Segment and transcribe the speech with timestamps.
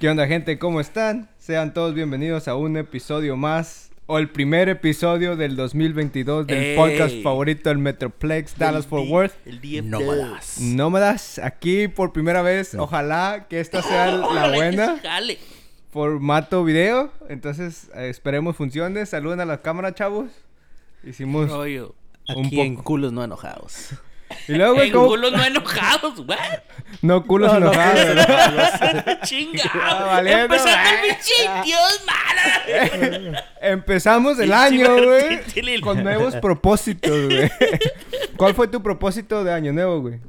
[0.00, 0.58] ¿Qué onda, gente?
[0.58, 1.28] ¿Cómo están?
[1.38, 6.76] Sean todos bienvenidos a un episodio más, o el primer episodio del 2022 del Ey.
[6.76, 9.32] podcast favorito del Metroplex Dallas Fort Worth.
[9.46, 9.88] El.
[9.90, 10.60] Nómadas.
[10.60, 12.74] Nómadas, aquí por primera vez.
[12.74, 14.98] Ojalá que esta sea la buena.
[15.02, 15.38] Jale.
[15.90, 17.10] Formato video.
[17.30, 19.06] Entonces, eh, esperemos funcione.
[19.06, 20.30] Saluden a la cámara, chavos.
[21.04, 21.94] Hicimos Rollo.
[22.36, 22.84] un Aquí en poco.
[22.84, 23.90] culos no enojados.
[24.48, 25.06] Y luego, güey, En ¿cómo?
[25.08, 26.38] culos no enojados, güey.
[27.02, 28.04] No, culos No, no, enojados.
[28.04, 29.18] ¿verdad?
[29.22, 29.62] Chinga.
[29.74, 31.10] Ah, valiendo, Empezando güey.
[31.10, 33.44] el pinche Dios mala.
[33.60, 35.80] Empezamos el año, güey.
[35.80, 37.50] Con nuevos propósitos, güey.
[38.36, 40.20] ¿Cuál fue tu propósito de año nuevo, güey?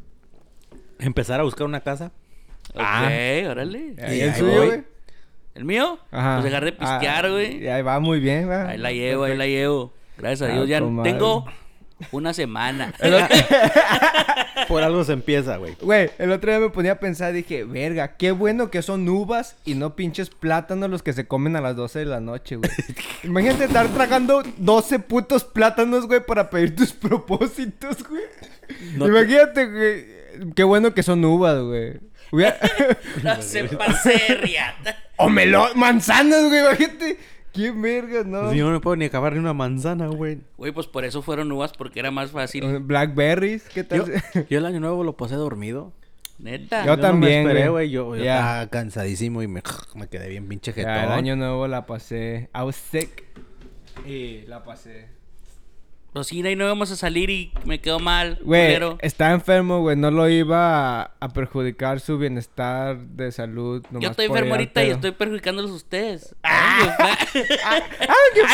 [1.00, 2.12] Empezar a buscar una casa.
[2.76, 3.04] Ah.
[3.06, 3.94] Ok, órale.
[3.98, 4.84] ¿Y ahí el suyo, güey?
[5.56, 6.00] ¿El mío?
[6.12, 6.36] Ajá.
[6.36, 7.64] Pues dejar de pistear, Ah, güey.
[7.64, 8.58] y ahí va muy bien, güey.
[8.60, 9.94] Ahí la llevo, ahí la llevo.
[10.18, 10.68] Gracias a Ah, Dios.
[10.70, 11.46] Ya tengo
[12.12, 12.94] una semana.
[14.68, 15.76] Por algo se empieza, güey.
[15.82, 19.56] Güey, el otro día me ponía a pensar, dije, verga, qué bueno que son uvas
[19.66, 22.70] y no pinches plátanos los que se comen a las 12 de la noche, güey.
[23.24, 28.24] Imagínate estar tragando 12 putos plátanos, güey, para pedir tus propósitos, güey.
[28.96, 30.06] No te- Imagínate, güey,
[30.56, 32.00] qué bueno que son uvas, güey.
[33.42, 33.86] Cepa
[34.42, 34.98] riata.
[35.16, 37.18] o melón, manzanas, güey, imagínate.
[37.58, 38.44] Qué verga, no.
[38.44, 40.40] Pues yo no me puedo ni acabar ni una manzana, güey.
[40.58, 42.80] Güey, pues por eso fueron uvas, porque era más fácil.
[42.80, 44.06] Blackberries, ¿qué tal?
[44.06, 45.92] Yo, yo el año nuevo lo pasé dormido.
[46.40, 46.86] Neta.
[46.86, 47.88] Yo no también, me esperé, güey.
[47.88, 47.90] güey.
[47.90, 48.38] Yo, yo Ya.
[48.38, 49.64] estaba cansadísimo y me,
[49.96, 50.94] me quedé bien pinche jetón.
[50.94, 52.50] Ya, el año nuevo la pasé.
[52.56, 53.26] I was sick.
[54.06, 55.08] Y la pasé.
[56.14, 58.40] Pues sí, de ahí no íbamos a salir y me quedó mal.
[58.42, 59.96] Güey, está enfermo, güey.
[59.96, 63.86] No lo iba a, a perjudicar su bienestar de salud.
[63.92, 66.36] Yo estoy enfermo ahorita y estoy perjudicándolos a ustedes.
[66.44, 67.80] Ah,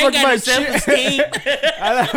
[0.02, 1.22] fuck got my self-esteem.
[1.80, 2.10] A la.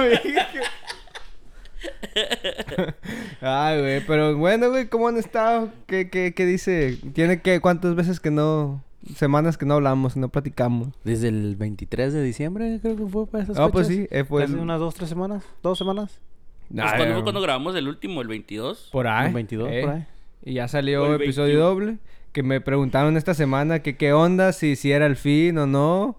[3.40, 4.00] Ay, güey.
[4.06, 5.70] Pero bueno, güey, ¿cómo han estado?
[5.86, 6.98] ¿Qué, qué, qué dice?
[7.14, 8.82] ¿Tiene que cuántas veces que no...
[9.14, 10.88] Semanas que no hablamos, no platicamos?
[11.04, 14.44] Desde el 23 de diciembre, creo que fue para esas Ah, pues sí, eh, fue
[14.44, 15.44] Hace el- unas dos, tres semanas.
[15.62, 16.20] ¿Dos semanas?
[16.68, 17.22] Pues Ay, cuando fue güey.
[17.22, 18.88] cuando grabamos el último, el 22.
[18.90, 19.28] Por ahí.
[19.28, 19.80] El 22, eh.
[19.82, 20.06] por ahí.
[20.44, 21.64] Y ya salió el episodio 21.
[21.68, 21.98] doble.
[22.32, 26.16] Que me preguntaron esta semana que qué onda, si, si era el fin o no.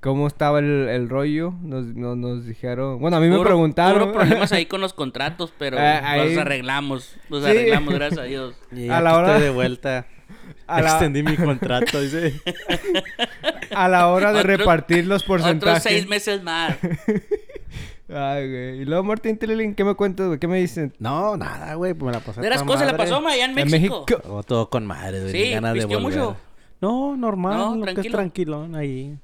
[0.00, 1.54] Cómo estaba el, el rollo.
[1.62, 2.98] Nos, no- nos dijeron...
[3.00, 4.00] Bueno, a mí me Puro- preguntaron.
[4.08, 7.16] Puro problemas ahí con los contratos, pero Eh, ahí- los arreglamos.
[7.30, 7.50] Los Sí.
[7.50, 8.54] arreglamos, gracias a Dios.
[8.70, 10.06] Y A la hora- de vuelta.
[10.66, 12.40] A la- Extendí mi contrato, dice.
[13.74, 15.80] a la hora de Otros- repartir los porcentajes.
[15.80, 16.76] Otros seis meses más.
[18.08, 18.80] Ay, güey.
[18.80, 20.38] Y luego Martín Tililin, ¿qué me cuentas, güey?
[20.38, 20.92] ¿Qué me dicen?
[20.98, 21.94] No, nada, güey.
[21.94, 22.40] Pues me la pasé.
[22.40, 23.04] ¿De las toda cosas le madre.
[23.10, 24.04] pasó ma, allá en En México?
[24.08, 24.42] México.
[24.46, 25.32] Todo, con madre, güey.
[25.32, 26.18] Sí, ganas de ¿pisteó volver.
[26.18, 26.36] mucho?
[26.80, 27.56] No, normal.
[27.58, 28.16] No, lo que es tranquilo.
[28.18, 29.16] tranquilón ahí.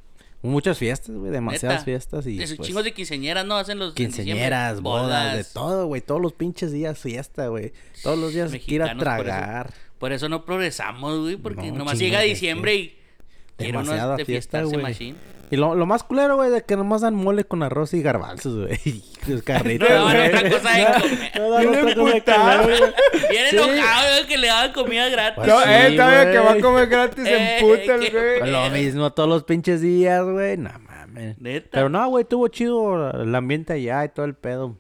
[0.43, 1.31] Muchas fiestas, güey.
[1.31, 1.85] Demasiadas Neta.
[1.85, 3.57] fiestas y De sus pues, chingos de quinceañeras, ¿no?
[3.57, 6.01] Hacen los quinceañeras, bodas, de todo, güey.
[6.01, 7.73] Todos los pinches días fiesta, güey.
[8.03, 9.75] Todos los días ir a Mexicanos, por eso- tragar.
[9.99, 12.97] Por eso no progresamos, güey, porque No, nomás llega diciembre y
[13.59, 15.15] Demasiada de fiesta, güey.
[15.53, 18.67] Y lo, lo más culero, güey, de que nomás dan mole con arroz y garbanzos,
[18.67, 19.03] güey.
[19.27, 20.29] Los carritos, No, no, güey.
[20.29, 21.33] otra cosa de comer.
[21.41, 22.81] No Bien otra cosa de comer, güey.
[23.31, 23.57] Bien Sí.
[23.57, 25.35] enojado, güey, que le daban comida gratis.
[25.37, 28.39] Pues No, sí, eh, todavía que va a comer gratis Eh, en puta el qué-
[28.39, 28.51] güey.
[28.53, 30.57] Lo mismo todos los pinches días, güey.
[30.57, 31.37] No mames.
[31.71, 34.77] Pero no, güey, tuvo chido el ambiente allá y todo el pedo.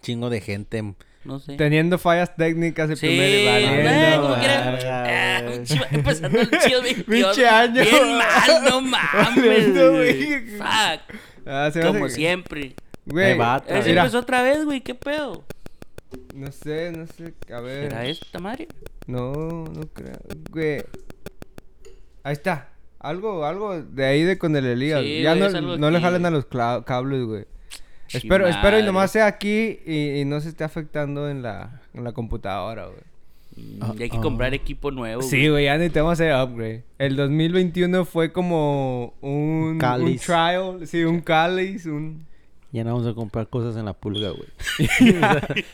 [0.00, 0.94] Chingo de gente.
[1.24, 1.56] No sé.
[1.56, 4.38] Teniendo fallas técnicas el Sí, primer y güey.
[4.40, 4.70] quiera.
[4.72, 5.04] verga,
[5.38, 7.06] Ah, pinche- empezando el chido 22.
[7.34, 7.82] Pinche año.
[7.82, 9.72] Bien mal, no mames.
[9.72, 10.46] Güey.
[10.58, 11.18] Fuck.
[11.46, 12.74] Ah, se Como hace que- siempre.
[13.04, 14.80] Güey, mira, empezó otra vez, güey.
[14.80, 15.44] ¿Qué pedo?
[16.34, 17.88] no sé, no sé, a ver.
[17.90, 18.68] ¿Será esta madre?
[19.06, 20.18] No, no creo.
[20.50, 20.82] Güey.
[22.22, 22.68] Ahí está.
[23.00, 25.02] Algo, algo de ahí de con el Elías.
[25.02, 27.44] Sí, ya güey, no, no le jalen a los cables, güey.
[28.12, 32.04] Espero, espero y nomás sea aquí y, y no se esté afectando en la, en
[32.04, 33.12] la computadora, güey.
[33.56, 35.22] Mm, y hay que comprar equipo nuevo.
[35.22, 36.84] Sí, güey, ya necesitamos hacer upgrade.
[36.98, 42.26] El 2021 fue como un, un trial, sí, un cáliz, un
[42.70, 44.48] Ya no vamos a comprar cosas en la pulga, güey.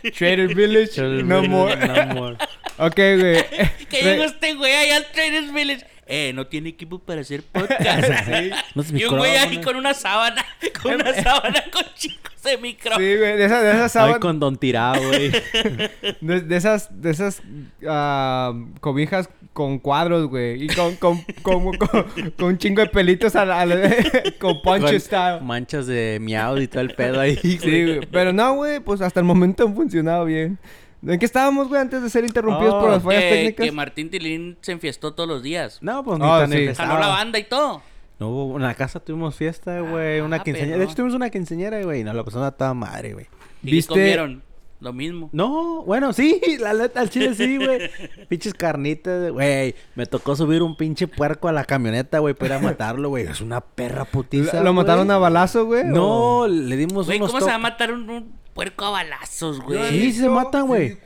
[0.18, 1.76] Trader Village, no more.
[1.76, 2.36] No more.
[2.78, 3.44] ok, güey.
[3.88, 5.86] Que llegó este güey allá al Traders Village.
[6.10, 8.08] Eh, no tiene equipo para hacer podcast.
[8.74, 10.42] Los y un güey ahí con una sábana,
[10.82, 12.92] con una sábana con chicos de micro.
[12.96, 15.30] Sí, güey, de esas, de esas Ay, sábanas- con Don Tirado, güey.
[16.22, 17.42] De, de esas, de esas
[17.86, 20.64] ah, cobijas con cuadros, güey.
[20.64, 22.06] Y con, con, con, con,
[22.36, 23.94] con un chingo de pelitos a la- a la-
[24.38, 25.40] con punch style.
[25.42, 27.36] Manchas de miau y todo el pedo ahí.
[27.36, 28.00] Sí, güey.
[28.10, 30.58] Pero no, güey, pues hasta el momento han funcionado bien.
[31.06, 33.66] ¿En qué estábamos, güey, antes de ser interrumpidos Oh, por las fallas que, técnicas?
[33.66, 35.78] que Martín Tilín se enfiestó todos los días.
[35.80, 36.66] No, pues ni Oh, tan sí.
[36.74, 37.82] Jaló la banda y todo.
[38.18, 40.20] No, hubo- en la casa tuvimos fiesta, güey.
[40.20, 40.74] Una Ah, quinceañera.
[40.74, 42.00] pero- De hecho, tuvimos una quinceañera, güey.
[42.00, 43.26] y Nos la pasamos a toda madre, güey.
[43.62, 43.90] ¿Y ¿Viste?
[43.92, 44.42] comieron?
[44.80, 45.28] Lo mismo.
[45.32, 47.90] No, bueno, sí, la neta, al chile sí, güey.
[48.28, 49.74] Pinches carnitas, güey.
[49.96, 53.24] Me tocó subir un pinche puerco a la camioneta, güey, para ir a matarlo, güey.
[53.26, 54.62] Es una perra putiza.
[54.62, 55.84] ¿Lo mataron a balazo, güey?
[55.84, 59.60] No, le dimos Güey, unos ¿cómo se va a matar un, un puerco a balazos,
[59.60, 59.82] güey?
[59.90, 60.96] Sí, sí se matan, güey.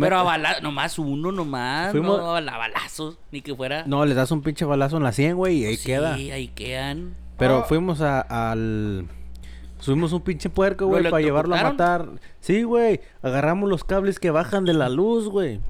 [0.00, 1.90] Pero a balazos, nomás uno, nomás.
[1.90, 3.84] Fuimos- No, a la balazos, ni que fuera.
[3.86, 6.14] No, le das un pinche balazo en la 100, güey, y ahí sí, queda.
[6.14, 7.14] ahí quedan.
[7.38, 7.64] Pero Ah.
[7.64, 9.06] fuimos a- al...
[9.86, 12.06] Subimos un pinche puerco, ¿Lo güey, para llevarlo a matar.
[12.40, 13.00] Sí, güey.
[13.22, 15.60] Agarramos los cables que bajan de la luz, güey.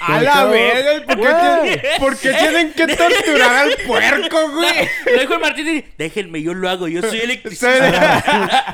[0.00, 1.06] ¡A la verga!
[1.06, 4.88] ¿Por qué, tienen- ¿Por qué tienen que torturar al puerco, güey?
[5.14, 8.18] Lo dijo el Martín déjenme, yo lo hago, yo soy electricista.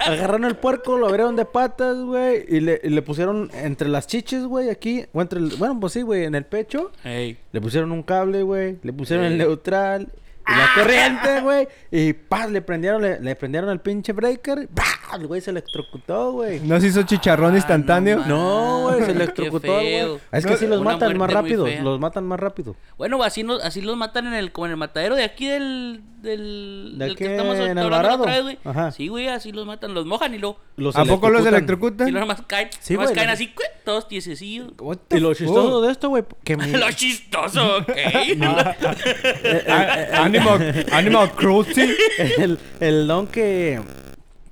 [0.05, 4.08] Agarraron el puerco, lo abrieron de patas, güey, y le, y le pusieron entre las
[4.08, 7.38] chiches, güey, aquí, o entre el, bueno, pues sí, güey, en el pecho, Ey.
[7.52, 10.08] le pusieron un cable, güey, le pusieron el neutral
[10.48, 14.82] y la corriente, güey, y paz, le prendieron, le, le prendieron el pinche breaker, ¡bah!
[15.14, 16.60] el güey se electrocutó, güey.
[16.60, 18.22] ¿No se hizo chicharrón Ah, instantáneo?
[18.26, 19.96] no No, güey, se electrocutó, güey.
[20.32, 21.82] Es que No, así los matan más rápido, fea.
[21.82, 22.74] los matan más rápido.
[22.96, 26.02] Bueno, así, nos, así los matan en el, como en el matadero de aquí del.
[26.22, 27.24] del, ¿De del qué?
[27.26, 28.20] que estamos ¿En Alvarado?
[28.22, 28.58] otra vez, güey.
[28.64, 28.90] Ajá.
[28.92, 30.58] Sí, güey, así los matan, los mojan y luego.
[30.76, 32.08] Los ¿A poco los electrocutan.
[32.08, 32.70] Y luego nomás caen.
[32.80, 33.52] Sí, nomás güey, caen así,
[33.84, 34.68] todos tiesecillos.
[35.10, 36.70] Y lo chistoso de esto, güey, que mi...
[36.72, 37.90] Lo chistoso, ok.
[40.38, 41.94] Animal, animal cruelty.
[42.38, 43.81] el, el don que,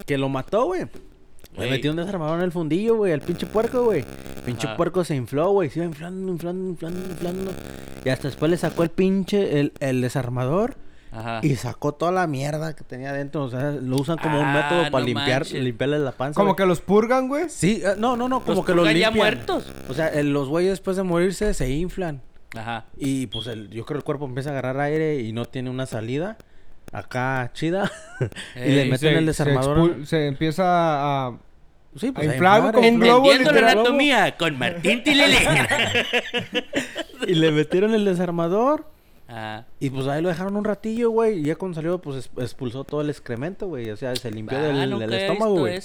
[0.06, 0.86] que lo mató, güey.
[1.58, 4.04] Le metió un desarmador en el fundillo, güey, al pinche puerco, güey.
[4.46, 4.76] Pinche Ajá.
[4.76, 5.68] puerco se infló, güey.
[5.68, 7.52] Se iba inflando, inflando, inflando, inflando.
[8.04, 10.76] Y hasta después le sacó el pinche, el, el desarmador.
[11.12, 11.40] Ajá.
[11.42, 13.42] Y sacó toda la mierda que tenía dentro.
[13.42, 15.60] O sea, lo usan como un Ah, método para no limpiar, manches.
[15.62, 16.36] limpiarle la panza.
[16.38, 16.56] Como güey.
[16.56, 17.46] que los purgan, güey.
[17.50, 19.14] Sí, eh, no, no, no, como Los que los limpian.
[19.14, 19.70] muertos.
[19.88, 22.22] O sea, el- los güeyes después de morirse se inflan.
[22.56, 22.86] Ajá.
[22.96, 25.86] Y pues el, yo creo el cuerpo empieza a agarrar aire y no tiene una
[25.86, 26.36] salida
[26.92, 27.90] acá chida.
[28.56, 30.00] y le Ey, meten el desarmador.
[30.00, 31.38] Se, se empieza a...
[31.96, 35.38] Sí, a a inflar, globo, Entendiendo la anatomía con Martín Tilele.
[37.26, 38.86] Y le metieron el desarmador.
[39.32, 41.38] Ah, Y pues ahí lo dejaron un ratillo, güey.
[41.38, 43.88] Y ya cuando salió, pues es- expulsó todo el excremento, güey.
[43.90, 45.78] O sea, se limpió ah, del, nunca del he estómago, güey.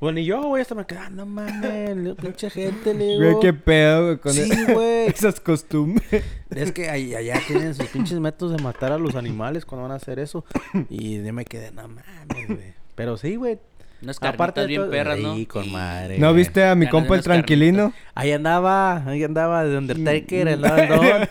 [0.00, 3.40] Bueno, y yo, güey, hasta me quedé, ah, no mames, pinche gente, le Güey, digo.
[3.40, 5.06] qué pedo, güey, con Sí, e- güey.
[5.08, 6.22] esas costumbres.
[6.50, 9.96] Es que allá tienen sus pinches métodos de matar a los animales cuando van a
[9.96, 10.44] hacer eso.
[10.90, 12.74] Y yo me quedé, no mames, güey.
[12.96, 13.58] Pero sí, güey.
[14.02, 15.34] Unas Aparte bien todo- perras, ¿no?
[15.36, 16.18] Sí, con madre.
[16.18, 17.92] ¿No viste a mi compa el tranquilino?
[18.14, 21.28] Ahí andaba, ahí andaba de Undertaker, andaba el don.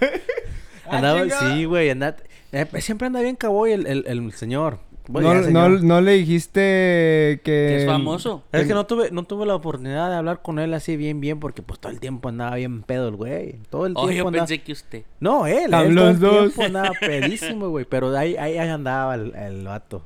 [0.98, 1.40] Andaba, chinga.
[1.56, 2.16] sí, güey, andaba...
[2.52, 4.80] eh, siempre anda bien caboy el, el, el señor.
[5.08, 5.84] Bueno, No, ya, no, señor.
[5.84, 7.42] no le dijiste que...
[7.44, 8.44] Que es famoso.
[8.52, 11.40] Es que no tuve, no tuve la oportunidad de hablar con él así bien, bien,
[11.40, 13.56] porque pues todo el tiempo andaba bien pedo el güey.
[13.72, 14.46] Todo el Oh, tiempo yo andaba...
[14.46, 15.04] pensé que usted.
[15.20, 16.54] No, él, Ah, él los todo el dos.
[16.54, 17.86] tiempo andaba pedísimo, güey.
[17.86, 20.04] Pero ahí, ahí, ahí andaba el, el vato.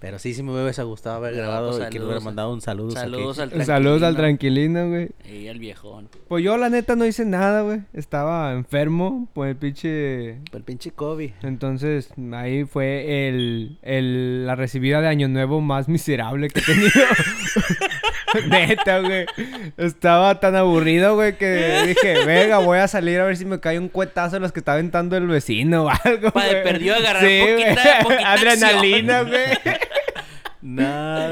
[0.00, 2.24] Pero sí, sí me hubiese gustado haber No, grabado pues, y que le saludos hubiera
[2.24, 2.90] mandado un saludo.
[2.92, 5.10] Saludos al Saludos al tranquilino, güey.
[5.28, 6.08] Y al viejón.
[6.28, 7.80] Pues yo la neta no hice nada, güey.
[7.92, 10.38] Estaba enfermo por el pinche...
[10.52, 11.34] El pinche Kobe.
[11.42, 16.90] Entonces ahí fue el, el, la recibida de Año Nuevo más miserable que he tenido.
[18.48, 19.26] Neta, güey.
[19.76, 23.78] Estaba tan aburrido, güey, que dije, venga, voy a salir a ver si me cae
[23.78, 26.30] un cuetazo de los que está aventando el vecino o algo.
[26.30, 26.62] Pa' de güey.
[26.64, 29.46] perdido agarrar Sí, poquita- Adrenalina, güey.
[30.60, 31.28] Nada,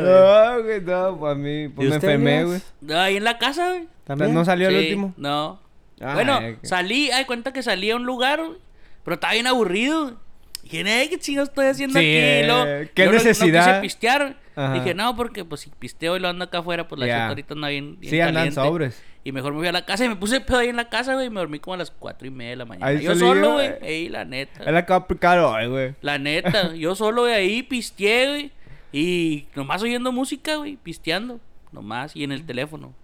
[0.56, 2.60] No, güey, no, pues a mí, pues ¿Y me enfermé, güey.
[2.96, 3.88] Ahí en la casa, güey.
[4.04, 4.32] ¿También?
[4.32, 5.14] No salió el último.
[5.16, 5.60] No.
[6.00, 8.58] Ay, bueno, qué- salí, hay cuenta que salí a un lugar, güey,
[9.04, 10.16] pero estaba bien aburrido.
[10.62, 12.16] Dije, "Eh, ¿qué chingados estoy haciendo Sí, aquí?
[12.16, 13.66] eh, luego- ¿qué no- necesidad?
[13.66, 14.36] No, quise pistear.
[14.56, 14.72] Ajá.
[14.74, 17.54] Dije, no, porque pues si pisteo y lo ando acá afuera, pues la gente ahorita
[17.54, 18.60] anda bien, bien Sí, andan caliente.
[18.60, 19.02] sobres.
[19.22, 21.14] Y mejor me fui a la casa y me puse pedo ahí en la casa,
[21.14, 22.86] güey, y me dormí como a las cuatro y media de la mañana.
[22.86, 23.68] Ahí yo solo, güey.
[23.78, 23.78] güey.
[23.82, 24.62] Ey, la neta.
[24.64, 25.94] Él acaba de hoy, güey.
[26.00, 28.52] La neta, yo solo de ahí pisteé, güey.
[28.92, 31.40] Y nomás oyendo música, güey, pisteando.
[31.72, 32.94] Nomás, y en el teléfono.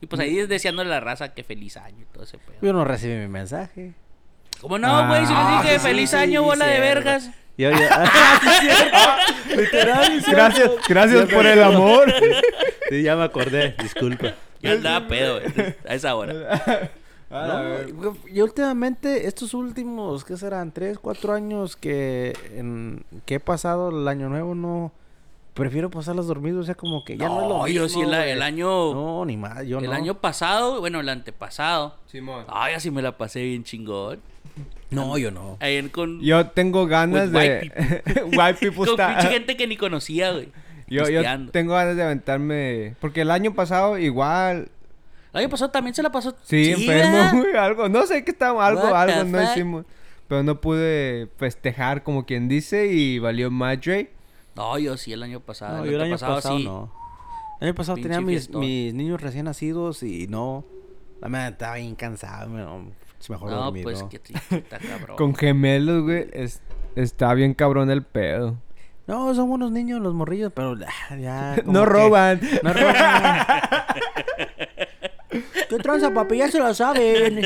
[0.00, 2.56] Y pues ahí deseándole a la raza que feliz año y todo ese pedo.
[2.62, 3.92] Yo no recibí mi mensaje.
[4.60, 5.26] ¿Cómo no, güey?
[5.26, 7.30] Si les Ah, dije sí, feliz sí, año, sí, bola de vergas.
[7.90, 9.60] Ah, sí, cierto.
[9.60, 10.30] Literal, sí, cierto.
[10.30, 12.14] Gracias, gracias por el amor.
[12.88, 13.74] Sí, ya me acordé.
[13.82, 14.34] Disculpa.
[14.62, 15.40] Yo andaba pedo,
[15.88, 16.90] a esa hora.
[17.30, 17.62] A la
[17.92, 20.72] No, yo últimamente, estos últimos, ¿qué serán?
[20.72, 24.92] Tres, cuatro años que, en, que he pasado el año nuevo, no...
[25.58, 28.08] Prefiero pasarlas dormidos, o sea, como que ya no, es lo No, yo mismo, sí,
[28.08, 28.94] el, año.
[28.94, 29.92] No, ni más, yo el no.
[29.92, 31.96] año pasado, bueno, el antepasado.
[32.06, 32.44] Simón.
[32.48, 34.20] Ay, así me la pasé bien chingón.
[34.90, 35.56] No, yo no.
[35.58, 36.20] Ahí en- con.
[36.20, 37.72] Yo tengo ganas With de...
[38.36, 39.16] white people con style.
[39.16, 40.48] pinche gente que ni conocía, güey.
[40.90, 42.94] Yo, yo tengo ganas de aventarme...
[42.98, 44.70] Porque el año pasado igual...
[45.34, 46.34] El año pasado también se la pasó.
[46.44, 47.54] Sí, enfermo, güey.
[47.56, 47.90] Algo...
[47.90, 48.66] No sé qué estaba...
[48.66, 49.50] Algo, What algo no fuck?
[49.50, 49.84] hicimos.
[50.28, 54.12] Pero no pude festejar como quien dice y valió madre.
[54.58, 55.78] No, yo sí, el año pasado.
[55.78, 56.64] No, el yo el año pasado sí.
[56.64, 56.92] no.
[57.60, 60.64] El año pasado Pinche tenía mis, mis niños recién nacidos y no.
[61.20, 62.48] La verdad estaba bien cansado.
[62.50, 64.08] No, es mejor No, dormir, pues ¿no?
[64.08, 64.16] que
[64.50, 65.16] está cabrón.
[65.16, 66.60] Con gemelos, güey, es-
[66.96, 68.56] está bien cabrón el pedo.
[69.06, 70.76] No, son buenos niños los morrillos, pero
[71.18, 71.56] ya.
[71.64, 72.40] No que- roban.
[72.62, 73.46] No roban.
[75.68, 76.38] ¿Qué tranza, papi?
[76.38, 77.40] Ya se lo saben.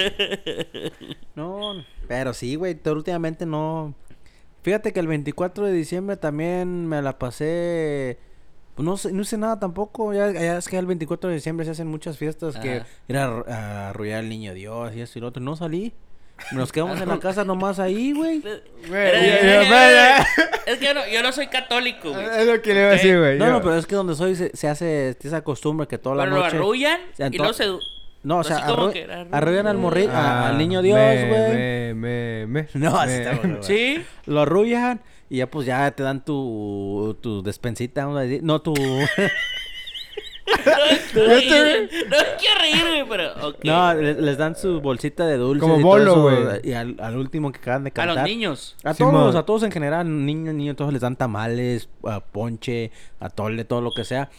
[1.34, 1.74] No,
[2.08, 2.74] pero sí, güey.
[2.74, 3.94] todo Últimamente no.
[4.62, 8.18] Fíjate que el 24 de diciembre también me la pasé.
[8.74, 10.12] pues, no, sé, no hice nada tampoco.
[10.14, 13.28] Ya, ya es que el 24 de diciembre se hacen muchas fiestas que ir a,
[13.28, 15.42] arru- a arrullar al niño Dios y eso y lo otro.
[15.42, 15.92] No salí.
[16.52, 18.42] Nos quedamos en la casa nomás ahí, güey.
[20.64, 22.24] Es que yo no, yo no soy católico, güey.
[22.24, 23.38] Es lo que le iba a decir, güey.
[23.38, 26.24] No, no, pero es que donde soy se, se hace esa costumbre que toda la
[26.24, 26.56] Pero lo noche.
[26.56, 27.00] arrullan
[27.32, 27.64] y luego se...
[28.24, 30.10] No, o sea, que era- arrullan al morri a-
[30.44, 31.28] Ah, al niño Dios, güey.
[31.30, 32.68] Me, me, me.
[32.74, 33.58] No, así está bueno.
[33.62, 34.02] Sí.
[34.26, 38.42] Lo arrullan y ya pues ya te dan tu, tu despensita, vamos a decir.
[38.42, 38.74] No, tu...
[40.44, 43.54] No, no, quiero- no quiero reír, güey, pero...
[43.64, 46.36] no, le- les dan su bolsita de dulces Como bolo, güey.
[46.64, 48.16] Y al, al último que acaban de A cantar.
[48.16, 48.76] los niños.
[48.84, 49.12] A Simón.
[49.14, 53.80] todos, a todos en general, niños, niños, todos les dan tamales, a ponche, atole, todo
[53.80, 54.30] lo que sea.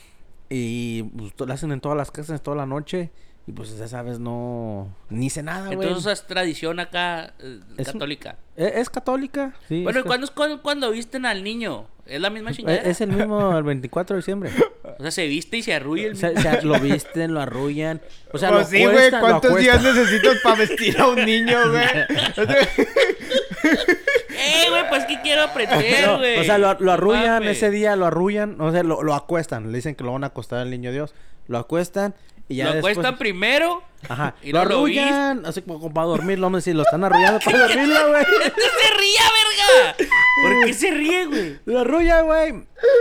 [0.49, 3.09] Y pues, lo hacen en todas las casas, toda la noche.
[3.45, 4.87] Y pues ya sabes, no...
[5.09, 5.85] Ni sé nada, güey.
[5.87, 8.37] Entonces es tradición acá eh, Es un- católica.
[8.55, 9.53] ¿Es, es católica?
[9.67, 9.83] Sí.
[9.83, 11.87] Bueno, es ¿y cuándo es cuando, cuando visten al niño?
[12.05, 12.83] ¿Es la misma ca- chingadera?
[12.89, 14.49] Es el mismo el 24 de diciembre.
[14.97, 18.01] O sea, se viste y se arrulla el Se- se- lo visten, lo arrullan.
[18.31, 21.83] O sea, Pues lo sí, güey, ¿cuántos días necesitas para vestir a un niño, güey?
[23.63, 24.83] ¡Eh, güey!
[24.89, 26.37] Pues que quiero aprender, No, güey.
[26.39, 29.71] o sea, lo, lo arrullan ese día, lo arrullan, o sea, lo, lo acuestan.
[29.71, 31.13] Le dicen que lo van a acostar al niño Dios.
[31.47, 32.15] Lo acuestan
[32.49, 32.93] y ya Lo después...
[32.97, 33.83] acuestan primero.
[34.09, 34.35] Ajá.
[34.43, 37.05] y lo no lo arrullan, así como, como para dormirlo, vamos a decir, lo están
[37.05, 38.25] arrullando para dormirlo, güey.
[38.25, 39.95] ¡Se ría, verga!
[40.41, 41.59] ¿Por qué se ríe, güey?
[41.65, 42.53] Lo arrullan, güey.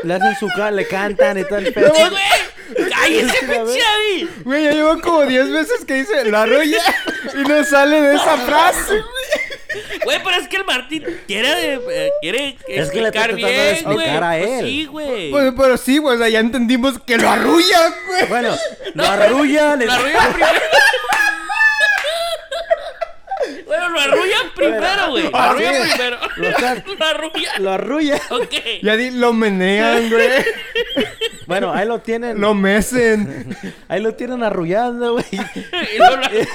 [0.04, 1.92] Le hacen su cara, le cantan y todo el pedo.
[1.92, 2.88] ¡Sí, güey!
[2.88, 4.28] ¡Cállese, pinche David!
[4.44, 6.82] Güey, ya llevo como 10 veces que dice la arrulla
[7.34, 9.02] y no sale de esa frase, Güey,
[10.04, 13.52] pero es que el Martín quiere, eh, quiere Es que le estoy explicar tratando de
[13.52, 14.08] bien, explicar güey.
[14.10, 14.64] a Pues él.
[14.66, 15.30] sí, güey.
[15.30, 18.26] Pues, pero sí, güey, o sea, ya entendimos que lo arrulla, güey.
[18.28, 18.56] Bueno,
[18.94, 19.82] lo arrullan.
[19.82, 20.60] y- Lo arrullan primero.
[23.66, 25.22] bueno, lo arrullan primero, güey.
[25.24, 25.90] Lo Ah, arrullan sí.
[25.90, 26.18] primero.
[26.36, 27.62] Lo están- Lo arrullan.
[27.64, 28.20] Lo arrullan.
[28.30, 28.54] Ok.
[28.82, 30.28] Ya di, lo menean, güey.
[31.46, 32.40] Bueno, ahí lo tienen.
[32.40, 33.56] Lo mecen.
[33.88, 35.24] Ahí lo tienen arrullando, güey.
[35.32, 36.48] Y luego lo acuesta.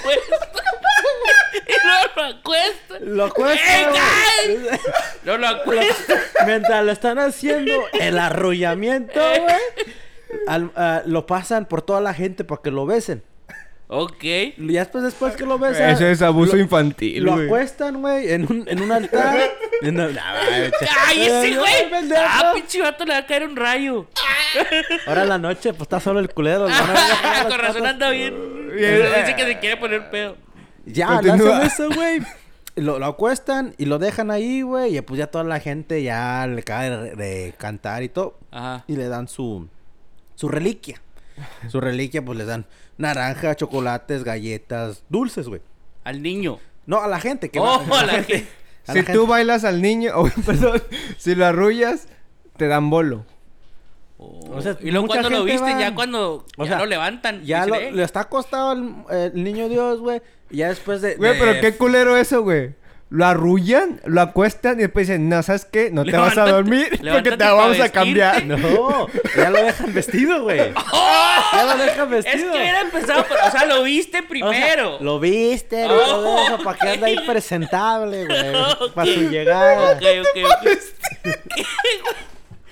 [1.68, 3.00] y luego lo acuesta.
[3.02, 4.58] Lo ¡Eh, acuestan, güey!
[4.58, 4.80] güey.
[5.24, 6.14] Luego lo acuesta.
[6.46, 9.56] Mientras lo están haciendo el arrullamiento, güey.
[10.48, 13.24] al- ah, lo pasan por toda la gente para que lo besen.
[13.90, 14.22] Ok.
[14.24, 15.92] Y después, después que lo besan.
[15.92, 17.46] Eso es abuso lo- infantil, Lo güey.
[17.46, 19.38] acuestan, güey, en un, en un altar.
[19.80, 21.90] En una- nah, güey, che- ¡Cállese, Eh, güey!
[21.92, 22.22] pendejo.
[22.26, 23.06] ¡Ah, pinche vato!
[23.06, 24.08] Le va a caer un rayo.
[25.06, 26.68] Ahora en la noche, pues está solo el culero.
[26.68, 26.76] ¿no?
[27.48, 28.34] Con razón anda bien.
[28.76, 29.04] Bien.
[29.20, 30.36] Dice que se quiere poner pedo.
[30.88, 32.22] Ya, le hacen eso, güey.
[32.76, 34.96] Lo, lo acuestan y lo dejan ahí, güey.
[34.98, 38.38] Y pues ya toda la gente ya le acaba de, de cantar y todo.
[38.52, 38.84] Ajá.
[38.88, 39.68] Y le dan su,
[40.36, 41.02] su reliquia.
[41.70, 42.66] Su reliquia, pues les dan
[42.98, 45.62] naranja, chocolates, galletas, dulces, güey.
[46.04, 46.60] Al niño.
[46.86, 48.02] No, a la gente que Oh, va.
[48.02, 48.48] a la gente.
[48.88, 49.28] a Si la tú gente.
[49.30, 50.82] bailas al niño, o perdón,
[51.18, 52.08] si lo arrullas,
[52.58, 53.26] te dan bolo.
[54.20, 57.44] O sea, y luego cuando lo van- ya cuando O ya sea, lo levantan.
[57.44, 60.22] Ya lo, le está acostado el, el niño Dios, güey.
[60.50, 61.16] Ya después de.
[61.16, 62.72] Güey, de- pero qué culero eso, güey.
[63.10, 65.92] Lo arrullan, lo acuestan y después dicen, no, ¿sabes qué?
[65.92, 67.92] No te vas a dormir porque te vamos a vestirte".
[67.92, 68.46] cambiar.
[68.46, 70.58] No, ya lo dejan vestido, güey.
[71.54, 72.52] Ya lo dejan Es vestido.
[72.52, 74.98] que hubiera empezado, por- o sea, lo viste O sea, primero.
[75.00, 78.92] lo viste, Oh, todo eso, para que ande ahí presentable, güey.
[78.94, 79.92] Para su llegada.
[79.94, 81.38] Ok, ok, ok.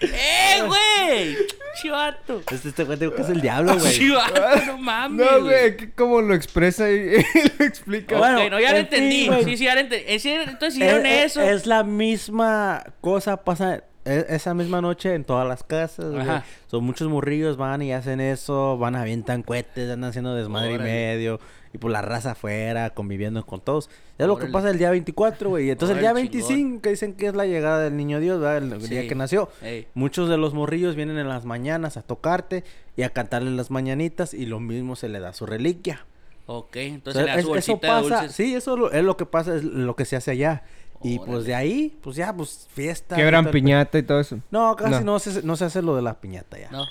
[0.01, 1.37] ¡Eh, güey!
[1.81, 2.41] Chivato.
[2.51, 3.93] Este, este güey digo que es el diablo, güey.
[3.93, 5.25] Chivato, no mames.
[5.29, 6.95] No, güey, que ¿cómo lo expresa y,
[7.33, 8.15] y lo explica?
[8.15, 9.27] Ok, Bueno, no, ya lo en fin, entendí.
[9.27, 9.43] güey.
[9.45, 10.05] sí, sí, ya lo entendí.
[10.07, 11.41] Eh, Entonces Es, hicieron es- eso.
[11.41, 16.21] es la misma cosa, pasa esa misma noche en todas las casas, güey.
[16.21, 16.43] Ajá.
[16.67, 20.89] Son muchos morrillos, van y hacen eso, van avientan cohetes, andan haciendo desmadre Órale.
[20.89, 21.39] y medio.
[21.75, 23.89] Y por la raza afuera, conviviendo con todos.
[24.17, 25.67] Es lo que pasa el día 24, güey.
[25.67, 28.39] Y entonces el día Órale, 25, que dicen que es la llegada del niño Dios,
[28.39, 28.59] ¿verdad?
[28.59, 29.49] El día que nació.
[29.61, 29.87] Ey.
[29.93, 32.63] Muchos de los morrillos vienen en las mañanas a tocarte
[32.95, 36.05] y a cantarle las mañanitas y lo mismo se le da su reliquia.
[36.45, 38.31] Ok, O entonces sea, le da su es- eso de pasa, dulces.
[38.31, 40.63] sí, eso lo- es lo que pasa, es lo que se hace allá.
[41.03, 43.17] Y pues de ahí, pues ya, pues fiesta.
[43.17, 44.39] Quebran piñata y todo eso.
[44.49, 45.01] No, casi No.
[45.01, 46.69] no, se, no se hace lo de la piñata ya.
[46.71, 46.85] No.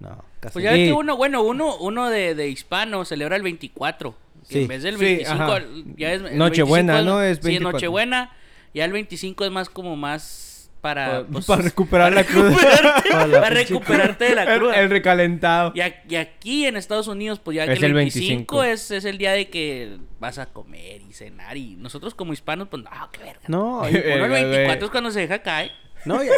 [0.00, 3.42] No, casi Pues ya ves que uno, bueno, uno, uno de, de hispano celebra el
[3.42, 4.16] 24.
[4.48, 4.62] Que Sí.
[4.62, 5.62] en vez del Sí, 25, ajá.
[5.96, 6.22] ya es.
[6.22, 7.22] el Nochebuena, 25 ¿no?
[7.22, 7.72] Es Sí, 24.
[7.78, 8.32] Nochebuena.
[8.74, 11.24] Ya el 25 es más como más para...
[11.26, 12.50] pues, para recuperar la cruda.
[12.50, 14.74] recuperarte, Para la para pinche recuperarte de la El, cruda.
[14.80, 15.72] el recalentado.
[15.74, 18.64] Y, a- y aquí en Estados Unidos, pues ya Es que el el 25, 25.
[18.64, 21.56] Es, es el día de que vas a comer y cenar.
[21.56, 23.40] Y nosotros como hispanos, pues no, qué verga.
[23.48, 24.84] No, y, Bueno, el Verga, 24 güey.
[24.84, 25.70] es cuando se deja caer.
[26.04, 26.28] no, y,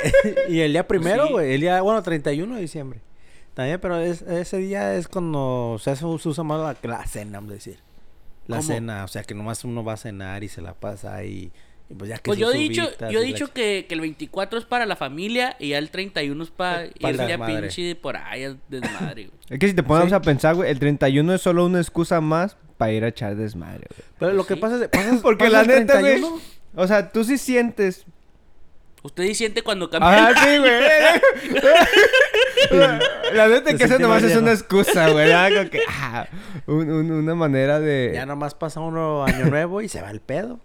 [0.49, 1.33] y el día primero, Pues sí.
[1.33, 1.55] güey.
[1.55, 3.01] El día, bueno, 31 de diciembre.
[3.55, 7.39] También, pero es- ese día es cuando se, hace- se usa más la, la cena,
[7.39, 7.79] vamos a decir.
[8.47, 8.69] La ¿Cómo?
[8.69, 11.51] cena, o sea, que nomás uno va a cenar y se la pasa ahí.
[11.89, 14.01] Y pues ya que Pues yo he dicho, yo he dicho ch- que, que el
[14.01, 16.87] 24 es para la familia y ya el 31 es para...
[16.87, 17.61] Y Pa' día desmadre.
[17.63, 19.39] pinche de por ahí, es desmadre, güey.
[19.51, 20.15] Es que si te ponemos Sí.
[20.17, 23.87] a pensar, güey, el 31 es solo una excusa más para ir a echar desmadre,
[23.89, 24.09] güey.
[24.19, 24.89] Pero lo que pasa es...
[24.91, 26.21] pasas- Porque pasas la neta, güey.
[26.21, 26.41] 31,
[26.75, 28.05] O sea, tú sí sientes.
[29.07, 30.73] Usted siente cuando cambia Ah, sí, güey.
[33.35, 35.33] la, neta que eso nomás más es una excusa, güey.
[35.71, 36.27] que, ah,
[36.67, 38.11] un- un- una manera de.
[38.15, 40.59] Ya nomás pasa uno año nuevo y se va el pedo.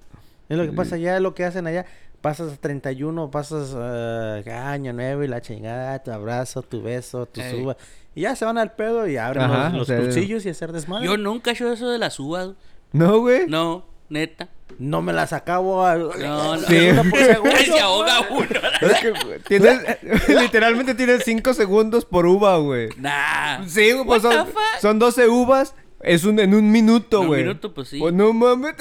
[0.50, 1.86] Es lo que pasa allá, es lo que hacen allá.
[2.21, 7.51] Pasas 31, pasas eh, año nuevo y la chingada, tu abrazo, tu beso, tu Ey.
[7.51, 7.77] suba.
[8.13, 10.71] Y ya se van al pedo y abren Ajá, los, o los sea, y hacer
[10.71, 11.05] desmadre.
[11.05, 12.50] Yo nunca he hecho eso de las uvas.
[12.91, 13.45] No, güey.
[13.48, 14.50] No, neta.
[14.80, 15.96] No me las acabo a...
[15.96, 16.58] No, no.
[16.68, 16.89] Sí.
[17.10, 17.56] por segundo.
[17.58, 18.46] Ay, se ahoga uno.
[18.82, 19.80] Es que, güey, tienes,
[20.27, 22.89] literalmente tienes 5 segundos por uva, güey.
[22.98, 23.65] Nah.
[23.68, 24.80] Sí, güey, pues What son, the fuck?
[24.82, 25.75] son 12 uvas.
[26.03, 27.41] Es un, en un minuto, En un güey.
[27.44, 28.00] minuto, pues, sí.
[28.00, 28.74] Pues no mames.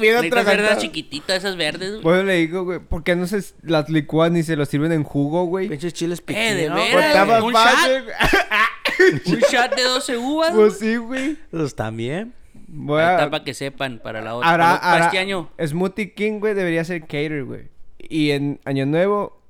[0.00, 0.80] Bien verlas atragantado.
[0.80, 1.90] chiquititas, esas verdes.
[1.92, 2.02] güey.
[2.02, 5.04] Pues le digo, güey, ¿por qué no se las licúan ni se los sirven en
[5.04, 5.68] jugo, güey?
[5.68, 7.28] Pinches chiles Eh, de veras.
[7.28, 7.54] Pues un.
[9.34, 10.52] Un shot de 12 uvas.
[10.54, 10.66] güey.
[10.68, 11.36] Pues sí, güey.
[11.52, 12.34] Pues también.
[12.68, 13.12] Voy Ahí a...
[13.14, 14.50] está para que sepan para la otra.
[14.50, 15.50] Para- este año.
[15.64, 17.68] Smoothie King, güey, debería ser cater, güey.
[17.98, 19.40] Y en Año Nuevo,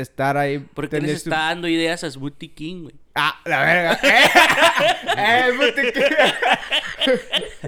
[0.00, 0.58] estar ahí.
[0.58, 2.94] ¿Por qué tener les está dando ideas a Smoothie King, güey?
[3.14, 4.00] Ah, la verga.
[5.16, 6.02] eh, Smoothie King.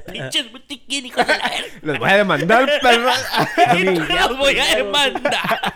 [0.13, 1.79] Pinche Smoothie King, hijos de la verga.
[1.83, 3.11] Los voy a demandar, perro.
[4.09, 5.75] Los voy a demandar.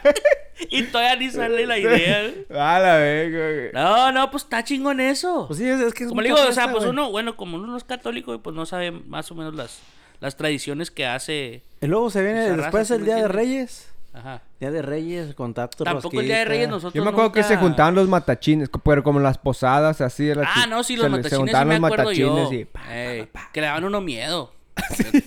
[0.71, 2.23] y todavía ni sale la idea.
[2.23, 2.61] güey.
[2.61, 3.73] A la verga, güey.
[3.73, 5.47] No, no, pues está chingón eso.
[5.49, 7.67] Pues sí, es, que es como le digo, o sea, pues uno, bueno, como uno
[7.67, 9.81] no es católico, pues no sabe más o menos las,
[10.21, 11.63] las tradiciones que hace.
[11.81, 13.29] Y luego se viene después el ¿sí Día de?
[13.29, 13.94] Reyes.
[14.15, 14.41] Ajá.
[14.61, 17.57] Día de Reyes, contacto Tampoco el Día de Reyes nosotros Yo me acuerdo que se
[17.57, 20.31] juntaban los matachines, pero como las posadas, así.
[20.31, 22.33] Ah, no, sí, se los se matachines sí juntaban me los yo.
[22.33, 22.65] matachines y...
[22.65, 24.53] pa, Ey, Que le daban uno miedo.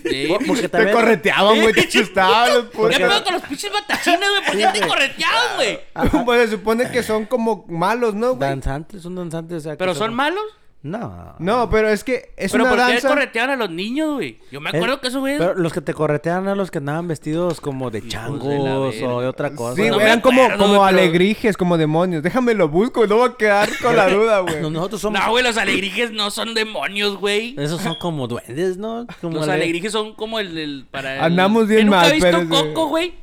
[0.08, 0.26] Sí.
[0.28, 0.94] Por- Porque Te también...
[0.96, 4.44] correteaban, güey, te chustaban los ¿Qué pedo con los pinches matachines, güey?
[4.44, 4.88] ¿Por qué Sí, te güey.
[4.90, 5.80] correteaban, güey?
[6.24, 8.40] Pues se supone que son como malos, ¿no, güey?
[8.48, 9.76] Danzantes, son danzantes, o sea...
[9.76, 10.42] ¿Pero son malos?
[10.90, 11.34] No.
[11.38, 13.08] No, pero es que es ¿Pero una por qué danza...
[13.08, 14.38] correteaban a los niños, güey?
[14.50, 15.38] Yo me acuerdo que eso, güey.
[15.38, 19.26] Pero los que te corretean eran los que andaban vestidos como de changos o de
[19.26, 19.76] otra cosa.
[19.82, 22.22] Sí, No eran como, acuerdo, como pero- alegrijes, como demonios.
[22.22, 24.60] Déjame lo busco, no va a quedar con la duda, güey.
[24.62, 25.20] No, Nosotros somos...
[25.20, 27.54] No, güey, los alegrijes no son demonios, güey.
[27.58, 29.06] Esos son como duendes, ¿no?
[29.20, 31.20] Como Los ale- alegrijes son como el, el- para el...
[31.22, 32.46] Andamos bien ¿Que nunca mal, visto pero sí.
[32.48, 33.14] Coco, güey?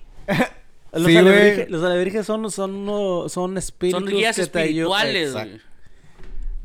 [0.94, 1.70] Los, Sí, alebrijes, güey.
[1.70, 5.36] los alebrijes son, son, son espíritus Son guías que te espirituales.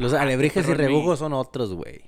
[0.01, 2.01] Los alebrijes y rebujos son otros, güey.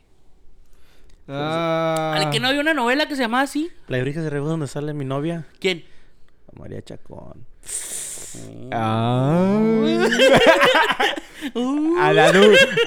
[1.29, 2.15] Ah.
[2.17, 3.71] ¿Al que no había una novela que se llamaba así?
[3.89, 5.85] Alebrijes y rebujos donde sale mi novia, ¿Quién?
[6.55, 7.47] María Chacón.
[8.73, 9.61] Ah.
[12.01, 12.41] ha, dado,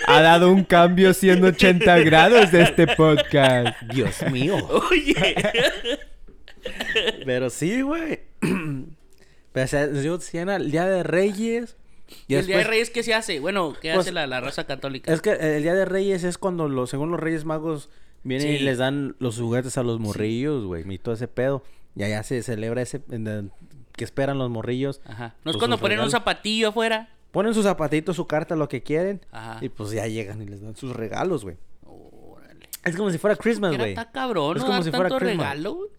[0.08, 3.80] ha dado un cambio 180 grados de este podcast.
[3.94, 4.58] Dios mío.
[4.92, 5.36] Oye.
[7.26, 8.22] Pero sí, güey.
[9.52, 11.78] Pero o sea, yo decía el Día de Reyes.
[12.28, 13.40] ¿Y el Día de Reyes qué se hace?
[13.40, 15.12] Bueno, ¿qué Pues, hace la, la raza católica?
[15.14, 17.90] Es que el Día de Reyes es cuando, los, según los Reyes Magos,
[18.24, 20.84] vienen y les dan los juguetes a los morrillos, güey.
[20.92, 21.64] Y todo ese pedo.
[21.96, 23.02] Y allá se celebra ese...
[23.10, 23.52] en el-
[23.94, 25.00] que esperan los morrillos.
[25.06, 25.36] Ajá.
[25.46, 27.10] ¿No es pues, cuando ponen un zapatillo afuera?
[27.32, 29.22] Ponen sus zapatitos, su carta, lo que quieren.
[29.32, 29.58] Ajá.
[29.64, 31.56] Y pues ya llegan y les dan sus regalos, güey.
[31.86, 32.68] Órale.
[32.84, 33.96] Es como si fuera Christmas, güey.
[33.96, 35.48] tan cabrón, Es como Dar si fuera tanto Christmas.
[35.48, 35.90] regalo, güey.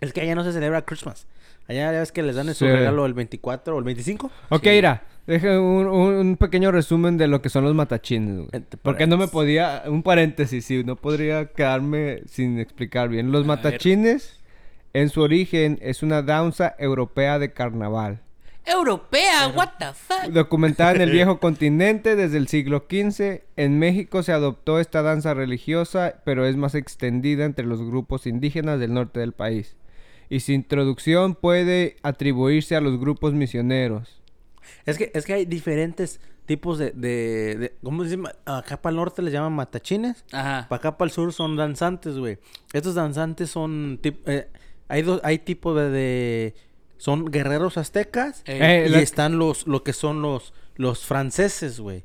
[0.00, 1.26] Es que allá no se celebra Christmas.
[1.66, 2.70] Allá ya ves que les dan su Sí.
[2.70, 4.30] regalo el 24 o el 25.
[4.50, 4.70] Ok, Sí.
[4.70, 8.62] mira, deja un, un- un pequeño resumen de lo que son los matachines, güey.
[8.82, 13.32] Porque no me podía, un paréntesis, sí, no podría quedarme sin explicar bien.
[13.32, 14.40] Los A matachines,
[14.92, 18.20] en su origen, es una danza europea de carnaval.
[18.66, 20.32] Europea, what the fuck.
[20.32, 25.32] Documentada en el viejo continente desde el siglo XV, en México se adoptó esta danza
[25.34, 29.76] religiosa, pero es más extendida entre los grupos indígenas del norte del país.
[30.28, 34.19] Y su introducción puede atribuirse a los grupos misioneros.
[34.86, 36.90] Es que, es que hay diferentes tipos de...
[36.92, 38.32] de, de- ¿Cómo se llama?
[38.44, 40.24] Acá para el norte les llaman matachines.
[40.32, 40.66] Ajá.
[40.68, 42.38] Para acá para el sur son danzantes, güey.
[42.72, 43.98] Estos danzantes son...
[44.02, 44.48] tip- eh,
[44.88, 46.54] hay dos, hay tipo de, de-
[46.96, 48.42] Son guerreros aztecas.
[48.46, 49.66] Eh, y la- están los...
[49.66, 50.52] Lo que son los...
[50.76, 52.04] Los franceses, güey.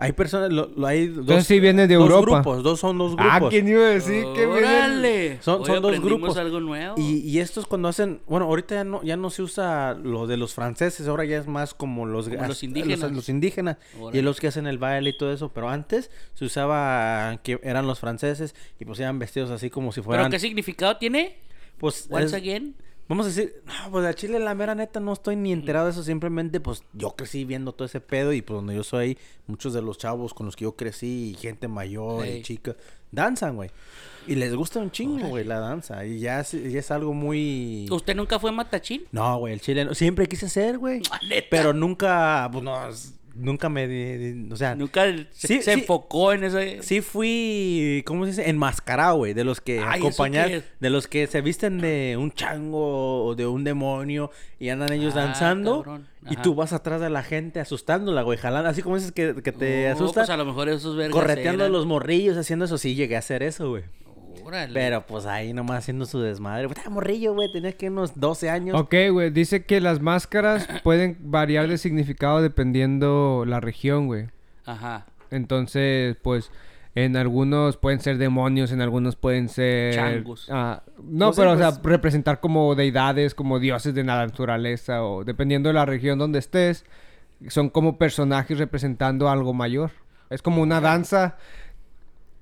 [0.00, 2.40] Hay personas, lo, lo- hay dos, Entonces sí viene de dos Europa.
[2.40, 3.32] grupos, dos son dos grupos.
[3.32, 4.60] Ah, ¿quién iba a decir que viene?
[4.60, 5.42] ¡Órale!
[5.42, 6.36] Son- Hoy son dos grupos.
[6.36, 6.94] algo nuevo.
[6.96, 10.36] Y, y estos cuando hacen, bueno, ahorita ya no, ya no se usa lo de
[10.36, 13.10] los franceses, ahora ya es más como los, Como los indígenas.
[13.10, 14.18] Los, indígenas Órale.
[14.20, 17.88] y los que hacen el baile y todo eso, pero antes se usaba que eran
[17.88, 21.38] los franceses y pues eran vestidos así como si ¿Pero fueran, qué significado tiene?
[21.78, 22.76] pues, Once es- again.
[23.08, 25.92] Vamos a decir, no, pues a Chile la mera neta no estoy ni enterado de
[25.92, 29.72] eso, simplemente pues yo crecí viendo todo ese pedo y pues donde yo soy, muchos
[29.72, 32.76] de los chavos con los que yo crecí y gente mayor y chicas,
[33.10, 33.70] danzan, güey.
[34.26, 36.04] Y les gusta un chingo, güey, la danza.
[36.04, 37.88] Y ya es, ya es algo muy...
[37.90, 39.04] ¿Usted nunca fue matachín?
[39.10, 39.94] No, güey, el chileno.
[39.94, 41.00] Siempre quise ser, güey.
[41.10, 41.18] Ah.
[41.50, 42.78] Pero nunca, pues no,
[43.38, 45.70] nunca me, o sea, Nunca se, Sí, se sí.
[45.80, 46.82] enfocó en ese...
[46.82, 48.50] sí fui, ¿cómo se dice?
[48.50, 50.64] Enmascarado, güey, de los que Ay, ¿eso es?
[50.80, 55.14] de los que se visten de un chango o de un demonio y andan ellos
[55.16, 59.12] Ah, danzando y tú vas atrás de la gente asustándola, güey, jalando, así como dices
[59.12, 61.86] que, que te Oh, asustan, Pues a lo mejor esos vergas correteando a eran- los
[61.86, 63.84] morrillos, haciendo eso, sí llegué a hacer eso, güey.
[64.44, 64.72] Órale.
[64.74, 66.66] Pero pues ahí nomás haciendo su desmadre.
[66.66, 68.80] Güey, estaba morrillo, güey, tenías que unos 12 años.
[68.80, 69.30] Ok, güey.
[69.30, 74.26] Dice que las máscaras pueden variar de significado dependiendo la región, güey.
[74.66, 75.06] Ajá.
[75.30, 76.50] Entonces, pues,
[76.94, 79.94] en algunos pueden ser demonios, en algunos pueden ser...
[79.94, 80.48] Changos.
[80.50, 85.04] Ah, no, Pues pero, o pues- sea, representar como deidades, como dioses de la naturaleza,
[85.04, 86.84] o dependiendo de la región donde estés,
[87.48, 89.90] son como personajes representando algo mayor.
[90.30, 91.36] Es como una danza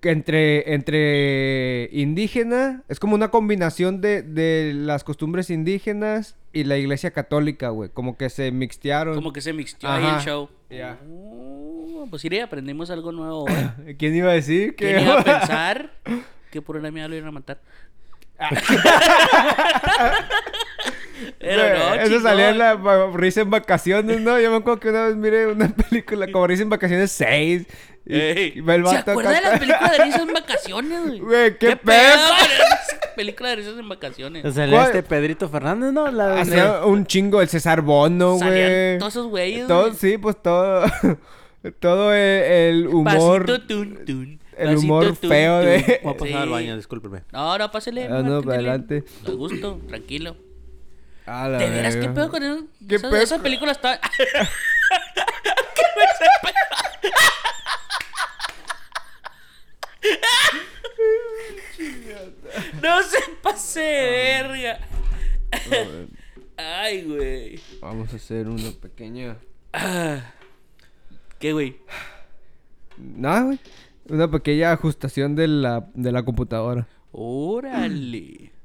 [0.02, 7.10] entre, entre indígena, es como una combinación de, de las costumbres indígenas y la iglesia
[7.10, 7.90] católica, güey.
[7.90, 9.14] Como que se mixtearon.
[9.14, 10.48] Como que se mixteó ahí el show.
[10.70, 10.98] Ya.
[11.08, 13.94] Oh, pues sí, aprendimos algo nuevo hoy.
[13.98, 14.94] ¿Quién iba a decir que...
[14.94, 15.92] ¿Quién iba a pensar
[16.50, 17.60] que por una mía lo iban a matar?
[21.38, 22.76] Pero Güey, no, Eso salía en la
[23.14, 24.38] risa en vacaciones, ¿no?
[24.38, 27.66] Yo me acuerdo que una vez miré una película como risa en vacaciones 6.
[28.08, 31.18] Ey, ¿Se acuerda de las películas de risas en vacaciones, güey?
[31.18, 32.22] Güey, qué pedo?
[33.16, 34.44] Película de risas en vacaciones.
[34.44, 34.86] O sea, ¿Cuál?
[34.86, 36.08] este Pedrito Fernández, ¿no?
[36.12, 38.98] La de- Hacía un chingo el César Bono, güey.
[38.98, 40.84] todos esos güeyes, Todo, sí, pues todo.
[41.80, 43.44] todo el, el humor.
[43.46, 44.40] Pasito, tun, tun.
[44.56, 45.66] el Pasito, humor tun, feo tun.
[45.68, 47.22] de- Voy a pasar al baño, discúlpeme.
[47.32, 48.04] No, no, pásale.
[48.04, 48.42] Ah, no, márquenle.
[48.44, 49.04] para adelante.
[49.26, 50.36] A gusto, tranquilo.
[51.26, 52.64] A la ¿De veras qué pedo con eso?
[52.88, 53.98] ¿Qué esa, pedo esa película está...
[62.82, 64.78] no se pase de verga.
[66.56, 67.60] Ay, güey.
[67.80, 69.36] Vamos a hacer una pequeña.
[71.38, 71.76] ¿Qué, güey?
[72.96, 73.60] Nada, güey.
[74.08, 76.88] Una pequeña ajustación de la, de la computadora.
[77.12, 78.52] Órale.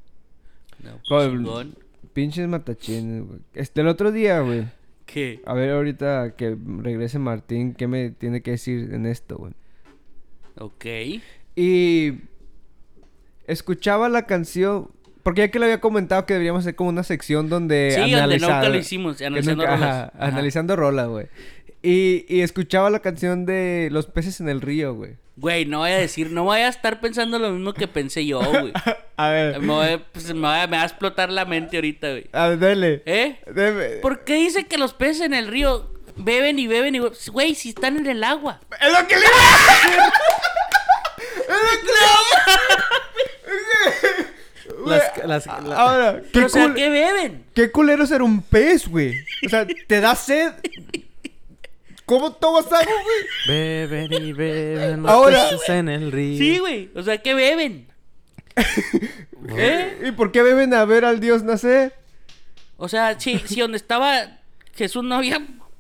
[0.84, 1.76] No, pues, Con-.
[2.14, 3.40] Pinches matachines, güey.
[3.54, 4.66] Este, el otro día, güey.
[5.06, 5.40] ¿Qué?
[5.46, 9.54] A ver, ahorita que regrese Martín, ¿qué me tiene que decir en esto, güey?
[10.58, 10.86] Ok.
[11.56, 12.14] Y
[13.48, 14.90] escuchaba la canción,
[15.24, 18.40] porque ya que le había comentado que deberíamos hacer como una sección donde Sí, donde
[18.40, 19.90] nunca lo hicimos, analizando nunca- rolas.
[19.90, 20.28] ajá, Ajá.
[20.28, 21.28] analizando rolas, güey.
[21.84, 25.16] Y, y escuchaba la canción de Los peces en el río, güey.
[25.38, 28.40] Güey, no voy a decir, no voy a estar pensando lo mismo que pensé yo,
[28.40, 28.72] güey.
[29.18, 32.26] A ver, Me, voy a- pues, me va a explotar la mente ahorita, güey.
[32.32, 33.04] a ver, dale.
[33.06, 33.38] ¿Eh?
[33.54, 33.86] Deme.
[34.02, 37.18] ¿Por qué dice que los peces en el río beben y beben y beben?
[37.32, 38.60] Güey, si están en el agua.
[38.80, 40.02] ¡Es lo que le iba a decir!
[44.86, 47.46] Las, las, la- Ahora, ¿qué, Pero, o sea, cul- ¿qué beben?
[47.54, 49.24] qué culero ser un pez, güey?
[49.46, 50.54] O sea, te da sed.
[52.06, 53.26] ¿Cómo tomas agua, güey?
[53.48, 56.38] Beben y beben los Ahora- peces en el río.
[56.38, 56.90] Sí, güey.
[56.96, 57.88] O sea, ¿qué beben?
[59.56, 60.04] ¿Eh?
[60.08, 61.94] ¿Y por qué beben a ver al dios nacer?
[62.78, 64.40] O sea, si, si donde estaba
[64.76, 65.40] Jesús no había,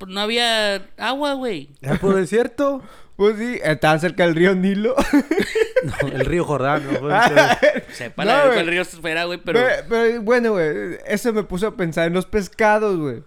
[0.09, 1.69] no había agua, güey.
[1.81, 2.81] ¿Ya por desierto?
[3.15, 4.95] Pues sí, estaban cerca del río Nilo.
[5.83, 6.83] No, el río Jordán.
[6.85, 7.09] ¿no?
[7.91, 8.59] Sepa No, la güey.
[8.59, 9.59] el río fuera, güey, pero...
[9.59, 13.23] Pero, pero, bueno, güey, eso me puso a pensar en los pescados, güey.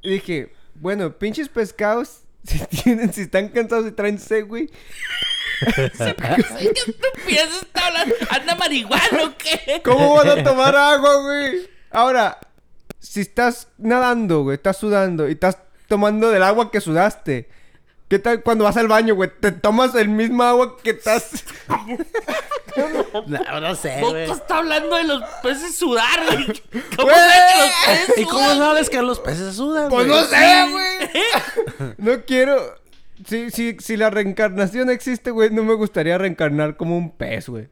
[0.00, 4.70] Y dije, bueno, pinches pescados, si tienen, si están cansados y traen sed, güey.
[5.76, 5.84] ¿Qué
[6.86, 8.14] estupidez está hablando?
[8.30, 9.82] ¿Anda marihuana o qué?
[9.84, 11.68] ¿Cómo van a tomar agua, güey?
[11.90, 12.38] Ahora,
[12.98, 15.58] si estás nadando, güey, estás sudando y estás
[15.90, 17.48] tomando del agua que sudaste.
[18.08, 19.30] ¿Qué tal cuando vas al baño, güey?
[19.40, 21.44] Te tomas el mismo agua que estás.
[23.26, 24.30] No, no sé, güey.
[24.30, 26.46] está hablando de los peces sudar, güey.
[26.96, 27.16] ¿Cómo Güey.
[27.16, 28.58] sabes que los peces ¿Y cómo sudan?
[28.58, 30.18] sabes que los peces sudan, Pues güey?
[30.20, 31.94] no sé, güey.
[31.98, 32.76] No quiero.
[33.26, 37.68] Si, si, si la reencarnación existe, güey, no me gustaría reencarnar como un pez, güey.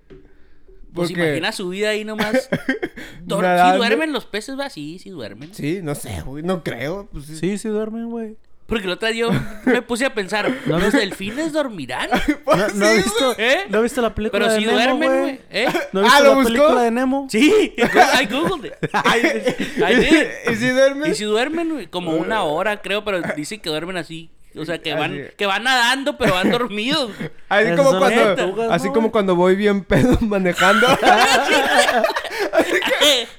[0.94, 2.48] Pues Porque- imagina su vida ahí nomás.
[3.24, 4.70] Dor- ¿Sí duermen los peces, va?
[4.70, 5.54] Sí, sí duermen.
[5.54, 6.42] Sí, no sé, güey.
[6.42, 7.08] No creo.
[7.12, 7.36] Pues, sí.
[7.36, 8.36] Sí, sí duermen, güey.
[8.66, 9.30] Porque el otro día yo
[9.64, 12.10] me puse a pensar, ¿los delfines dormirán?
[12.46, 13.60] ¿No, no has visto, ¿Eh?
[13.70, 15.40] ¿No has visto la película Pero de si Nemo, duermen, güey?
[15.50, 15.66] ¿Eh?
[15.92, 16.48] ¿No Ah, ¿lo la buscó?
[16.52, 17.26] película de Nemo?
[17.30, 18.90] Sí, I googled it.
[18.92, 20.52] I did.
[20.52, 21.08] ¿Y si duerme?
[21.08, 24.30] Y si duermen, güey, como una hora, creo, pero dicen que duermen así.
[24.58, 25.22] O sea, que van, Así.
[25.36, 27.10] que van nadando, pero van dormidos.
[27.48, 30.86] Así como cuando, tortugas, así ¿no, como cuando voy bien pedo manejando.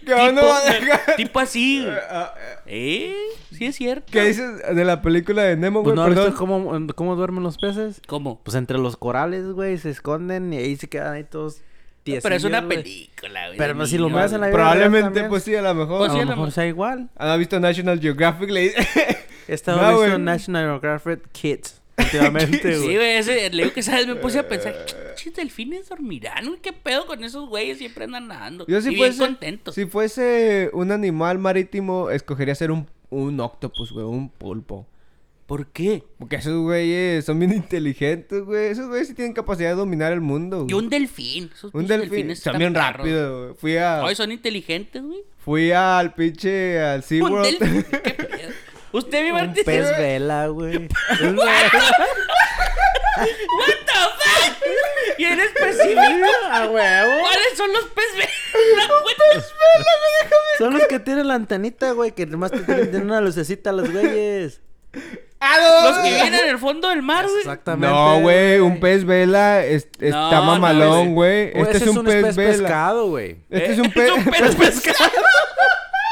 [0.05, 1.83] que uno va a dejar- tipo así.
[1.83, 1.95] güey.
[2.09, 2.33] Ah,
[2.65, 3.13] ¿Eh?
[3.51, 4.05] Sí es cierto.
[4.11, 5.95] ¿Qué dices de la película de Nemo, Pues güey?
[5.95, 6.25] no has Perdón.
[6.25, 8.01] visto cómo, cómo duermen los peces.
[8.07, 8.39] ¿Cómo?
[8.43, 11.61] Pues entre los corales, güey, se esconden y ahí se quedan ahí todos
[12.03, 13.57] Pero es una película, güey.
[13.57, 15.99] Pero no, si lo ves en la vida Probablemente, pues sí, a lo mejor.
[15.99, 16.51] Pues A sí, lo a lo mejor mejor.
[16.53, 17.09] sea igual.
[17.17, 18.49] ¿Han visto National Geographic?
[18.49, 18.73] Le
[19.47, 20.19] estado No, visto güey.
[20.19, 22.95] National Geographic Kids últimamente, Sí, güey.
[22.95, 24.85] güey, ese, le digo que sabes, me puse a pensar,
[25.21, 26.59] ¿qué delfines dormirán, güey?
[26.61, 27.77] ¿Qué pedo con esos güeyes?
[27.77, 28.65] Siempre andan nadando.
[28.67, 29.75] Yo si y bien fuese, contentos.
[29.75, 34.87] si fuese un animal marítimo, escogería ser un, un octopus, güey, un pulpo.
[35.45, 36.03] ¿Por qué?
[36.19, 38.67] Porque esos güeyes son bien inteligentes, güey.
[38.67, 40.67] Esos güeyes sí tienen capacidad de dominar el mundo.
[40.69, 40.83] Y güey.
[40.85, 41.49] un delfín.
[41.51, 42.09] Esos Un delfín.
[42.11, 43.57] delfines Son bien rápidos, güey.
[43.57, 44.05] Fui a...
[44.05, 45.21] Ay, son inteligentes, güey.
[45.39, 46.79] Fui al pinche...
[46.79, 47.59] Al Un SeaWorld.
[47.59, 47.83] delfín.
[48.03, 48.49] ¿Qué pedo?
[48.91, 50.75] Usted, mi Un pez vela, güey.
[50.77, 50.89] Un
[51.39, 51.47] What
[53.85, 54.57] the fuck?
[55.17, 56.01] Y en específico,
[56.51, 57.11] A huevo.
[57.21, 59.15] ¿cuáles son los pez vela, güey?
[60.57, 63.91] Son los que tienen la antenita, güey, que nomás te tienen una lucecita a los
[63.91, 64.61] güeyes.
[65.41, 65.83] ¡Ah!
[65.85, 67.37] Los que vienen en el fondo del mar, güey.
[67.39, 67.93] Exactamente.
[67.93, 71.51] No, güey, un pez vela es- está No, no, mamalón, güey.
[71.53, 72.51] Este es un pez, vela.
[72.51, 73.37] pescado, güey.
[73.49, 74.09] Este Eh, es un pez...
[74.09, 75.11] Es un pez pescado.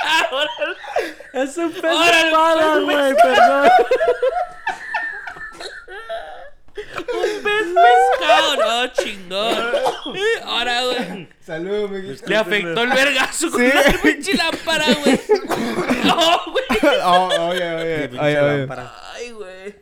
[0.05, 0.77] Ah, órale.
[1.37, 3.69] Es un pez espada, pez güey, perdón.
[6.77, 7.65] Un pez
[8.19, 8.55] pescado.
[8.57, 9.57] No, chingón.
[10.45, 11.29] Ahora, güey.
[11.45, 12.19] Salud, Miguel.
[12.25, 13.67] Le afectó el vergazo con Sí.
[13.73, 15.19] la pinche lámpara, güey.
[16.05, 16.65] No, güey.
[17.03, 18.67] Oh, oye, oye, oye, oye.
[19.15, 19.75] Ay, güey.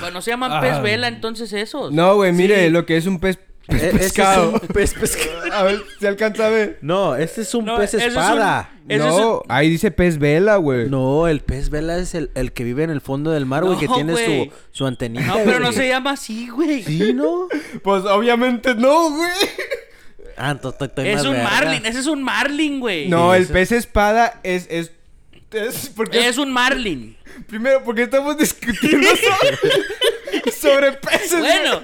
[0.00, 1.90] Bueno, se llaman pez vela entonces esos.
[1.92, 4.50] No, güey, mire lo que es un pez, pez E- ese es pescado.
[4.52, 5.42] un pez pescado.
[5.52, 6.78] A ver, ¿se alcanza a ver?
[6.82, 8.70] No, este es un No, pez es un- espada.
[8.88, 10.88] No, es ahí dice pez vela, güey.
[10.90, 13.78] No, el pez vela es el, el que vive en el fondo del mar, güey,
[13.78, 15.26] que tiene su, su antenita.
[15.26, 16.82] No, pero no se llama así, güey.
[16.82, 17.48] Sí, ¿no?
[17.82, 19.30] Pues obviamente no, güey.
[20.36, 20.56] Ah,
[20.96, 21.44] Es un verga.
[21.50, 23.08] marlin, ese es un marlin, güey.
[23.08, 24.66] No, el eso- pez espada es...
[24.70, 24.90] es,
[25.52, 27.16] es porque Es un marlin.
[27.46, 31.38] Primero, porque estamos discutiendo sobre, sobre peces.
[31.40, 31.82] Bueno.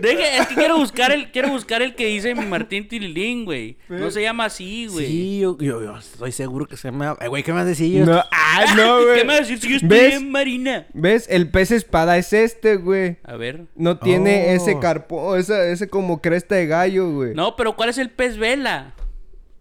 [0.00, 3.76] Deje, es que quiero buscar el, quiero buscar el que dice mi Martín Tililín, güey.
[3.88, 5.06] No se llama así, güey.
[5.06, 7.16] Sí, yo, yo, yo estoy seguro que se llama...
[7.20, 8.06] Eh, güey, ¿qué me vas a decir?
[8.06, 9.18] No, ah, no, güey.
[9.18, 10.14] ¿Qué me vas a decir si yo estoy ¿Ves?
[10.14, 10.86] en Marina?
[10.94, 11.26] ¿Ves?
[11.28, 13.16] El pez espada es este, güey.
[13.24, 13.66] A ver.
[13.74, 14.50] No tiene Oh.
[14.52, 17.34] ese carpón, esa, ese como cresta de gallo, güey.
[17.34, 18.94] No, pero ¿cuál es el pez vela?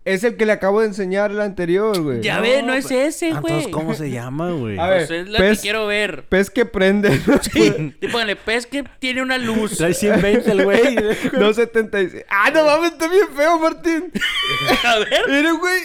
[0.07, 2.21] Es el que le acabo de enseñar el anterior, güey.
[2.21, 3.53] Ya ve, no es ese, Ah, güey.
[3.55, 4.79] Entonces, ¿cómo se llama, güey?
[4.79, 6.23] A ver, Pues es la pez- que quiero ver.
[6.29, 7.09] Pez que prende.
[7.51, 9.77] Sí, el pez que tiene una luz.
[9.77, 10.95] Trae 120 el güey.
[11.33, 12.23] 276.
[12.29, 14.11] Ah, no mames, está bien feo, Martín.
[14.85, 15.21] A ver.
[15.27, 15.81] Mira, güey.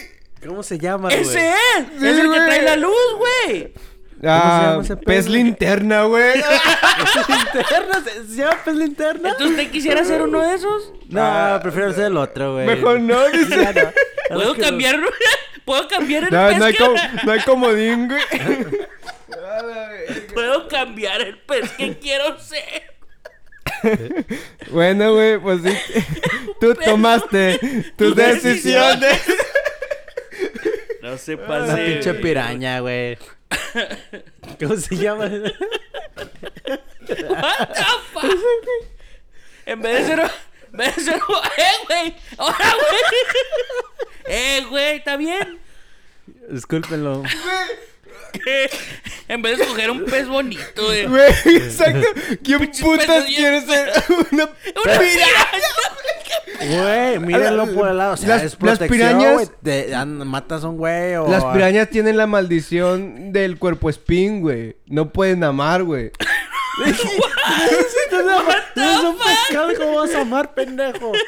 [0.47, 1.21] ¿Cómo se llama, güey?
[1.21, 1.55] Ese es.
[1.99, 3.73] Sí, es el que trae la luz, güey.
[4.25, 6.33] Ah, pez, linterna, güey.
[6.35, 8.03] ¿Linterna?
[8.27, 9.29] ¿Se llama pez linterna?
[9.29, 10.93] Entonces, ¿usted quisiera ser uno de esos?
[11.09, 12.65] No, Ah, prefiero ser el otro, güey.
[12.67, 13.49] Mejor no, dice.
[13.57, 13.91] Ya no.
[14.35, 14.99] ¿Puedo cambiar?
[15.65, 16.79] ¿Puedo cambiar el No, pez no hay, que...
[16.83, 18.21] com- no hay comodín, güey.
[19.29, 19.89] La.
[20.33, 22.93] ¿Puedo cambiar el pez que quiero ser?
[24.71, 26.03] Bueno, güey, pues sí.
[26.59, 27.59] Tú tomaste
[27.97, 28.99] tus Tu decisión.
[28.99, 29.21] decisiones.
[31.01, 31.85] No se Una pase.
[31.85, 33.17] pinche piraña, güey.
[34.59, 35.25] ¿Cómo se llama?
[37.29, 38.25] What the fuck?
[39.65, 40.31] En vez de ser...
[40.71, 41.15] En vez de ser...
[41.57, 42.15] ¡Eh, güey!
[42.37, 43.01] ¡Ahora, güey!
[44.25, 44.97] ¡Eh, güey!
[44.97, 45.59] ¿Está bien?
[46.49, 47.23] Discúlpenlo.
[48.33, 48.69] ¿Qué?
[49.27, 51.05] En vez de escoger un pez bonito, güey.
[51.05, 52.07] Güey, exacto.
[52.43, 53.91] ¿Quién putas quiere ser
[54.31, 54.43] una
[54.83, 55.61] ¡Una piraña!
[56.59, 58.13] Güey, mírenlo por el lado.
[58.13, 59.47] O sea, Las- es las pirañas- güey.
[59.63, 61.27] Te- matas a un güey o...
[61.29, 64.75] Las pirañas tienen la maldición del cuerpo espín, güey.
[64.87, 66.11] No pueden amar, güey.
[68.75, 71.11] Es un pescado, ¿cómo vas a amar, pendejo?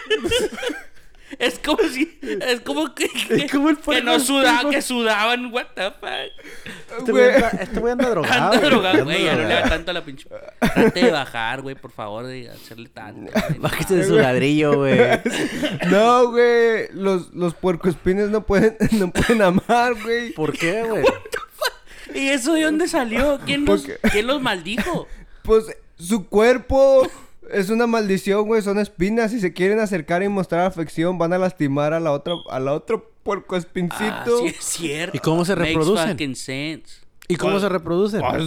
[1.39, 2.19] Es como si...
[2.21, 3.07] Es como que...
[3.07, 5.53] que, como el que no sudaban, que sudaban.
[5.53, 6.99] What the fuck?
[6.99, 8.23] Este güey anda, este drogado.
[8.23, 8.69] Anda güey.
[8.69, 9.23] drogado, güey.
[9.23, 10.29] Ya no le da tanto a la pinche...
[10.59, 13.31] Trate de bajar, güey, por favor, de hacerle tanto.
[13.59, 14.99] Bájese de su ladrillo, güey.
[15.89, 16.87] No, güey.
[16.91, 20.33] Los, los puercoespines no pueden, no pueden amar, güey.
[20.33, 21.03] ¿Por qué, güey?
[22.13, 23.39] ¿Y eso de dónde salió?
[23.45, 25.07] ¿Quién los, ¿quién los maldijo?
[25.43, 25.65] Pues
[25.97, 27.09] su cuerpo
[27.51, 28.61] es una maldición, güey.
[28.61, 29.31] Son espinas.
[29.31, 32.73] Si se quieren acercar y mostrar afección, van a lastimar a la otra, a la
[32.73, 34.03] otro puercoespincito.
[34.05, 35.17] Ah, sí es cierto.
[35.17, 36.09] ¿Y cómo se Makes reproducen?
[36.09, 36.97] fucking sense.
[37.27, 38.21] ¿Y cómo se reproducen?
[38.21, 38.43] Pues,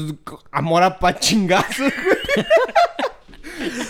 [0.52, 2.46] amor a pa chingazos, güey.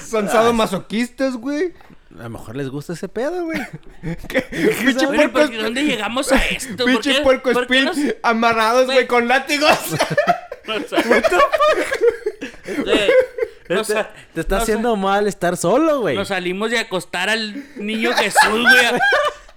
[0.09, 1.75] Son sadomasoquistas, güey.
[2.19, 3.61] A lo mejor les gusta ese pedo, güey.
[4.29, 4.41] ¿Qué?
[4.41, 6.77] Pinche Bueno, puerco, ¿por qué- ¿dónde llegamos a esto?
[6.85, 9.69] ¿Por pinche qué- puerco espín nos- amarrados, güey, con látigos.
[12.85, 13.11] Güey,
[13.75, 13.95] nos te,
[14.35, 16.17] te está nos- haciendo mal estar solo, güey.
[16.17, 19.01] Nos salimos de acostar al niño Jesús, güey.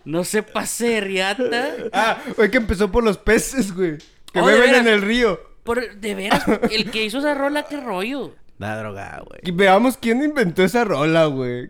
[0.05, 1.69] No se pase de riata.
[1.93, 3.97] ah, güey, que empezó por los peces, güey.
[4.33, 4.87] Que Oh, ¿de beben veras?
[4.87, 5.39] en el río.
[5.63, 8.33] Por, de veras, el que hizo esa rola, qué rollo.
[8.57, 9.41] La droga, güey.
[9.43, 11.69] Y veamos quién inventó esa rola, güey.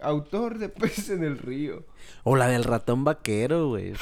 [0.00, 1.84] Autor de peces en el río.
[2.22, 3.94] O la del ratón vaquero, güey.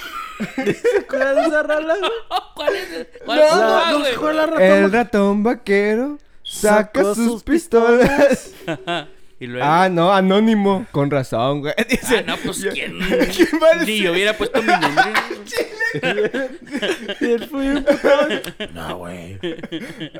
[0.54, 2.10] ¿Se acuerdan de esa rola, güey?
[2.54, 3.06] ¿Cuál es?
[3.24, 3.56] ¿Cuál No, es?
[3.56, 4.14] La- Ah, no, güey?
[4.16, 8.52] ¿cuál es la ratón El ratón vaquero saca sus sus pistolas.
[9.40, 9.66] y luego.
[9.68, 10.87] Ah, no, anónimo.
[10.92, 11.74] Con razón, güey.
[11.88, 12.98] Dice, Ah, no, pues yo- quién.
[12.98, 14.02] ¿Quién va a Ni decir?
[14.04, 15.12] yo hubiera puesto mi nombre.
[17.20, 17.87] Y él fue un.
[18.74, 19.38] No, güey.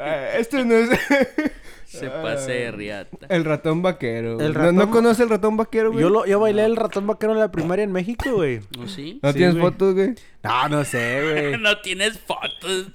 [0.01, 0.91] Ah, Esto no es.
[1.87, 3.27] Se pase de riata.
[3.29, 4.41] el ratón vaquero.
[4.41, 6.03] El ¿No- ratón- ¿No, conoce el ratón vaquero, güey?
[6.03, 8.61] Yo, lo, yo bailé el ratón vaquero en la primaria en México, güey.
[8.77, 9.21] ¿No sí?
[9.23, 9.67] ¿No Sí, tienes güey.
[9.71, 10.15] fotos, güey?
[10.43, 11.59] No, no sé, güey.
[11.59, 12.89] No tienes fotos.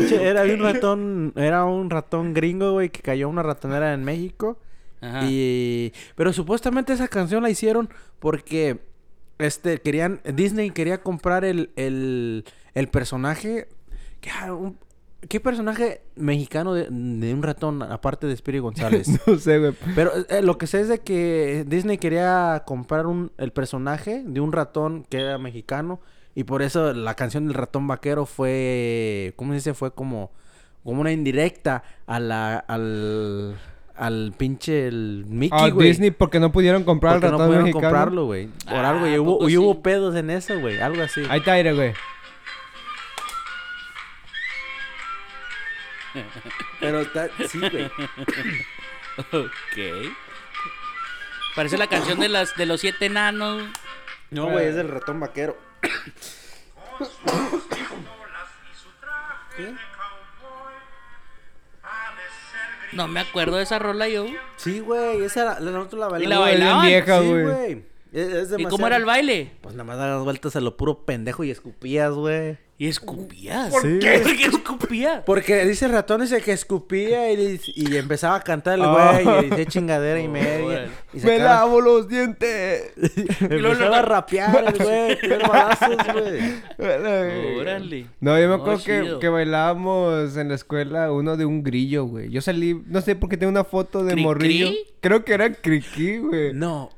[0.00, 4.58] Era un ratón, era un ratón gringo, güey, que cayó a una ratonera en México.
[5.00, 5.20] Ajá.
[5.28, 8.80] Y pero supuestamente esa canción la hicieron porque
[9.38, 13.68] este querían Disney quería comprar el el, el personaje
[14.20, 14.76] ¿qué, ah, un-
[15.26, 19.08] qué personaje mexicano de, de un ratón aparte de Spirit González?
[19.26, 19.72] No sé, güey.
[19.94, 24.40] Pero eh, lo que sé es de que Disney quería comprar un, el personaje de
[24.40, 26.00] un ratón que era mexicano
[26.34, 29.74] y por eso la canción del ratón vaquero fue, ¿cómo se dice?
[29.74, 30.30] Fue como,
[30.84, 33.56] como una indirecta a la, al,
[33.96, 35.88] al pinche el Mickey, Ah, güey.
[35.88, 37.88] Disney porque no pudieron comprar porque el no ratón pudieron mexicano.
[37.88, 38.46] comprarlo, güey.
[38.46, 39.80] Por Ah, algo, y ¿a hubo, y hubo sí?
[39.82, 40.80] pedos en eso, güey.
[40.80, 41.22] Algo así.
[41.28, 41.92] Ahí está aire, güey.
[46.80, 47.84] Pero está, sí, güey.
[49.32, 50.12] Ok.
[51.54, 53.62] Parece la canción de las de los siete enanos.
[54.30, 55.56] No, güey, es del ratón vaquero.
[62.92, 64.26] No me acuerdo de esa rola yo.
[64.56, 66.28] Sí, güey, esa era, la nosotros la bailamos.
[66.28, 66.86] la No, es bien bailaban?
[66.86, 67.84] vieja, Sí, güey.
[68.62, 69.52] ¿Y cómo era el baile?
[69.60, 72.58] Pues nada más das vueltas a lo puro pendejo y escupías, güey.
[72.80, 73.68] Y escupías.
[73.70, 73.98] ¿Por Sí.
[74.00, 74.20] qué?
[74.20, 75.22] ¿Por qué escupías?
[75.26, 79.20] Porque dice el ratón ese que escupía y, y empezaba a cantar el Ah.
[79.22, 80.88] güey y decía chingadera y media.
[81.12, 82.92] Y ¡Me lavo los dientes!
[83.50, 87.58] luego empezaba a lo- rapear el güey, tirar balazos, güey.
[87.60, 88.06] Órale.
[88.18, 92.30] No, yo me acuerdo que, bailábamos en la escuela uno de un grillo, güey.
[92.30, 94.22] Yo salí, no sé por qué tengo una foto de ¿Cri-cri?
[94.24, 94.70] morrillo.
[95.02, 96.54] Creo que era Criqui, güey.
[96.54, 96.88] No,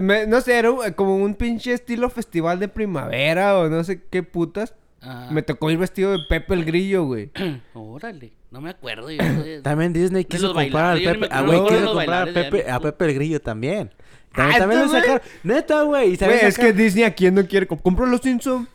[0.00, 4.00] me- no sé, era un- como un pinche estilo festival de primavera o no sé
[4.10, 4.74] qué putas.
[5.00, 5.28] Ah.
[5.30, 7.30] Me tocó ir vestido de Pepe el Grillo, güey.
[7.74, 8.32] Órale.
[8.50, 9.18] No me acuerdo yo.
[9.18, 11.28] de- también Disney quiso comprar al Pepe.
[11.30, 12.80] Ah, güey, quiso comprar a Pepe, a.
[12.80, 13.92] Pepe el Grillo también.
[14.34, 15.02] También, Ah, también le ¿tú, güey?
[15.02, 15.22] sacaron.
[15.42, 16.16] Neta, güey.
[16.16, 17.66] Güey, es que Disney a quién no quiere.
[17.68, 18.68] comp- Compró los Simpsons.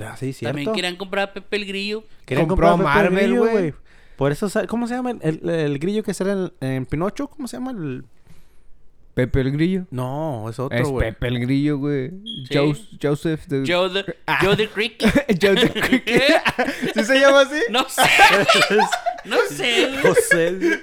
[0.00, 0.54] Ah, sí, cierto.
[0.56, 2.04] También querían comprar a Pepe el Grillo.
[2.24, 3.74] Querían compró comprar a Marvel, güey.
[4.16, 7.28] Por eso, ¿cómo se llama el, el- el grillo que sale en, en Pinocho?
[7.28, 8.04] ¿Cómo se llama el...?
[9.18, 9.84] Pepe el Grillo.
[9.90, 11.08] No, es otro, Es güey.
[11.10, 12.12] Pepe el Grillo, güey.
[12.52, 13.64] Jos- Joseph de...
[13.66, 14.38] Joe the, Ah.
[14.40, 15.02] Joe the Creek.
[15.42, 16.22] Joseph Cricket.
[16.94, 17.60] ¿Sí se llama así?
[17.68, 18.02] No sé.
[19.24, 20.02] No sé, güey.
[20.02, 20.80] José.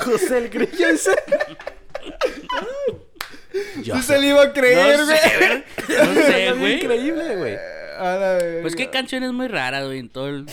[0.00, 1.10] José el grillo ese.
[3.82, 5.18] Sí se le iba a creer, No güey.
[5.18, 6.06] sé, güey.
[6.06, 6.74] No sé, güey.
[6.82, 7.56] Increíble, güey.
[7.98, 8.62] A la verga.
[8.62, 10.46] Pues qué canciones muy raras, güey, en todo el...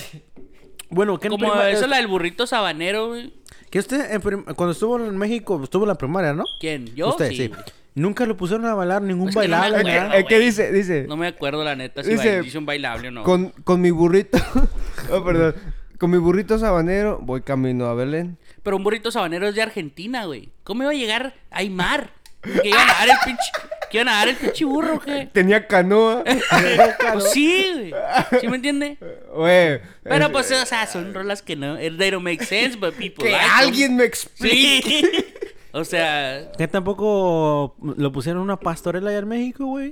[0.90, 3.34] Bueno, ¿qué Como prima- eso la del burrito sabanero, güey.
[3.70, 6.46] Que usted, en prim- cuando estuvo en México, estuvo en la primaria, ¿no?
[6.60, 6.96] ¿Quién?
[6.96, 7.10] ¿Yo?
[7.10, 7.52] usted, sí.
[7.96, 10.16] Nunca lo pusieron a bailar, ningún Es no me bailable, acuerdo.
[10.18, 10.72] Eh, ¿Qué dice?
[10.72, 11.06] Dice...
[11.08, 13.24] No me acuerdo, la neta, si Dice, bail- un bailable o no.
[13.24, 14.38] Con, con mi burrito...
[15.12, 15.56] oh, perdón.
[15.98, 18.38] Con mi burrito sabanero voy camino a Belén.
[18.64, 20.50] Pero un burrito sabanero es de Argentina, güey.
[20.66, 22.12] ¿Cómo iba a llegar a Aymar?
[22.42, 23.44] Que iban a dar el pinche...
[23.90, 25.30] Que iban a dar el pinche burro, ¿qué?
[25.32, 26.24] Tenía canoa.
[27.14, 27.94] Pues sí, güey.
[28.42, 28.98] ¿Sí me entiende?
[29.34, 29.80] Güey.
[30.04, 31.76] Pero es- pues, o sea, son rolas que no...
[31.78, 33.54] They don't make sense, but people Que like them.
[33.58, 34.82] alguien me explique.
[34.84, 35.26] Sí.
[35.78, 39.92] O sea, Que tampoco lo pusieron en una pastorela allá en México, güey.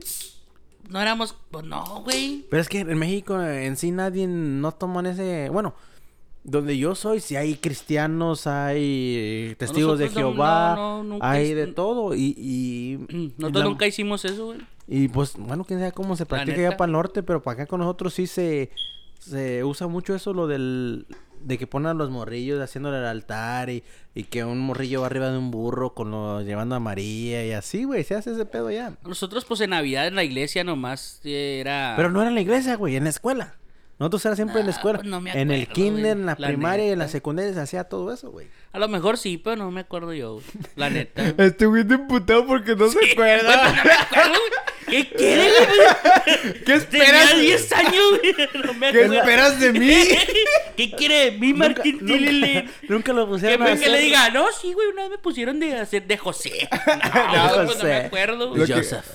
[0.90, 1.36] no éramos...
[1.52, 2.46] Pues no, güey.
[2.50, 5.50] Pero es que en México en sí nadie no toman ese...
[5.50, 5.76] Bueno,
[6.44, 12.14] donde yo soy, si hay cristianos, hay testigos de nosotros Jehová, no, hay de todo.
[12.16, 12.98] Y, y,
[13.38, 14.60] Nosotros la- nunca hicimos eso, güey.
[14.88, 17.66] Y pues, bueno, quién sabe cómo se practica allá para el norte, pero para acá
[17.68, 18.70] con nosotros sí se,
[19.20, 21.06] se usa mucho eso, lo del...
[21.42, 23.84] De que ponen a los morrillos haciéndole el altar y,
[24.16, 27.52] y que un morrillo va arriba de un burro con lo, llevando a María y
[27.52, 28.96] así, güey, se hace ese pedo ya.
[29.06, 31.96] Nosotros, pues, en Navidad en la iglesia nomás eh, era...
[31.98, 33.56] Pero no era en la iglesia, güey, en la escuela.
[34.04, 34.98] Nosotros era siempre en la Ah, escuela.
[35.00, 37.62] pues no me en el kinder, en la, La primaria y en la secundaria se
[37.62, 38.48] hacía todo eso, güey.
[38.74, 40.46] A lo mejor sí, pero no me acuerdo yo, güey.
[40.76, 41.24] La neta.
[41.38, 43.68] Estoy muy imputado porque no se Bueno, acuerda.
[43.72, 44.64] no me acuerdo, güey.
[44.88, 46.54] ¿Qué quiere, güey?
[46.66, 47.40] ¿Qué Tenía esperas?
[47.40, 48.36] 10 años, güey.
[48.66, 49.94] No me ¿Qué esperas de mí?
[50.76, 52.70] ¿Qué quiere de mí, Martín Nunca, Tilili?
[52.90, 53.86] nunca lo Que, pusieron a me- hacer.
[53.86, 56.68] que le diga, no, sí, güey, una vez me pusieron de hacer de José.
[56.72, 58.66] No, No, pues, no me acuerdo, güey.
[58.66, 59.06] que- Joseph.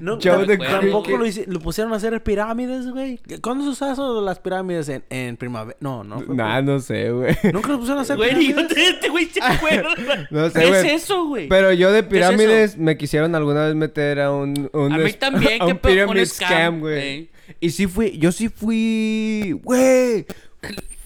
[0.00, 3.18] No, de tampoco lo, hice- lo pusieron a hacer pirámides, güey.
[3.40, 5.76] ¿Cuándo se de las pirámides en, en primavera?
[5.80, 6.20] No, no.
[6.28, 7.36] Nah, no sé, güey.
[7.52, 9.94] Nunca lo pusieron a hacer Güey, yo este güey se acuerda.
[10.30, 10.86] No sé, ¿Qué güey.
[10.86, 11.48] es eso, güey?
[11.48, 14.70] Pero yo de ¿Qué es pirámides me quisieron alguna vez meter a un...
[14.72, 17.00] un A mí también, a que un pe- un pyramid scam, güey.
[17.00, 17.30] ey.
[17.60, 18.16] Y sí fui...
[18.18, 19.58] Yo sí fui...
[19.62, 20.26] Güey.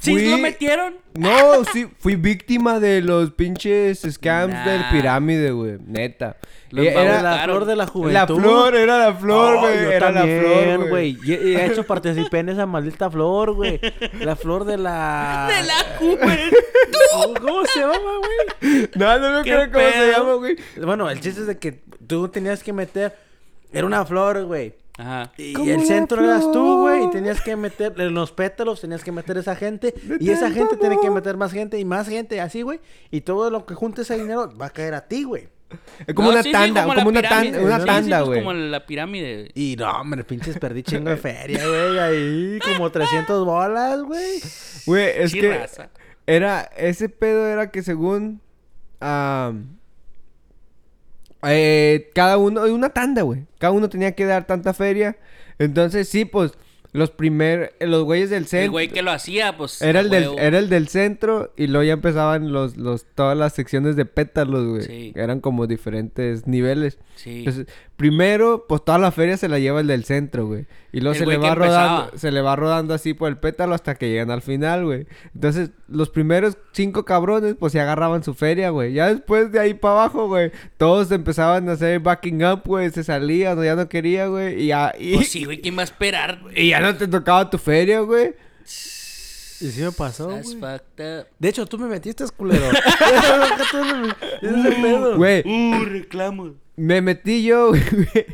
[0.07, 0.94] ¿Sí Fui- lo metieron?
[1.14, 4.64] No, sí, fui víctima de los pinches scams Nah.
[4.68, 5.78] del pirámide, güey.
[5.86, 6.36] Neta.
[6.70, 8.12] Los Y Era la flor de la juventud.
[8.12, 9.78] la flor, era la flor, güey.
[9.92, 11.12] era también, la flor, güey.
[11.14, 13.80] De hecho participé en esa maldita flor, güey.
[14.20, 15.48] La flor de la...
[15.57, 17.36] De la juventud.
[17.40, 18.88] ¿Cómo se llama, güey?
[18.94, 20.57] No, no me ¿Qué acuerdo cómo se llama, güey.
[20.84, 23.16] Bueno, el chiste es de que tú tenías que meter...
[23.72, 24.74] Era una flor, güey.
[24.99, 25.30] Ajá.
[25.36, 29.12] Y el centro eras tú, güey, y tenías que meter en los pétalos, tenías que
[29.12, 32.62] meter esa gente, y esa gente tiene que meter más gente y más gente, así,
[32.62, 32.80] güey,
[33.11, 35.49] y todo lo que junte ese dinero va a caer a ti, güey.
[36.07, 37.53] Es como No, una sí, tanda, como una pirámide.
[37.53, 38.38] tanda, una Sí, sí, tanda, pues, güey.
[38.40, 39.51] como la pirámide.
[39.55, 44.40] Y no, hombre, pinches perdí chingo de feria, güey, ahí como 300 bolas, güey.
[44.86, 45.90] Güey, es que raza.
[46.26, 48.40] era ese pedo era que según
[49.01, 49.76] am,
[51.43, 53.45] eh, cada uno una tanda, güey.
[53.59, 55.16] Cada uno tenía que dar tanta feria.
[55.59, 56.53] Entonces, sí, pues
[56.93, 59.82] los primer los güeyes del El centro güey que lo hacía, pues.
[59.82, 63.53] era el del era el del centro y luego ya empezaban los los todas las
[63.53, 64.82] secciones de pétalos, güey.
[64.82, 65.12] Sí.
[65.14, 66.99] Eran como diferentes niveles.
[67.16, 67.41] Sí.
[67.41, 67.66] Entonces,
[67.97, 70.66] primero, pues toda la feria se la lleva el del centro, güey.
[70.92, 72.18] Y luego El se le va rodando, empezaba.
[72.18, 75.07] se le va rodando así por el pétalo hasta que llegan al final, güey.
[75.34, 78.92] Entonces, los primeros cinco cabrones, pues se agarraban su feria, güey.
[78.92, 82.90] Ya después de ahí para abajo, güey, todos empezaban a hacer backing up, güey.
[82.90, 84.62] Se salían ya no quería, güey.
[84.62, 86.61] Y ya, y, Pues sí, güey, ¿quién va a esperar, güey?
[86.61, 88.34] y ya no te tocaba tu feria, güey.
[89.61, 90.61] Y sí me pasó, That's güey.
[90.61, 91.26] fucked up.
[91.38, 92.66] De hecho, tú me metiste, culero.
[95.16, 96.54] Güey, Uh, reclamo.
[96.76, 98.26] me metí yo, güey.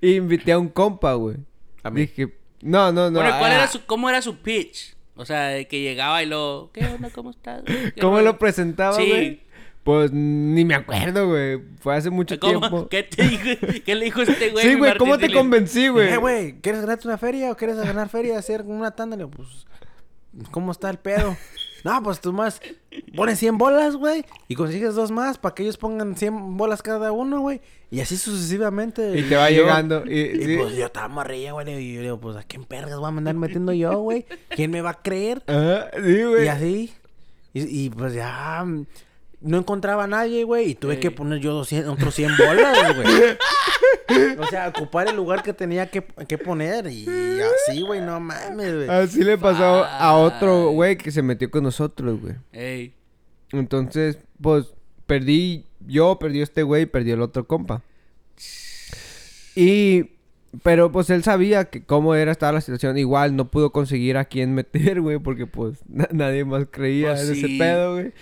[0.00, 1.36] Y invité a un compa, güey.
[1.82, 2.02] ¿A mí?
[2.02, 3.20] Dije, no, no, no.
[3.20, 4.94] bueno, ¿cuál ah, era su, ¿cómo era su pitch?
[5.16, 6.70] O sea, de que llegaba y lo...
[6.72, 7.10] ¿Qué onda?
[7.10, 7.62] ¿Cómo estás?
[8.00, 9.08] ¿Cómo rollo?" lo presentaba, Sí.
[9.08, 9.50] güey?
[9.82, 11.58] Pues ni me acuerdo, güey.
[11.80, 12.60] Fue hace mucho ¿Cómo?
[12.60, 12.88] tiempo.
[12.88, 13.44] ¿Qué te dijo?
[13.84, 14.66] ¿Qué le dijo este güey?
[14.66, 16.12] sí, güey, ¿cómo te convencí, güey?
[16.12, 18.38] Eh, güey, ¿quieres ganarte una feria o quieres ganar feria?
[18.38, 19.16] Hacer una tanda.
[19.16, 19.66] Le digo, pues,
[20.50, 21.36] ¿cómo está el pedo?
[21.84, 22.60] No, pues tú más
[23.16, 27.10] pones 100 bolas, güey, y consigues dos más para que ellos pongan 100 bolas cada
[27.10, 27.62] uno, güey.
[27.90, 29.18] Y así sucesivamente.
[29.18, 30.04] Y te va llegando.
[30.06, 30.56] Y, Y sí.
[30.58, 31.68] pues yo estaba morrilla, güey.
[31.82, 34.26] Y yo digo, pues a quién pergas voy a mandar metiendo yo, güey.
[34.50, 35.42] ¿Quién me va a creer?
[35.46, 36.44] Ajá, sí, güey.
[36.44, 36.92] Y así.
[37.54, 38.64] Y, y, pues ya.
[39.42, 40.70] No encontraba a nadie, güey.
[40.70, 41.00] Y tuve Sí.
[41.00, 44.36] que poner yo 200, otros 100 bolas, güey.
[44.38, 46.86] o sea, ocupar el lugar que tenía que, que poner.
[46.88, 47.06] Y
[47.68, 48.88] así, güey, no mames, güey.
[48.88, 52.34] Así le pasó a otro güey que se metió con nosotros, güey.
[52.52, 52.94] Ey.
[53.52, 54.74] Entonces, pues,
[55.06, 57.82] perdí yo, perdió este güey, perdió el otro compa.
[59.54, 60.10] Y...
[60.64, 62.98] Pero pues él sabía que cómo era estaba la situación.
[62.98, 67.28] Igual no pudo conseguir a quién meter, güey, porque pues na- nadie más creía Pues
[67.28, 68.12] en ese pedo, güey.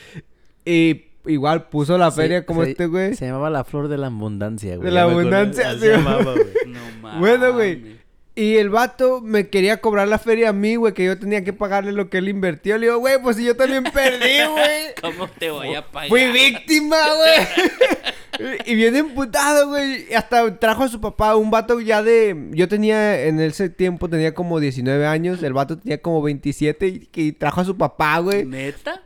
[0.67, 3.15] Y igual puso la Se- feria como se- este güey.
[3.15, 4.87] Se llamaba la flor de la abundancia, güey.
[4.87, 6.47] De la abundancia, sí, se llamaba, güey.
[6.67, 7.21] No mames.
[7.21, 7.99] Bueno, güey.
[8.35, 11.53] Y el vato me quería cobrar la feria a mí, güey, que yo tenía que
[11.53, 12.79] pagarle lo que él invirtió.
[12.79, 14.95] Le digo, güey, pues si yo también perdí, güey.
[15.03, 16.09] ¿Cómo te voy a pagar?
[16.09, 18.53] Fui víctima, güey.
[18.67, 20.07] y bien emputado, güey.
[20.09, 22.37] Y Hasta trajo a su papá, un vato ya de...
[22.53, 25.43] Yo tenía, en ese tiempo tenía como 19 años.
[25.43, 28.45] El vato tenía como 27 y, y trajo a su papá, güey.
[28.45, 29.03] ¿Neta?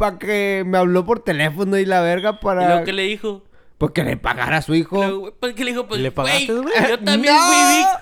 [0.00, 2.66] Para que me habló por teléfono y la verga ¿Y para...
[2.68, 3.44] luego qué le dijo?
[3.78, 5.32] Pues que le pagara a su hijo.
[5.40, 5.86] Pues, ¿qué le dijo?
[5.86, 7.40] Pues, ¿Le pagaste, güey, yo también ¡No!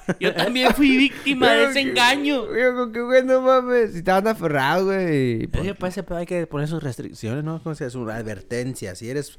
[0.07, 2.44] fui Yo también fui víctima de ese que- engaño.
[2.76, 3.92] Como que, güey, no mames.
[3.92, 5.42] Si estaban aferrados, güey.
[5.42, 7.62] y, Es pues, que para ese pedo hay que poner sus restricciones, ¿no?
[7.62, 8.94] Como sea, su advertencia.
[8.96, 9.38] Si eres...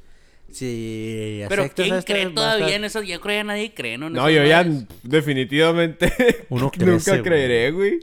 [0.50, 3.02] Si Pero ¿quién este, cree todavía estar- en eso?
[3.02, 4.06] Yo creo que ya nadie cree, ¿no?
[4.08, 4.66] En No, yo ya
[5.02, 6.12] definitivamente
[6.48, 7.22] Uno crece, nunca güey.
[7.22, 8.00] creeré, güey.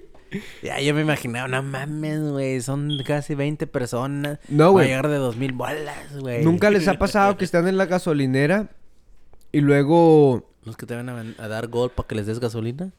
[0.62, 2.62] Ya, yo me imaginaba, no mames, güey.
[2.62, 4.40] Son casi 20 personas.
[4.50, 4.88] No, güey.
[4.88, 6.44] llegar de 2000 bolas, güey.
[6.44, 8.70] Nunca les ha pasado que están en la gasolinera
[9.52, 10.50] y luego...
[10.64, 12.92] ¿Los que te van a, a dar gol para que les des gasolina?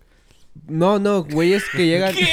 [0.67, 2.15] No, no, güeyes que llegan...
[2.15, 2.27] ¿Qué?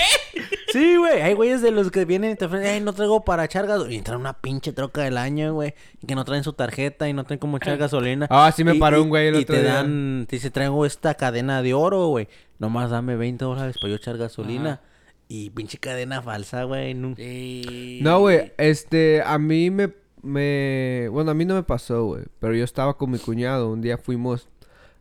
[0.72, 1.22] Sí, güey.
[1.22, 3.96] Hay güeyes de los que vienen y te ofrecen, ay, no traigo para echar gasolina.
[4.00, 5.74] Y traen una pinche troca del año, güey.
[6.02, 8.28] Y que no traen su tarjeta y no traen cómo echar gasolina.
[8.30, 9.74] Ah, sí me Y- paró un güey el Y otro te día.
[9.76, 12.28] dan, te dice, traigo esta cadena de oro, güey.
[12.60, 14.74] Nomás dame 20 dólares para yo echar gasolina.
[14.74, 14.82] Ajá.
[15.28, 16.94] Y pinche cadena falsa, güey.
[16.94, 19.92] nun- Eh, No, güey, este, a mí me,
[20.22, 23.82] me, bueno, a mí no me pasó, güey, pero yo estaba con mi cuñado, un
[23.82, 24.48] día fuimos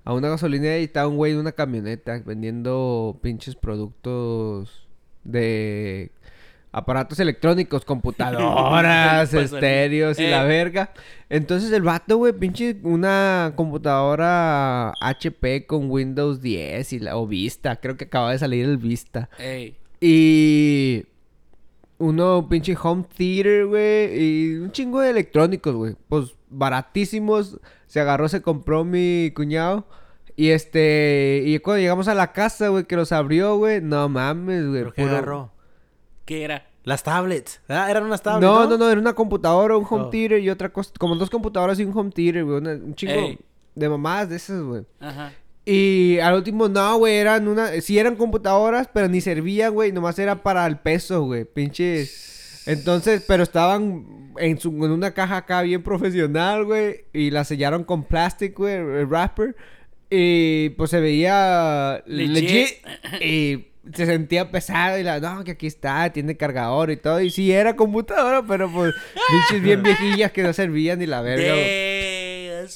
[0.05, 4.87] a una gasolinera y estaba un güey en una camioneta vendiendo pinches productos
[5.25, 6.11] de
[6.75, 10.49] aparatos electrónicos, computadoras, Pues, estéreos y la eh.
[10.49, 10.93] verga.
[11.29, 17.77] Entonces el vato, güey, pinche una computadora HP con Windows 10 y la, o Vista,
[17.77, 19.29] creo que acaba de salir el Vista.
[19.39, 19.77] Ey.
[20.01, 21.05] Y
[21.99, 24.23] uno pinche home theater, güey.
[24.23, 25.97] Y un chingo de electrónicos, güey.
[26.09, 27.59] Pues baratísimos.
[27.87, 29.87] Se agarró, se compró mi cuñado.
[30.37, 31.43] Y este...
[31.47, 33.81] Y cuando llegamos a la casa, güey, que los abrió, güey.
[33.81, 34.81] No mames, güey.
[34.81, 35.53] ¿Pero qué puro- agarró?
[36.25, 36.67] ¿Qué era?
[36.85, 37.61] Las tablets.
[37.69, 38.43] Ah, eran unas tablets.
[38.43, 40.11] No, No, no, no, era una computadora, un home Oh.
[40.11, 40.91] theater y otra cosa.
[40.99, 42.59] Como dos computadoras y un home theater, güey.
[42.59, 43.39] una- un chingo Ey.
[43.75, 44.83] de mamadas de esas, güey.
[45.01, 45.33] Ajá.
[45.65, 47.69] Y al último, no, güey, eran una...
[47.81, 49.93] Sí eran computadoras, pero ni servían, güey.
[49.93, 51.45] Nomás era para el peso, güey.
[51.47, 52.63] Pinches...
[52.67, 57.05] Entonces, pero estaban en, su, en una caja acá bien profesional, güey.
[57.13, 59.55] Y la sellaron con plástico, güey, el wrapper.
[60.11, 62.33] Y pues se veía legit.
[62.35, 63.23] Legit.
[63.23, 64.99] y se sentía pesado.
[64.99, 67.21] Y la, no, que aquí está, tiene cargador y todo.
[67.21, 68.95] Y sí era computadora, pero pues
[69.49, 71.55] pinches bien viejillas que no servían ni la verga,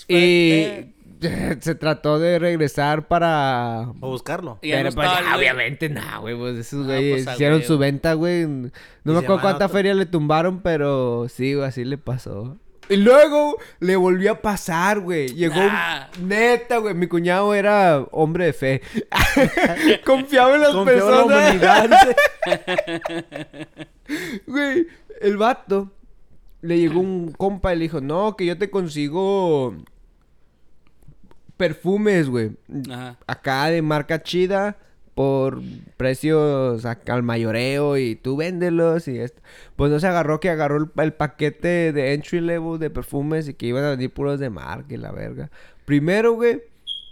[0.09, 0.95] Y
[1.61, 3.89] se trató de regresar para...
[4.01, 4.59] O buscarlo.
[4.63, 8.47] Y Pero pues obviamente no, güey, pues esos Ah, güeyes pues, hicieron su venta, güey.
[8.47, 8.71] No
[9.05, 12.57] me acuerdo cuánta otro- feria le tumbaron, pero sí, güey, así le pasó.
[12.91, 15.29] Y luego le volvió a pasar, güey.
[15.35, 16.09] Llegó un- Ah.
[16.23, 18.83] neta, güey, mi cuñado era hombre de fe.
[20.05, 21.25] Confiaba en las en la personas.
[21.25, 22.17] humanidad.
[24.47, 24.87] Güey,
[25.21, 25.93] el vato
[26.63, 29.75] le llegó un compa y le dijo, no, que yo te consigo
[31.57, 32.53] perfumes, güey.
[32.91, 33.19] Ajá.
[33.27, 34.77] Acá de marca chida
[35.19, 35.61] por
[35.97, 39.43] precios al mayoreo y tú véndelos y esto.
[39.75, 43.55] Pues no se agarró que agarró el, el paquete de entry level de perfumes y
[43.55, 45.51] que iban a venir puros de marca y la verga.
[45.87, 46.63] Primero, güey,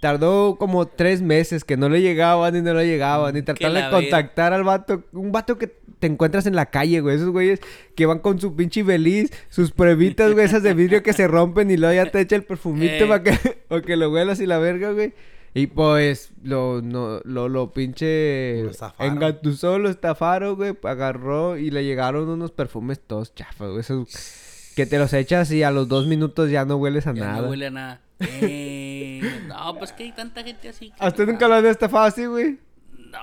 [0.01, 3.91] tardó como tres meses que no le llegaban y no le llegaban y tratar de
[3.91, 5.03] contactar al vato.
[5.13, 5.67] Un vato que
[5.99, 7.17] te encuentras en la calle, güey.
[7.17, 7.59] Esos güeyes
[7.97, 11.73] que van con su pinche beliz, sus pruebitas, güey, esas de vidrio que se rompen
[11.73, 13.09] y luego ya te echa el perfumito Eh.
[13.09, 13.33] para que,
[13.69, 15.13] pa' que lo huelas y la verga, güey.
[15.59, 19.15] Y pues lo, no, lo, lo pinche Lo estafaron.
[19.15, 20.77] engatusó, lo estafaron, güey.
[20.85, 23.81] Agarró y le llegaron unos perfumes todos chafas, güey.
[23.81, 27.25] Esos que te los echas y a los dos minutos ya no hueles a Ya
[27.25, 27.41] nada.
[27.43, 28.01] no huele a nada.
[28.21, 30.91] Eh, no, pues que hay tanta gente así.
[30.91, 32.59] que- ¿A usted nunca lo han estafado así, güey?
[32.99, 33.19] No,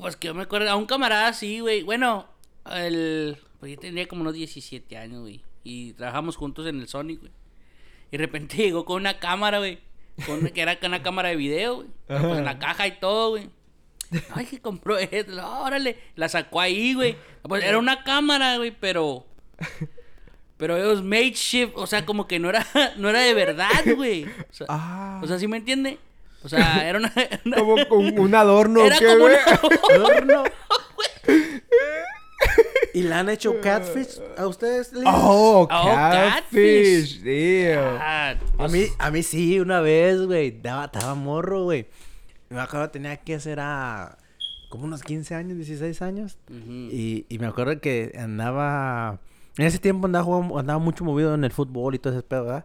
[0.00, 0.68] pues que yo me acuerdo.
[0.70, 1.82] A un camarada sí, güey.
[1.84, 2.26] Bueno,
[2.74, 3.36] el.
[3.60, 5.42] Pues yo tendría como unos 17 años, güey.
[5.62, 7.32] Y trabajamos juntos en el Sonic, güey.
[8.10, 9.78] Y de repente llegó con una cámara, güey.
[10.26, 11.88] Con que era una cámara de video, güey.
[12.06, 13.48] Pues en la caja y todo, güey.
[14.34, 15.32] Ay, que compró esto.
[15.62, 15.96] Órale.
[16.16, 17.16] La sacó ahí, güey.
[17.42, 19.24] Pues era una cámara, güey, pero.
[20.56, 21.72] Pero ellos made shift.
[21.76, 22.66] O sea, como que no era,
[22.96, 24.24] no era de verdad, güey.
[24.24, 25.20] O sea, Ah.
[25.22, 25.98] o sea, ¿sí me entiende?
[26.42, 27.12] O sea, era una.
[27.44, 29.36] una- Como con un adorno, era ¿qué, como güey?
[29.94, 30.04] una.
[30.04, 30.44] Horno.
[32.94, 34.92] ¿Y le han hecho catfish a ustedes?
[34.92, 35.04] Liz?
[35.06, 37.80] Oh, Oh, catfish, tío.
[38.00, 40.48] Ah, A mí, a mí sí, una vez, güey.
[40.48, 41.86] Estaba, estaba morro, güey.
[42.48, 44.18] Me acuerdo tenía que ser a
[44.68, 46.38] como unos 15 años, 16 años.
[46.48, 49.20] Y, y me acuerdo que andaba...
[49.58, 52.44] En ese tiempo andaba, jugando- andaba mucho movido en el fútbol y todo ese pedo,
[52.44, 52.64] ¿verdad?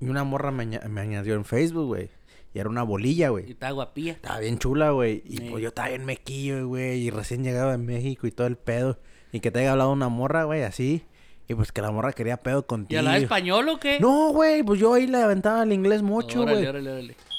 [0.00, 2.10] Y una morra me, me añadió en Facebook, güey.
[2.54, 3.50] Y era una bolilla, Y güey.
[3.50, 4.12] estaba guapilla.
[4.12, 5.22] Estaba bien chula, güey.
[5.26, 5.48] Y Sí.
[5.50, 7.00] pues yo estaba bien mequillo, güey.
[7.00, 8.98] Y recién llegado de México y todo el pedo.
[9.32, 11.04] Y que te haya hablado una morra, güey, así.
[11.48, 12.98] Y pues que la morra quería pedo ¿Y contigo.
[13.00, 13.98] hablaba español o qué?
[13.98, 16.66] No, güey, pues yo ahí le aventaba el inglés mucho, güey.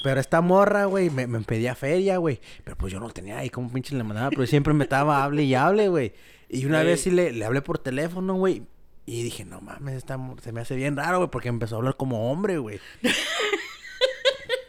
[0.02, 2.40] Pero esta morra, güey, me, me pedía feria, güey.
[2.62, 4.28] Pero pues yo no tenía ahí como pinche le mandaba.
[4.30, 6.12] Pero siempre me estaba hable y hable, güey.
[6.50, 6.86] Y una Ey.
[6.88, 8.62] vez sí le, le hablé por teléfono, güey.
[9.06, 11.96] Y dije, no mames, esta se me hace bien raro, güey, porque empezó a hablar
[11.96, 12.80] como hombre, güey.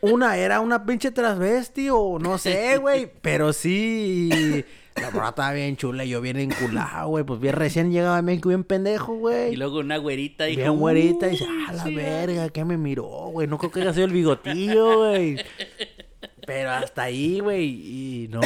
[0.02, 3.12] Una era una pinche transvesti o no sé, güey.
[3.22, 4.64] Pero sí.
[5.02, 7.24] La morra estaba bien chula y yo bien enculado, güey.
[7.26, 9.54] Pues bien recién llegaba a México, bien pendejo, güey.
[9.54, 10.62] Y luego una güerita dijo...
[10.62, 13.48] Bien güerita y dice, "Uh, ah, la sí, verga, que me miró, güey.
[13.48, 15.38] No creo que haya sido el bigotillo, güey.
[16.48, 17.66] Pero hasta ahí, güey.
[17.66, 18.42] Y no.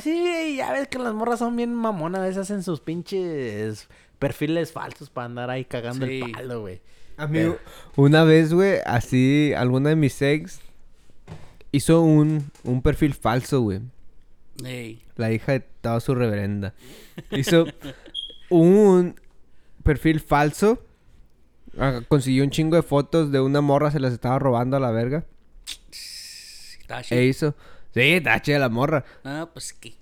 [0.00, 2.20] Sí, ya ves que las morras son bien mamonas.
[2.20, 3.88] A veces hacen sus pinches
[4.18, 6.20] perfiles falsos para andar ahí cagando Sí.
[6.24, 6.80] el palo, güey.
[7.16, 7.58] A mí, Pero-
[7.96, 10.60] una vez, güey, así, alguna de mis ex
[11.72, 13.80] hizo un, un perfil falso, güey.
[15.16, 16.74] La hija de toda su reverenda.
[17.30, 17.66] Hizo
[18.50, 19.14] un
[19.82, 20.84] perfil falso.
[21.78, 24.90] Ah, Consiguió un chingo de fotos de una morra, se las estaba robando a la
[24.90, 25.24] verga.
[26.80, 27.54] Está E hizo.
[27.94, 29.04] Sí, está chida la morra.
[29.24, 29.94] Ah, pues qué.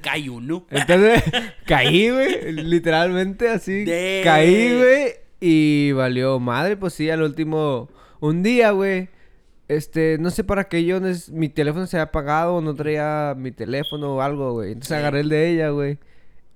[0.00, 0.66] Cae uno.
[0.70, 1.22] Entonces,
[1.66, 2.52] caí, güey.
[2.52, 3.84] Literalmente así.
[3.84, 4.24] Damn.
[4.24, 5.12] Caí, güey.
[5.40, 7.88] Y valió madre, pues sí, al último.
[8.20, 9.08] Un día, güey.
[9.68, 10.98] Este, no sé para qué yo.
[11.30, 12.60] Mi teléfono se había apagado.
[12.60, 14.68] No traía mi teléfono o algo, güey.
[14.72, 14.94] Entonces Sí.
[14.94, 15.98] agarré el de ella, güey.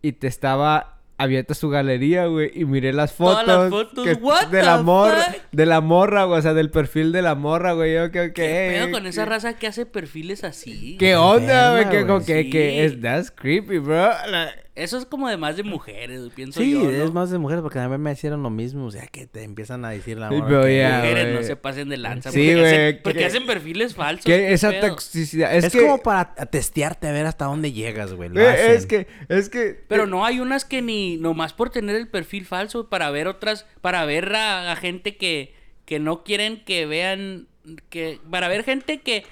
[0.00, 2.50] Y te estaba abierta su galería, güey.
[2.54, 3.44] Y miré las fotos.
[3.44, 5.22] Todas las fotos, que- what de la the morra.
[5.24, 5.42] fuck?
[5.52, 6.38] De la morra, güey.
[6.38, 7.94] O sea, del perfil de la morra, güey.
[7.94, 8.32] Yo creo que.
[8.32, 10.96] ¿Qué pedo eh, con esa que- raza que hace perfiles así?
[10.98, 11.36] ¿Qué güey?
[11.36, 11.88] onda, güey?
[11.90, 12.78] Que, que, que Sí.
[12.96, 13.00] es.
[13.00, 14.08] That's creepy, bro.
[14.28, 16.90] La- Eso es como de más de mujeres, pienso Sí, yo, ¿no?
[16.90, 18.86] es más de mujeres porque también me hicieron lo mismo.
[18.86, 21.42] O sea, que te empiezan a decir la Sí, morra pero que- ya, mujeres no
[21.42, 22.30] se pasen de lanza.
[22.32, 24.24] Sí, porque güey, hacen- Porque que- hacen perfiles falsos.
[24.24, 24.88] Que ¿qué esa pedo?
[24.88, 25.54] toxicidad.
[25.54, 25.80] Es, Es, que.
[25.82, 28.30] como para testearte a ver hasta dónde llegas, güey.
[28.34, 29.06] Eh, es que.
[29.28, 29.84] Es que.
[29.88, 33.66] Pero no hay unas que ni nomás por tener el perfil falso para ver otras,
[33.82, 35.54] para ver a, a gente que,
[35.84, 37.46] que no quieren que vean,
[37.90, 39.24] que para ver gente que...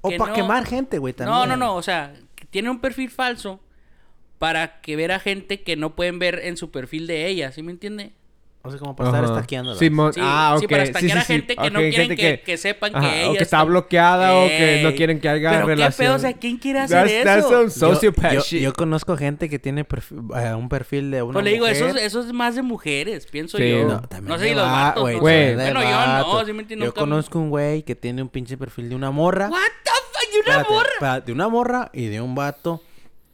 [0.00, 1.36] O para no- quemar gente, güey, también.
[1.38, 3.60] No, no, no, o sea, que tiene un perfil falso
[4.42, 7.62] para que ver a gente que no pueden ver en su perfil de ella, ¿sí
[7.62, 8.10] me entiende?
[8.62, 9.76] O sea, como para estar.
[9.76, 10.60] Simón, Sí, ah, ok.
[10.62, 11.32] sí, para sí, sí, a sí.
[11.32, 14.34] gente que no quieren gente que, que sepan Ajá, que ella O que está bloqueada
[14.34, 16.06] o que no quieren que haya Pero qué relación.
[16.08, 17.70] pedo, o sea, ¿quién quiere hacer That's- that's eso?
[17.70, 18.62] some Yo- sociopath yo, shit.
[18.62, 21.86] yo conozco gente que tiene perfil- eh, un perfil de una Pues le digo, eso,
[21.86, 22.02] mujer.
[22.02, 23.84] eso es más de mujeres, pienso Sí, yo.
[23.86, 25.02] no, No, sé de si los va- vatos.
[25.02, 26.84] güey, no de Bueno, yo no, sí me entiendo.
[26.84, 29.48] Yo nunca- conozco un güey que tiene un pinche perfil de una morra.
[29.48, 31.20] What the fuck, ¿y una morra?
[31.20, 32.82] de una morra y de un vato.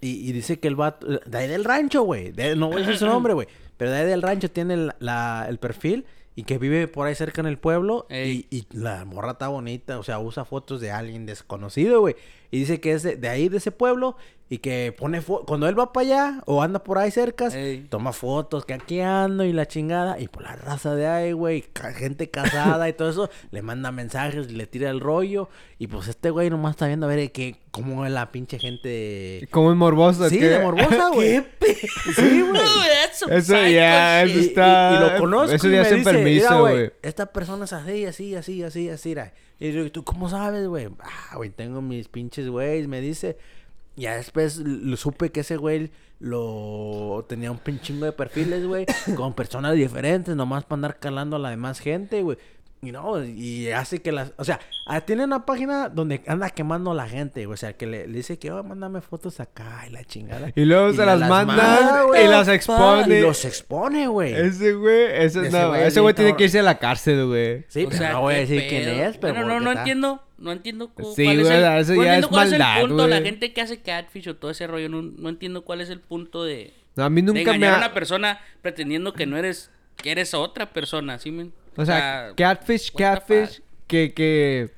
[0.01, 1.07] Y, y dice que el vato.
[1.07, 2.31] De ahí del rancho, güey.
[2.33, 3.49] de- No voy a decir su nombre, güey.
[3.77, 6.05] Pero de ahí del rancho tiene el, la- el perfil.
[6.37, 8.07] Y que vive por ahí cerca en el pueblo.
[8.11, 9.99] Y, y la morra está bonita.
[9.99, 12.15] O sea, usa fotos de alguien desconocido, güey.
[12.51, 14.17] Y dice que es de, de ahí, de ese pueblo.
[14.51, 17.51] Y que pone fo- Cuando él va para allá o anda por ahí cerca,
[17.91, 20.19] toma fotos que aquí ando y la chingada.
[20.19, 21.61] Y por la raza de ahí, güey.
[21.61, 23.29] ca- Gente casada y todo eso.
[23.51, 25.51] Le manda mensajes y le tira el rollo.
[25.79, 29.47] Y pues este güey nomás está viendo a ver que, cómo es la pinche gente.
[29.51, 30.27] Como es morboso.
[30.31, 31.45] Sí, que- de morbosa, güey.
[32.17, 32.63] Sí, güey.
[33.13, 35.55] Some Eso ya, eso Y- está- Y, y lo conozco.
[35.55, 36.91] eso y ya me es dice, "Mira, güey".
[37.03, 39.15] Esta persona es así, así, así, así, así.
[39.15, 39.33] ra".
[39.61, 40.89] Y yo, ¿y tú cómo sabes, güey?
[41.01, 43.37] Ah, güey, tengo mis pinches güeyes, me dice.
[43.97, 45.91] Ya después lo supe que ese güey
[46.21, 48.87] lo tenía un pinchingo de perfiles, güey,
[49.17, 52.39] con personas diferentes, nomás para andar calando a la demás gente, güey.
[52.81, 56.93] Y no, y hace que las, o sea, ah, tiene una página donde anda quemando
[56.93, 59.91] a la gente, o sea, que le, le dice que, oh, mándame fotos acá y
[59.91, 60.53] la chingada.
[60.55, 63.19] Y luego se las manda y las expone.
[63.19, 64.33] Y los expone, güey.
[64.33, 67.27] Ese güey, ese, Ese no, güey es ese güey tiene que irse a la cárcel,
[67.27, 67.65] güey.
[67.67, 69.81] Sí, O pero sea, no voy a decir quién es, pero no, porque no está-
[69.81, 72.77] entiendo, no entiendo cu- Sí, cuál es el, eso no ya entiendo es cuál maldad,
[72.77, 75.65] es el punto, la gente que hace catfish o todo ese rollo, no, no entiendo
[75.65, 77.79] cuál es el punto de, No, a mí de nunca me engañar a ha...
[77.79, 81.51] una persona pretendiendo que no eres, que eres otra persona, ¿sí me?
[81.81, 84.77] O sea, catfish, catfish, que, que...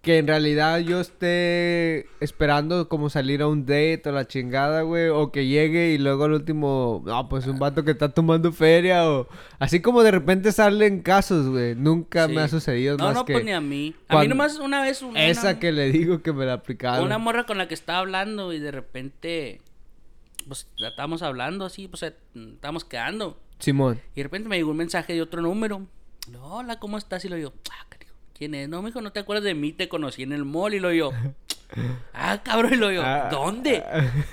[0.00, 5.08] Que en realidad yo esté esperando como salir a un date o la chingada, güey.
[5.08, 7.02] O que llegue y luego al último...
[7.04, 9.28] No, pues un vato que está tomando feria o...
[9.58, 11.74] Así como de repente salen casos, güey.
[11.74, 12.32] Nunca Sí.
[12.32, 13.34] me ha sucedido No, más no, que...
[13.34, 13.94] pues ni a mí.
[14.08, 17.04] A mí nomás una vez una, Esa que le digo que me la aplicaron.
[17.04, 19.60] una morra con la que estaba hablando y de repente
[20.46, 23.38] pues la estábamos hablando así, pues eh, estábamos quedando.
[23.58, 24.00] Simón.
[24.14, 25.86] Y de repente me llegó un mensaje de otro número.
[26.40, 27.24] Hola, ¿cómo estás?
[27.24, 28.68] Y lo yo, ah, cariño, ¿quién es?
[28.68, 30.74] No, mijo, no te acuerdas de mí, te conocí en el mall.
[30.74, 31.10] Y lo yo,
[32.14, 33.28] ah, cabrón, y lo yo, Ah.
[33.30, 33.82] ¿dónde?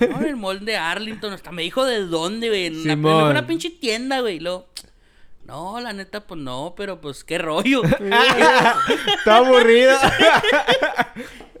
[0.10, 1.32] No, en el mall de Arlington.
[1.32, 2.66] Hasta me dijo de dónde, güey.
[2.66, 3.30] En Simón.
[3.30, 4.36] una pinche tienda, güey.
[4.36, 4.68] Y luego,
[5.46, 7.82] no, la neta, pues no, pero pues qué rollo.
[9.18, 9.96] Está aburrido.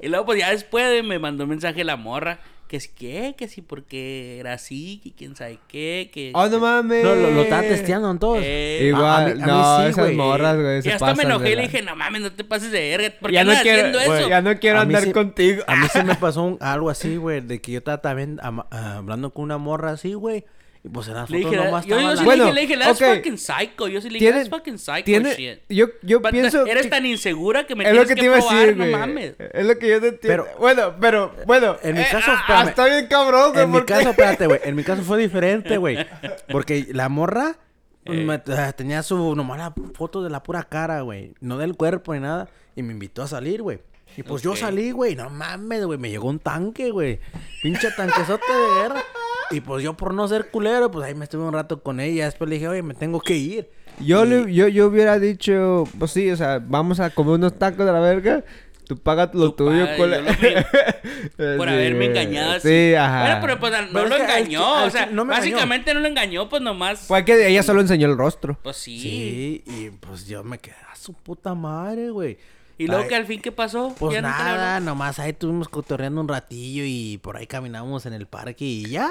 [0.02, 2.40] y luego, pues ya después me mandó un mensaje la morra.
[2.68, 6.32] Que si qué, que si porque era así, que quién sabe qué, que...
[6.34, 7.04] oh, no mames.
[7.04, 8.40] No, lo, lo están testeando en todos.
[8.42, 10.16] Eh, Igual, A- a mí- a mí no, sí, esas güey.
[10.16, 12.32] morras, güey, Y se hasta me pasan enojé de y le dije, no mames, no
[12.32, 13.14] te pases de verga.
[13.20, 14.28] ¿Por qué Ya no andas quiero, haciendo eso?
[14.28, 15.62] ya no quiero A mí andar sí- contigo.
[15.68, 18.66] A mí sí me pasó un- algo así, güey, de que yo estaba también ama-
[18.72, 20.44] ah, hablando con una morra así, güey.
[20.86, 22.76] Y pues en las Le fotos dije, nomás yo, yo estaba sí Bueno, le dije,
[22.76, 23.16] le dije, that's ok.
[23.16, 23.88] fucking psycho.
[23.88, 25.58] Yo sí le dije, that's fucking psycho Tiene, shit.
[25.68, 28.36] yo, yo But pienso Eres que- tan insegura que me es lo tienes que iba
[28.36, 28.94] a probar, decir, no güey.
[28.96, 29.34] mames.
[29.52, 30.44] Es lo que yo te entiendo.
[30.44, 31.76] Pero- bueno, pero, bueno.
[31.82, 32.68] En mi eh, caso, ah, espérame.
[32.68, 33.64] está bien cabrón, güey.
[33.64, 34.60] En mi caso, espérate, güey.
[34.62, 36.06] En mi caso fue diferente, güey.
[36.52, 37.56] Porque la morra
[38.04, 38.12] Eh.
[38.24, 41.34] me- ah, tenía su nomás la foto de la pura cara, güey.
[41.40, 42.48] No del cuerpo ni nada.
[42.76, 43.80] Y me invitó a salir, güey.
[44.16, 45.16] Y pues yo salí, güey.
[45.16, 45.98] No mames, güey.
[45.98, 47.18] Me llegó un tanque, güey.
[47.60, 49.02] Pinche tanquezote de guerra.
[49.50, 52.24] Y pues yo por no ser culero, pues ahí me estuve un rato con ella.
[52.26, 53.70] Después le dije, oye, me tengo que ir.
[54.00, 57.58] Yo, Y- le, yo, yo hubiera dicho, pues sí, o sea, vamos a comer unos
[57.58, 58.44] tacos de la verga.
[58.86, 60.26] Tú pagas lo Tú tuyo lo mío.
[61.56, 62.08] Por Sí, haberme güey.
[62.08, 62.68] engañado así.
[62.68, 63.22] Sí, ajá.
[63.22, 64.84] Bueno, pero pues no Pero lo que- engañó.
[64.84, 65.52] o sea, no me engañó.
[65.56, 67.00] básicamente no lo engañó, pues nomás.
[67.00, 68.58] Fue que ella solo enseñó el rostro.
[68.62, 68.98] Pues sí.
[69.00, 72.38] Sí, y pues yo me quedé a su puta madre, güey.
[72.78, 73.08] Y luego Ay.
[73.08, 73.94] que al fin, ¿qué pasó?
[73.98, 78.26] Pues Ya nada, nomás ahí estuvimos cotorreando un ratillo y por ahí caminamos en el
[78.26, 79.10] parque y ya.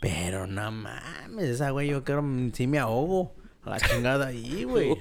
[0.00, 3.34] Pero no mames, esa güey, yo creo mm, sí me ahogo.
[3.64, 4.96] A la chingada ahí, güey.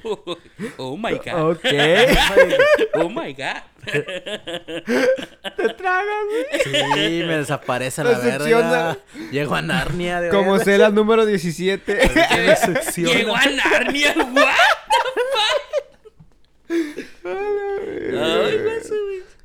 [0.77, 1.51] Oh my god.
[1.51, 1.65] Ok.
[2.95, 3.61] Oh my god.
[3.85, 6.45] Te tragas, güey.
[6.63, 8.69] Sí, me desaparece la Decepciona.
[8.69, 8.97] verga.
[9.31, 10.19] Llego a Narnia.
[10.19, 10.65] De Como veras.
[10.65, 12.09] Cela número 17.
[12.35, 13.13] Me succiona.
[13.13, 14.55] Llegó a Narnia, what
[14.89, 17.07] the fuck.
[17.25, 18.57] Ay.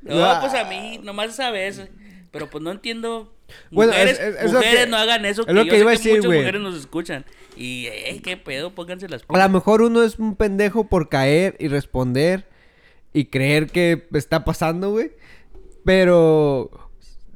[0.03, 0.39] No, Ah.
[0.41, 1.83] pues a mí, nomás esa vez.
[2.33, 3.33] Pero pues no entiendo.
[3.71, 5.43] Bueno, Mujeres, es- es- es lo mujeres que- no hagan eso.
[5.43, 6.39] es Que lo yo que sé iba a que decir, muchas güey.
[6.41, 7.25] mujeres nos escuchan.
[7.57, 11.55] Y, eh, qué pedo, pónganse las A lo mejor uno es un pendejo por caer
[11.61, 12.47] y responder
[13.13, 15.13] y creer que está pasando, güey.
[15.85, 16.71] Pero.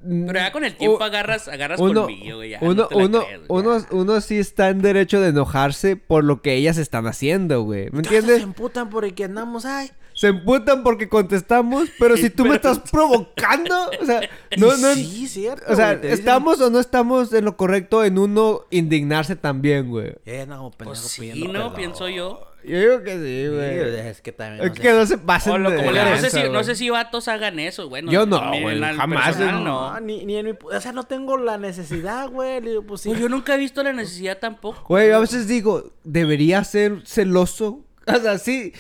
[0.09, 2.55] Pero ya con el tiempo u- agarras, agarras uno, colmillo, güey.
[2.61, 6.43] uno, no te uno, crees, uno, uno sí está en derecho de enojarse por lo
[6.43, 7.91] que ellas están haciendo, güey.
[7.91, 8.37] ¿Me entiendes?
[8.37, 9.91] Se emputan porque andamos, ay.
[10.17, 14.21] Se emputan porque contestamos, pero si tú me estás provocando, o sea,
[14.57, 15.71] no, no, Sí, cierto.
[15.71, 19.37] o sea, güey, te dicen- estamos o no estamos en lo correcto en uno indignarse
[19.37, 20.15] también, güey.
[20.25, 21.75] Eh, no, pendejo, Pues sí, pidiendo no, perdón.
[21.75, 22.41] pienso yo.
[22.65, 24.09] Yo digo que sí, Sí, güey.
[24.09, 24.65] Es que también.
[24.65, 24.81] Es no sé.
[24.83, 26.89] que no se pasen O lo- de como le- no, sé si, no sé si
[26.91, 28.11] vatos hagan eso, bueno.
[28.11, 29.93] Yo no, güey, jamás, personal, no.
[29.93, 30.53] No, ni, ni en mi...
[30.53, 32.61] pu- O sea, no tengo la necesidad, güey.
[32.89, 33.11] Pues sí.
[33.11, 34.83] Pues yo nunca he visto la necesidad tampoco.
[34.89, 37.85] Güey, a veces digo, debería ser celoso.
[38.07, 38.73] O sea, sí,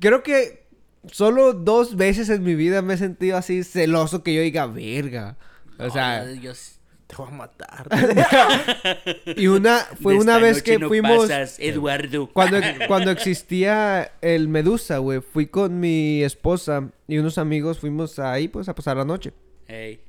[0.00, 0.61] creo que
[1.10, 5.36] solo dos veces en mi vida me he sentido así celoso que yo diga, verga.
[5.78, 6.78] O sea, Dios.
[7.06, 7.88] Te voy a matar.
[9.36, 11.28] y una, fue una vez que no fuimos...
[11.28, 12.28] pasas, Eduardo.
[12.32, 18.48] Cuando, cuando existía el Medusa, güey, fui con mi esposa y unos amigos, fuimos ahí,
[18.48, 19.34] pues, a pasar la noche.
[19.68, 20.00] Ey,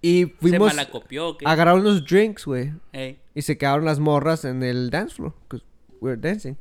[0.00, 1.46] Y ¿Se fuimos malacopió o qué?
[1.46, 2.72] a agarrar unos drinks, güey.
[2.92, 3.20] Ey.
[3.36, 5.34] Y se quedaron las morras en el dance floor.
[5.48, 5.64] 'cause
[6.00, 6.56] we were dancing.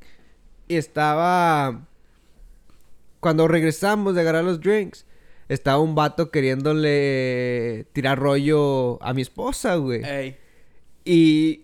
[0.67, 1.87] Y estaba.
[3.21, 5.05] Cuando regresamos de agarrar los drinks,
[5.47, 10.03] estaba un vato queriéndole tirar rollo a mi esposa, güey.
[10.03, 10.37] Ey.
[11.05, 11.61] Y.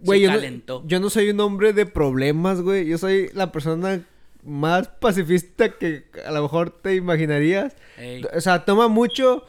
[0.00, 2.86] Güey, yo, no, yo no soy un hombre de problemas, güey.
[2.86, 4.04] Yo soy la persona
[4.44, 7.74] más pacifista que a lo mejor te imaginarías.
[7.96, 8.22] Ey.
[8.36, 9.44] O sea, toma mucho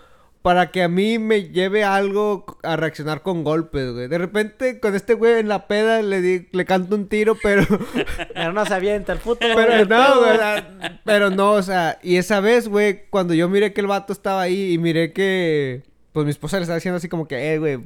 [0.49, 4.07] para que a mí me lleve algo a reaccionar con golpes, güey.
[4.07, 7.67] De repente, con este güey en la peda le, di- le canto un tiro, pero...
[8.33, 9.41] Pero no se avienta el puto.
[9.41, 10.19] pero el no, pedo.
[10.21, 10.39] güey.
[11.05, 11.99] Pero no, o sea...
[12.01, 15.83] Y esa vez, güey, cuando yo miré que el vato estaba ahí y miré que...
[16.13, 17.81] Pues mi esposa le estaba diciendo así como que, eh, güey...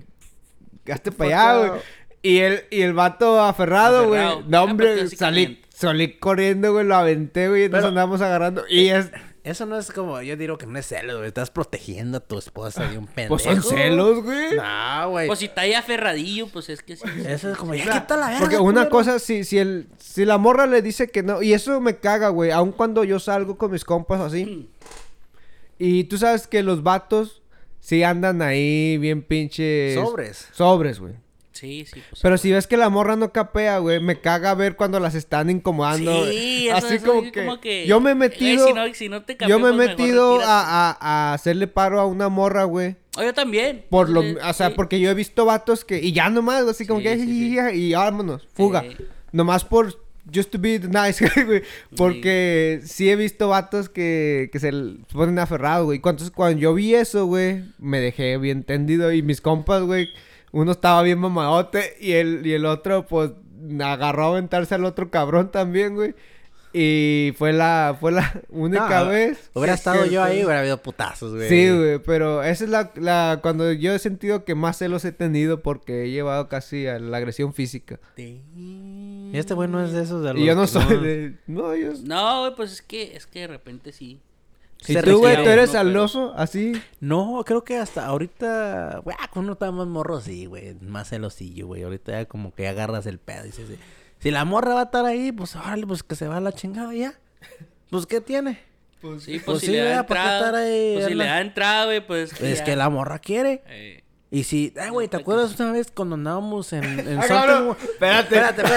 [0.90, 1.82] Hazte para allá, güey.
[2.22, 4.22] Y el, y el vato aferrado, güey.
[4.48, 6.86] No, hombre, salí, salí corriendo, güey.
[6.86, 7.66] Lo aventé, güey.
[7.66, 8.64] Y nos andamos agarrando.
[8.70, 9.12] Y es...
[9.44, 11.28] Eso no es como, yo digo que no es celos, güey.
[11.28, 13.30] Estás protegiendo a tu esposa de un pendejo.
[13.36, 14.56] Pues son celos, güey.
[14.56, 15.28] No, güey.
[15.28, 17.04] Pues si está ahí aferradillo, pues es que sí.
[17.28, 18.40] Eso es como, ya quita la verga.
[18.40, 18.90] Porque una culero.
[18.90, 22.30] cosa, si, si, el, si la morra le dice que no, y eso me caga,
[22.30, 24.70] güey, aun cuando yo salgo con mis compas así.
[25.78, 27.42] Y tú sabes que los vatos
[27.82, 29.96] sí andan ahí bien pinches.
[29.96, 30.48] Sobres.
[30.54, 31.16] Sobres, güey.
[31.54, 32.02] Sí, sí.
[32.10, 35.16] Pues, Pero si ves que la morra no capea, güey, me caga ver cuando las
[35.16, 36.26] están incomodando.
[36.30, 38.68] Sí, eso- así eso como, que como que, Yo me he güey, metido.
[38.68, 41.68] si no- si no te yo me he capeo, pues metido a, a- a hacerle
[41.68, 42.96] paro a una morra, güey.
[43.16, 43.86] Oh, yo también.
[43.90, 44.74] Por lo, o sea, sí.
[44.76, 47.94] porque yo he visto vatos que, y ya nomás, así como Sí, que, sí, y
[47.94, 48.84] vámonos, fuga.
[49.32, 49.96] Nomás por,
[50.34, 51.62] just to be the nice guy, güey.
[51.96, 53.10] Porque sí.
[53.10, 54.72] he visto vatos que, que se
[55.12, 55.98] ponen aferrados, güey.
[55.98, 59.12] Entonces, cuando yo vi eso, güey, me dejé bien tendido.
[59.12, 60.10] Y mis compas, güey,
[60.54, 63.32] uno estaba bien mamadote y el, y el otro, pues,
[63.84, 66.16] agarró a aventarse al otro cabrón también, güey.
[66.76, 69.52] Y fue la, fue la única No, vez.
[69.54, 71.48] Hubiera que- estado yo ahí, hubiera habido putazos, güey.
[71.48, 73.40] Sí, güey, pero esa es la, la...
[73.44, 77.18] Cuando yo he sentido que más celos he tenido porque he llevado casi a la
[77.18, 78.00] agresión física.
[78.18, 78.42] Y
[79.34, 81.36] este güey no es de esos de los Y yo no soy de...
[81.46, 81.92] No, yo...
[82.06, 84.20] No, güey, pues es que, es que de repente sí.
[84.88, 85.74] ¿Y tú, güey, tú eres ¿no?
[85.74, 86.34] Pero- celoso?
[86.36, 86.74] ¿Así?
[87.00, 91.10] No, creo que hasta ahorita, güey, ah, cuando uno estaba más morro, sí, güey, más
[91.10, 91.84] celosillo, güey.
[91.84, 93.78] Ahorita ya como que agarras el pedo y dices, sí,
[94.20, 96.52] si la morra va a estar ahí, pues órale, pues que se va a la
[96.54, 97.14] chingada ya.
[97.90, 98.54] Pues, ¿qué tiene?
[98.54, 98.60] Sí,
[99.02, 100.08] pues, Pues si sí, le da ¿verdad?
[100.08, 100.66] ¿Para qué estar entrada.
[100.66, 102.42] ahí, Pues si le da entrada, güey, pues.
[102.42, 102.64] Es ya.
[102.64, 103.64] que la morra quiere.
[103.68, 104.03] Eh,
[104.36, 107.78] Y si, ay, güey, ¿te acuerdas una vez cuando andábamos en, en Ah, Something- cabrón,
[107.84, 108.36] espérate.
[108.36, 108.64] Espérate,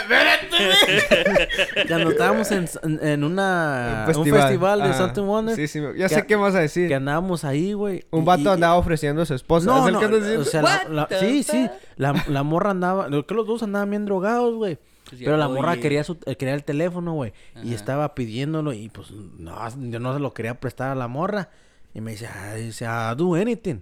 [0.00, 1.86] espérate.
[1.88, 2.68] Cuando estábamos en,
[3.02, 4.94] en- una, un festival, de.
[4.94, 5.54] Something Wonder.
[5.56, 6.88] Sí, sí, ya que- sé qué vas a decir.
[6.88, 8.04] Que andábamos ahí, güey.
[8.10, 9.66] Un y- vato y- andaba ofreciendo a su esposa.
[9.66, 11.68] No, ¿Es el no, o sea, la- la- sí, sí.
[11.96, 14.78] La, la morra andaba, lo que los dos andaban bien drogados, güey.
[15.08, 17.32] Pues Pero la morra quería su, eh, quería el teléfono, güey.
[17.62, 19.56] Y estaba pidiéndolo y pues no,
[19.90, 21.50] yo no se lo quería prestar a la morra.
[21.94, 23.80] Y me dice, ah, dice, ah, do anything.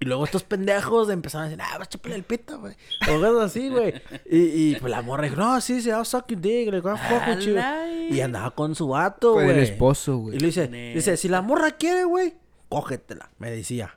[0.00, 2.74] Y luego estos pendejos empezaron a decir, ah, vas a chuparle el pito, güey.
[3.08, 3.94] O cosas así, güey.
[4.28, 4.38] Y,
[4.72, 6.68] y pues la morra dijo, no, sí, sí, I'll suck your dick.
[6.70, 7.52] Le digo, "Ah, fuck with you".
[7.56, 9.56] Ala, Y andaba con su vato, Con güey.
[9.56, 10.38] el esposo, Y güey.
[10.40, 10.94] le dice, Neta.
[10.96, 12.34] dice, si la morra quiere, güey,
[12.68, 13.96] cógetela, me decía.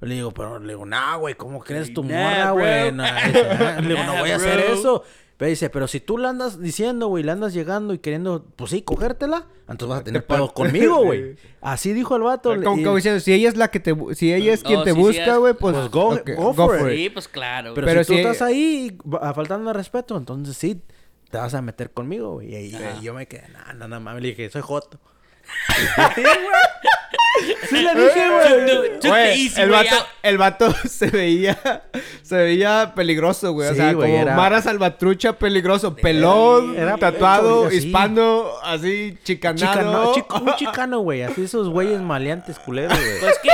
[0.00, 2.92] Le digo, pero le digo, nah, güey, ¿cómo crees tu Nah, morra, güey?
[2.92, 3.80] Nah, dice, "Ah".
[3.80, 5.04] Le digo, no Nah, voy a hacer eso.
[5.36, 8.70] Pero dice, pero si tú la andas diciendo, güey, la andas llegando y queriendo, pues
[8.70, 11.36] sí, cogértela, entonces vas a tener pedo conmigo, güey.
[11.60, 12.54] Así dijo el vato.
[12.62, 13.94] Como, y- como diciendo, si ella es la que te...
[14.14, 15.76] Si ella es quien te busca, güey, pues...
[15.76, 16.96] Pues go- for it.
[16.96, 17.74] Sí, pues claro.
[17.74, 18.96] pero, pero si tú estás ahí
[19.34, 20.80] faltando al respeto, entonces sí,
[21.30, 22.54] te vas a meter conmigo, güey.
[22.54, 22.96] Y, y- Ajá.
[22.98, 24.98] y yo me quedé, no, no, no, mames, le dije, soy joto.
[27.68, 28.98] sí, le dije, güey.
[29.00, 29.86] The Güey, el, out.
[30.22, 31.82] el vato se veía
[32.22, 33.68] se veía peligroso, güey.
[33.68, 35.94] o sea, como era- Mara Salvatrucha peligroso.
[35.96, 37.86] Pelón, Era tatuado, pecho, así.
[37.86, 40.12] hispano, así, chicanado.
[40.12, 41.22] Chicano, chico- un chicano, güey.
[41.22, 43.20] Así esos güeyes maleantes culeros, güey.
[43.20, 43.50] Pues que.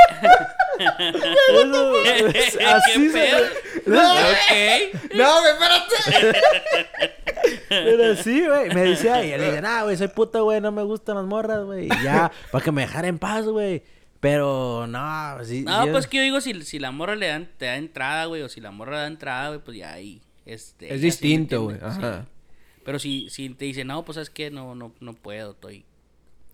[2.66, 3.90] Así ¿Qué se.
[5.16, 6.38] No, güey, espérate.
[7.68, 8.68] Pero sí, güey.
[8.74, 11.24] Me decía, y él le dice, nah, güey, soy puta, güey, no me gustan las
[11.24, 11.86] morras, güey.
[11.86, 13.71] Y ya, para que me dejara en paz, güey.
[14.22, 15.62] Pero, no, sí.
[15.62, 18.26] No, sí, pues que yo digo, si, si la morra le dan, te da entrada,
[18.26, 20.22] güey, o si la morra da entrada, güey, pues ya ahí.
[20.46, 21.76] Este, Es ella sí, ¿me distinto, güey.
[21.82, 22.22] Ajá.
[22.22, 22.28] Sí.
[22.84, 25.84] Pero si, si te dice, no, pues es que no, no, no puedo, estoy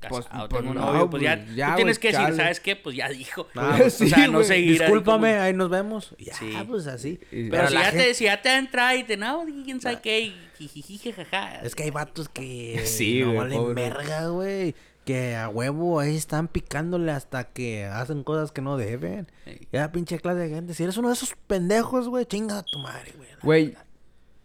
[0.09, 2.37] Pues- casado, pues tengo no, novio, pues ya, ya, tú tienes que decir, chale.
[2.37, 2.75] ¿sabes qué?
[2.77, 3.47] Pues ya dijo.
[3.55, 6.15] Ah, o pues sí, sea, no seguir Discúlpame, como- ahí nos vemos.
[6.19, 6.53] Ya, Sí.
[6.67, 7.21] pues así.
[7.31, 9.79] Y- Pero, si, ya gente- te, si ya te da entrada y te, no, quién
[9.81, 10.21] sabe qué,
[10.59, 11.61] y jajaja.
[11.63, 13.75] Es que hay vatos que Sí, no güey, valen pobre.
[13.75, 14.75] verga, güey.
[15.09, 19.27] Que a huevo ahí están picándole hasta que hacen cosas que no deben.
[19.73, 20.75] Ya pinche clase de gente.
[20.75, 23.29] Si eres uno de esos pendejos, güey, chinga a tu madre, güey.
[23.43, 23.75] Güey,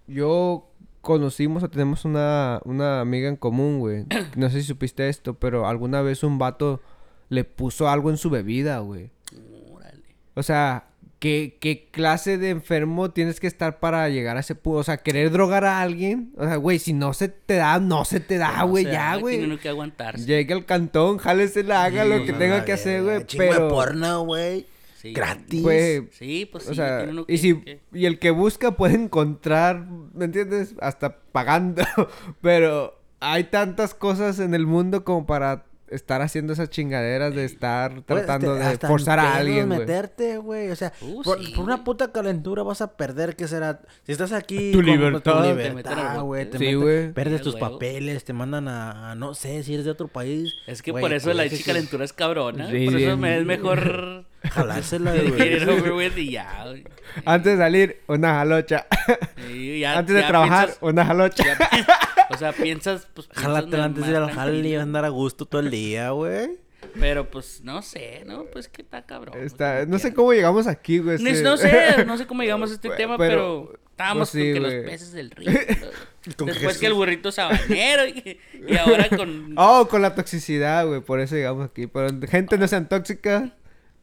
[0.08, 0.70] yo
[1.02, 4.06] conocimos o tenemos una, una amiga en común, güey.
[4.38, 6.80] No sé si supiste esto, pero alguna vez un vato
[7.28, 9.12] le puso algo en su bebida, güey.
[9.70, 10.16] Órale.
[10.34, 10.93] O sea,
[11.24, 14.80] ¿qué, ¿qué clase de enfermo tienes que estar para llegar a ese punto?
[14.80, 16.34] O sea, querer drogar a alguien.
[16.36, 19.22] O sea, güey, si no se te da, no se te da, güey, ya, Tiene
[19.22, 19.44] güey.
[19.46, 20.26] uno que aguantarse.
[20.26, 23.26] Llegue al cantón, jálesela, haga lo que no, tenga que hacer, güey.
[23.26, 24.66] chingo de Pero, porno, güey.
[25.02, 25.14] Sí.
[25.14, 25.66] Gratis.
[26.12, 26.72] Sí, pues sí.
[26.72, 30.26] o sea, tiene uno y que- si que- y el que busca puede encontrar, ¿me
[30.26, 30.76] entiendes?
[30.82, 31.84] Hasta pagando,
[32.42, 35.64] pero hay tantas cosas en el mundo como para
[35.94, 40.38] estar haciendo esas chingaderas de estar Pues, tratando este, de hasta forzar a alguien, meterte,
[40.38, 40.70] güey.
[40.70, 43.82] O sea, Uh, por, sí, por una puta calentura vas a perder, ¿qué será?
[44.06, 44.72] Si estás aquí...
[44.72, 45.44] Tu con- libertad.
[45.44, 46.48] Al libertad, güey.
[46.58, 47.12] Sí, güey.
[47.14, 47.72] Pierdes Sí, tus huevo.
[47.74, 50.54] papeles, te mandan a, a No sé, si eres de otro país.
[50.68, 52.70] Es que por eso la chica calentura es cabrona.
[52.70, 55.14] Sí, por eso me es mejor Jalársela,
[55.92, 56.32] güey.
[56.32, 56.66] ya.
[57.26, 58.86] Antes de salir, una jalocha.
[59.48, 61.44] Sí, ya- Antes de ya trabajar, piensas- una jalocha.
[61.46, 63.28] ya- o sea, piensas, pues.
[63.34, 66.52] Jálatela antes de ir al jale y andar a gusto todo el día, güey.
[67.00, 68.44] Pero pues no sé, ¿no?
[68.46, 69.38] Pues que está cabrón.
[69.42, 71.18] Está- como no sé cómo llegamos aquí, güey.
[71.18, 74.54] No sé, no sé cómo llegamos a este Pero- tema, pero- pero, estábamos pues sí,
[74.54, 75.52] con que los peces del río.
[76.38, 76.78] Con Después Jesús.
[76.80, 79.54] que el burrito sabanero y, y ahora con...
[79.58, 81.02] Oh, con la toxicidad, güey.
[81.02, 81.88] Por eso llegamos aquí.
[81.88, 83.52] Pero gente no sean tóxicas.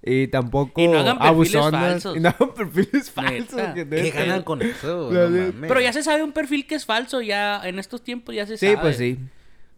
[0.03, 1.81] Y tampoco Y no hagan perfiles abusonas.
[1.93, 2.17] falsos.
[2.17, 3.53] Y no hagan perfiles falsos.
[3.55, 3.75] Neta.
[3.75, 4.19] que ¿Qué neta.
[4.21, 5.11] ganan con eso?
[5.13, 5.53] No.
[5.69, 8.57] Pero ya se sabe un perfil que es falso, ya en estos tiempos ya se
[8.57, 8.79] Sí, sabe.
[8.79, 9.19] pues sí.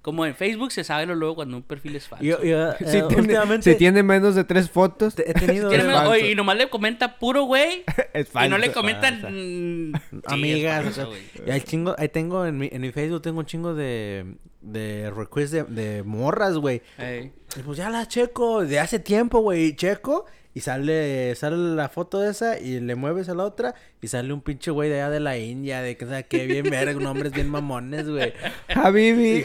[0.02, 2.24] Como en Facebook se sabe lo luego cuando un perfil es falso.
[2.24, 5.70] Yo, yo, Si, eh, tiene, últimamente si tiene menos de tres fotos, he tenido...
[5.70, 6.10] Es menos- falso.
[6.10, 7.84] oye, y nomás le comenta puro güey.
[8.12, 8.50] es y falso.
[8.50, 9.30] no le comentan falsa.
[9.30, 10.74] mm, sí, amigas.
[10.84, 11.22] falso, o sea, güey.
[11.46, 15.10] y hay chingo, ahí tengo en mi, en mi Facebook tengo un chingo de, de
[15.14, 16.82] requests de, de morras, güey.
[16.98, 17.32] Ey.
[17.56, 19.66] Y pues ya la checo de hace tiempo, güey.
[19.66, 23.74] y Checo y sale, sale la foto de esa y le mueves a la otra
[24.02, 26.68] y sale un pinche güey de allá de la India, de que sea que bien
[26.68, 28.34] verga, nombres bien mamones, güey.
[28.74, 29.44] Habibi.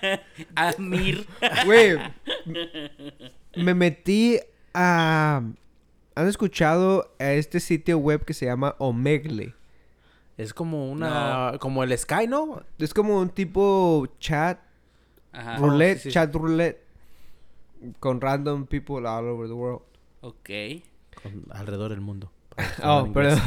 [0.54, 1.26] Amir.
[1.66, 1.98] Güey.
[3.56, 4.40] Me metí
[4.72, 5.42] a...
[6.14, 9.54] ¿Han escuchado a este sitio web que se llama Omegle?
[10.38, 12.62] Es como una, como el Sky, ¿no?
[12.78, 14.58] Es como un tipo chat
[15.32, 15.56] Ajá.
[15.56, 16.10] roulette, sí, sí.
[16.12, 16.82] chat roulette
[18.00, 19.82] con random people all over the world.
[20.26, 20.50] Ok.
[21.22, 22.32] Con- alrededor del mundo.
[22.82, 23.40] Oh, perdón.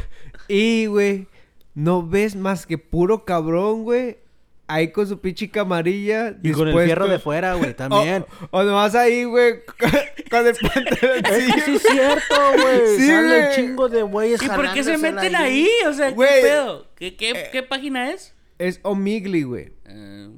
[0.48, 1.26] y, güey,
[1.74, 4.18] no ves más que puro cabrón, güey.
[4.66, 6.38] Ahí con su pinche camarilla.
[6.42, 8.24] Y con el fierro de fuera, güey, también.
[8.50, 9.56] O, o nomás ahí, güey,
[10.30, 11.22] con el pantalón.
[11.22, 12.96] Que sí es cierto, güey.
[12.96, 13.42] Sí, Sale güey.
[13.48, 15.68] un chingo de güeyes ¿Y por qué se meten ahí?
[15.86, 16.86] O sea, ¿qué pedo?
[16.96, 17.48] ¿Qué, qué, Eh.
[17.52, 18.34] qué página es?
[18.58, 19.72] Es Omigli, güey.
[19.86, 20.32] No.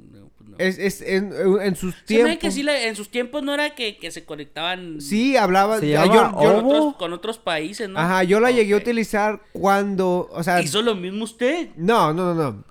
[0.59, 1.31] Es, es en,
[1.61, 2.37] en sus Se tiempos.
[2.37, 5.79] que sí, en sus tiempos no era que, que se conectaban Sí, hablaba.
[5.79, 7.99] Se ya, llama yo, yo- con, otros, con otros países, ¿no?
[7.99, 10.29] ajá, yo la llegué a utilizar cuando.
[10.31, 10.61] O sea.
[10.61, 11.69] ¿Hizo lo mismo usted?
[11.75, 12.63] No, no, no, no.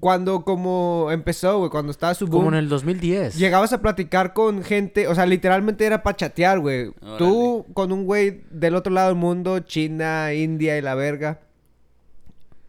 [0.00, 3.36] cuando como empezó, güey, cuando estaba su boom, Como en el 2010.
[3.36, 6.90] llegabas a platicar con gente, o sea, literalmente era para chatear, güey.
[7.00, 7.18] Órale.
[7.18, 11.40] Tú con un güey del otro lado del mundo, China, India y la verga.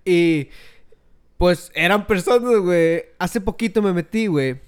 [0.05, 0.49] Y
[1.44, 3.04] pues eran personas, güey.
[3.20, 4.62] Hace poquito me metí, güey.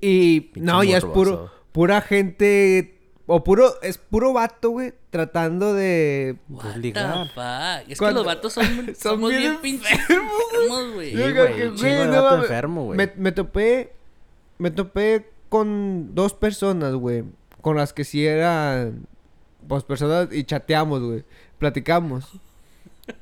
[0.00, 5.72] Y Pinche no, ya es puro pura gente o puro es puro vato, güey, tratando
[5.72, 7.28] de What Pues the ligar.
[7.28, 7.88] fuck?
[7.88, 11.10] Es Cuando- que los vatos son, Son somos bien bien pinches enfermos, güey.
[11.12, 12.42] Sí, Yo güey, creo que, un chingo de no vato mames.
[12.50, 12.96] enfermo, güey.
[12.96, 13.92] Me, me topé.
[14.58, 17.22] Me topé con dos personas, güey.
[17.60, 19.06] Con las que sí eran.
[19.68, 21.22] Pues personas y chateamos, güey.
[21.58, 22.24] Platicamos.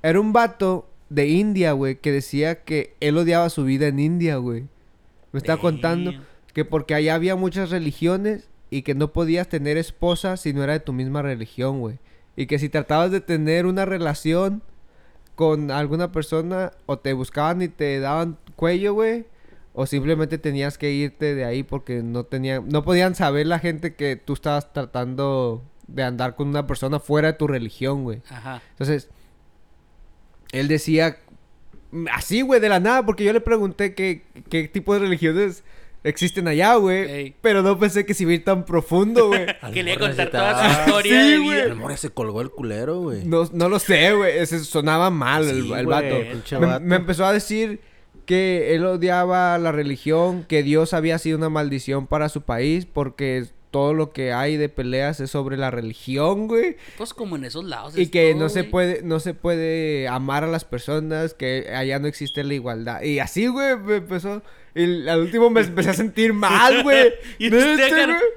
[0.03, 4.37] Era un vato de India, güey, que decía que él odiaba su vida en India,
[4.37, 4.67] güey.
[5.33, 6.13] Me estaba contando
[6.53, 10.75] que porque allá había muchas religiones y que no podías tener esposa si no era
[10.75, 11.99] de tu misma religión, güey.
[12.37, 14.63] Y que si tratabas de tener una relación
[15.35, 19.27] con alguna persona o te buscaban y te daban cuello, güey,
[19.73, 23.95] o simplemente tenías que irte de ahí porque no tenían no podían saber la gente
[23.95, 28.21] que tú estabas tratando de andar con una persona fuera de tu religión, güey.
[28.29, 28.61] Ajá.
[28.71, 29.09] Entonces,
[30.53, 31.19] él decía
[32.13, 35.65] así, güey, de la nada, porque yo le pregunté qué, qué tipo de religiones
[36.05, 37.11] existen allá, güey.
[37.11, 37.35] Ey.
[37.41, 39.47] Pero no pensé que se iba a ir tan profundo, güey.
[39.73, 41.73] Que le iba a contar toda su historia Sí, de güey.
[41.73, 41.91] vida.
[41.91, 43.25] El se colgó el culero, güey.
[43.25, 44.39] No, no lo sé, güey.
[44.39, 46.15] Ese sonaba mal el, Sí, el vato.
[46.61, 46.85] Me, vato.
[46.85, 47.81] me empezó a decir
[48.27, 53.47] que él odiaba la religión, que Dios había sido una maldición para su país porque
[53.71, 56.77] todo lo que hay de peleas es sobre la religión, güey.
[56.97, 57.97] Pues como en esos lados.
[57.97, 61.71] Y es que todo, no se puede, no se puede amar a las personas, que
[61.75, 63.03] allá no existe la igualdad.
[63.03, 64.43] Y así, güey, me empezó.
[64.75, 67.13] Y al último me empecé a sentir mal, güey.
[67.39, 67.63] Y güey.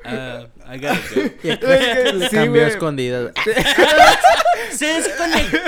[0.05, 1.21] ah, I gotta go.
[1.43, 3.31] Y Es que le sí, cambió escondidas.
[4.71, 5.59] Se desconectó.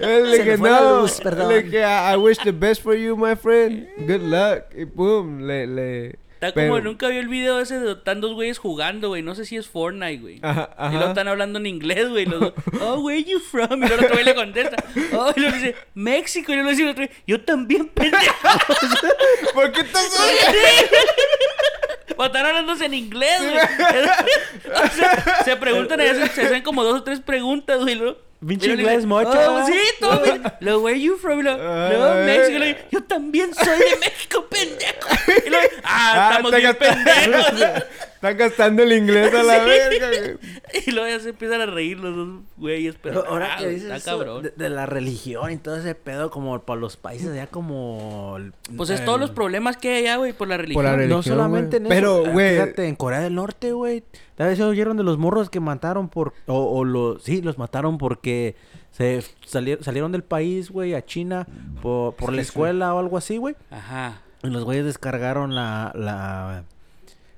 [0.00, 1.00] Le dije, no.
[1.00, 1.22] luz.
[1.24, 3.88] Le dije, I I wish the best for you, my friend.
[4.06, 4.64] Good luck.
[4.76, 6.23] Y pum, le, le.
[6.48, 9.22] Está pero- como nunca vi el video ese de están dos güeyes jugando, güey.
[9.22, 10.38] No sé si es Fortnite, güey.
[10.42, 11.08] Ajá, Y ajá.
[11.08, 12.26] están hablando en inglés, güey.
[12.26, 13.82] Los dos, oh, where you from?
[13.82, 14.76] Y luego el otro güey le contesta,
[15.14, 16.52] oh, y luego dice, México.
[16.52, 18.24] Y luego dice el otro, yo también, pendejo.
[19.54, 20.10] ¿Por qué estás
[22.16, 23.56] O están hablándose en inglés, güey.
[24.84, 26.00] O sea, se preguntan,
[26.32, 27.94] se hacen como dos o tres preguntas, güey.
[27.96, 30.42] luego- Pinche inglés mocho, Oh, sí, todo bien.
[30.60, 31.40] Luego, where you from?
[31.40, 32.24] Y luego, luego, Ay.
[32.26, 32.58] México.
[32.58, 35.08] Luego, yo también soy de México, pendejo.
[35.46, 37.84] Y luego, ah, estamos está bien pendejos.
[38.30, 39.66] Están gastando el inglés a la Sí.
[39.68, 40.82] verga, güey.
[40.86, 43.84] Y luego ya se empiezan a reír los dos güeyes, pero ahora ah, que dices
[43.84, 44.42] está eso cabrón.
[44.42, 48.38] de, de la religión y todo ese pedo como para los países allá como...
[48.76, 50.76] Pues es el- todos los problemas que hay allá, güey, por la religión.
[50.82, 51.18] Por la religión.
[51.18, 51.98] No solamente en güey.
[51.98, 52.00] eso.
[52.22, 52.50] Pero, eh, güey.
[52.54, 54.04] Fíjate, en Corea del Norte, güey.
[54.36, 56.32] ¿La vez oyeron de los morros que mataron por...
[56.46, 57.22] O, o los...
[57.22, 58.56] Sí, los mataron porque
[58.90, 61.46] se salieron, salieron del país, güey, a China
[61.82, 63.54] por, por la escuela o algo así, güey.
[63.70, 64.22] Ajá.
[64.42, 65.92] Y los güeyes descargaron la...
[65.94, 66.64] La,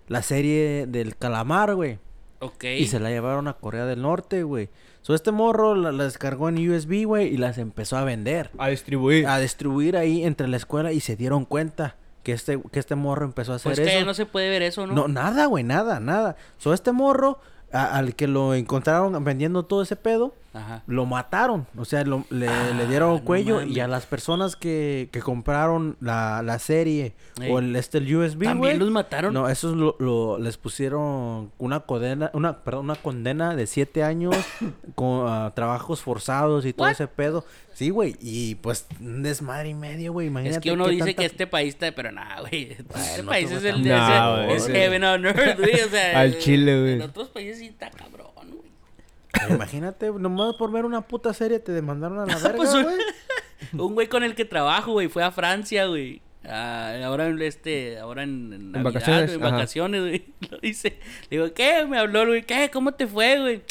[0.09, 1.99] la serie del calamar, güey.
[2.41, 2.65] Ok.
[2.65, 4.69] Y se la llevaron a Corea del Norte, güey.
[5.03, 8.51] So, este morro la, la descargó en USB, güey, y las empezó a vender.
[8.59, 9.27] A distribuir.
[9.27, 13.25] A distribuir ahí entre la escuela y se dieron cuenta que este, que este morro
[13.25, 14.01] empezó a hacer Pues que eso.
[14.01, 14.95] ya no se puede ver eso, ¿no?
[14.95, 16.37] No, nada, güey, nada, nada.
[16.59, 17.39] So, este morro,
[17.73, 20.83] a- al que lo encontraron vendiendo todo ese pedo, Ajá.
[20.87, 21.67] lo mataron.
[21.77, 25.21] O sea, lo- le, Ah, le dieron no cuello y a las personas que, que
[25.21, 27.51] compraron la, la serie Ey.
[27.51, 28.79] o el, este, el USB, ¿También güey.
[28.79, 29.35] los mataron?
[29.35, 34.35] No, esos lo, lo- les pusieron una condena, una, perdón, una condena de siete años
[34.95, 36.93] con ah, trabajos forzados y todo What?
[36.93, 37.45] ese pedo.
[37.75, 40.57] Sí, güey, y pues un desmadre y medio, güey, imagínate.
[40.57, 41.93] Es que uno qué dice tanta- que este país está...
[41.93, 42.73] Pero nada, güey.
[42.79, 43.87] Este no país es el...
[43.87, 45.81] No, es, es heaven on earth, güey.
[45.83, 46.19] O sea...
[46.21, 46.93] Al chile, güey.
[46.95, 48.29] En otros países sí está cabrón.
[49.51, 52.97] Imagínate, nomás por ver una puta serie te demandaron a la verga, Pues un- güey.
[53.73, 56.21] Un güey con el que trabajo, güey, fue a Francia, güey.
[56.45, 60.25] Ah, ahora en este, ahora en, en Navidad, vacaciones, en vacaciones, güey.
[60.51, 60.99] Lo dice,
[61.31, 61.87] le digo, ¿qué?
[61.87, 62.71] Me habló, güey, ¿qué?
[62.73, 63.63] ¿Cómo te fue, güey?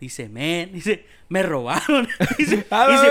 [0.00, 2.08] Dice, men, dice, me robaron.
[2.38, 2.64] dice,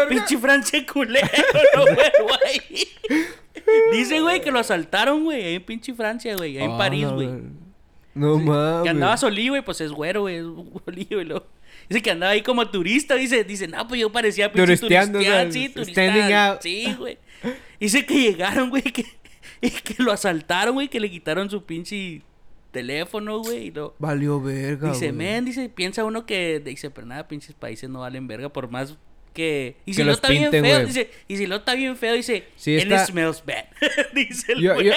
[0.10, 1.28] pinche Francia culero,
[1.76, 2.88] no, güey.
[3.92, 7.08] Dice, güey, que lo asaltaron, güey, ahí en pinche Francia, güey, ahí en Ah, París,
[7.10, 7.28] güey.
[7.28, 7.44] verga.
[8.16, 8.84] No mames.
[8.84, 10.46] Que andaba solí, güey, pues es güero, güey, es
[10.86, 11.26] solí, güey.
[11.26, 11.46] luego-
[11.90, 15.48] Dice que andaba ahí como turista, dice, dice, no, pues yo parecía pinche Turisteando, turistear,
[15.48, 17.18] o sea, sí, turista, sí, güey.
[17.80, 19.06] Dice que llegaron, güey, que,
[19.62, 22.22] y que lo asaltaron, güey, que le quitaron su pinche
[22.72, 23.96] teléfono, güey, y lo...
[24.00, 24.90] Valió verga.
[24.92, 25.18] Dice, güey.
[25.18, 28.98] men, dice, piensa uno que, dice, pero nada, pinches países no valen verga por más
[29.34, 29.76] que...
[29.86, 32.14] Y Que si no los está bien feo, dice, y si no está bien feo,
[32.14, 33.66] dice, Sí, and está- it smells bad,
[34.14, 34.88] dice el Yo, güey.
[34.88, 34.94] yo,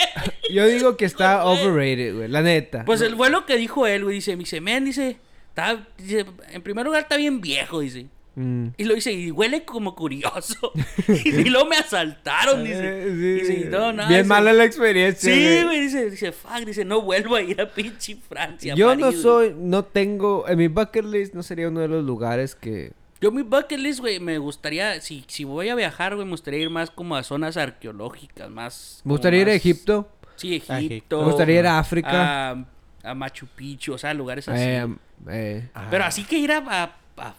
[0.50, 2.28] yo digo que está overrated, güey.
[2.28, 2.84] La neta.
[2.84, 5.18] Pues el vuelo que dijo él, güey, dice, me dice, men, dice,
[5.56, 8.06] está, dice, en primer lugar está bien viejo, dice.
[8.34, 8.68] Mm.
[8.76, 10.72] Y lo dice, y huele como curioso.
[11.08, 12.82] y luego me asaltaron, dice.
[12.82, 13.52] Eh, sí.
[13.54, 15.34] Dice, no, no, Bien dice- mala la experiencia.
[15.34, 18.74] Sí, güey, dice, dice, fuck, dice, no vuelvo a ir a pinche Francia.
[18.74, 19.22] Yo París, no güey".
[19.22, 22.92] soy, no tengo, en mi bucket list no sería uno de los lugares que...
[23.22, 26.60] Yo mi bucket list, güey, me gustaría, si, si voy a viajar, güey, me gustaría
[26.60, 29.00] ir más como a zonas arqueológicas, más...
[29.04, 30.10] Me gustaría ir a Egipto.
[30.36, 30.74] Sí, Egipto.
[30.74, 31.18] Egipto.
[31.20, 32.50] Me gustaría ir a África.
[32.50, 32.64] A,
[33.06, 34.62] a Machu Picchu, o sea, lugares así.
[34.62, 34.86] Eh,
[35.28, 35.68] eh.
[35.90, 37.34] Pero así que ir a, a- a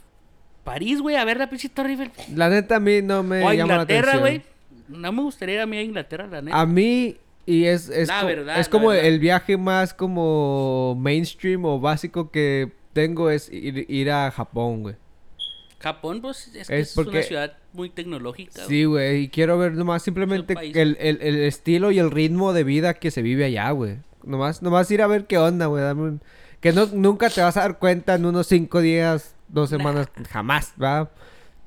[0.64, 2.12] París, güey, a ver la pinche Torre Eiffel.
[2.36, 4.20] La neta a mí no me o a llama la Inglaterra, atención.
[4.22, 4.42] güey.
[4.90, 6.60] No me gustaría ir a mí a Inglaterra, la neta.
[6.60, 9.06] A mí, y es, es, La co- verdad, es la como verdad.
[9.06, 14.96] el viaje más como mainstream o básico que tengo es ir, ir a Japón, güey.
[15.80, 18.66] Japón, pues, es, que Es una ciudad muy tecnológica.
[18.66, 22.64] Sí, güey, y quiero ver nomás simplemente el, el, el estilo y el ritmo de
[22.64, 23.98] vida que se vive allá, güey.
[24.24, 25.84] Nomás, nomás ir a ver qué onda, güey.
[25.84, 26.22] dame un-
[26.60, 30.74] Que no, nunca te vas a dar cuenta en unos cinco días, dos semanas, jamás,
[30.82, 31.12] ¿va?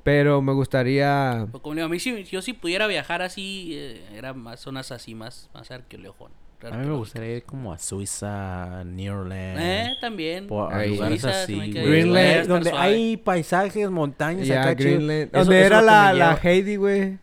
[0.03, 1.47] Pero me gustaría...
[1.61, 5.15] Como digo, a mí si yo si pudiera viajar así, eh, era más zonas así,
[5.15, 6.31] más, más arqueológicas.
[6.63, 9.59] A mí me gustaría ir como a Suiza, New Orleans.
[9.61, 10.47] Eh, también.
[10.47, 12.85] por- a lugares Suiza, así, Greenland, donde suave.
[12.85, 14.73] hay paisajes, montañas Ya, acá.
[14.73, 15.31] Greenland.
[15.31, 16.35] Donde era la, la.
[16.43, 17.17] Heidi, güey.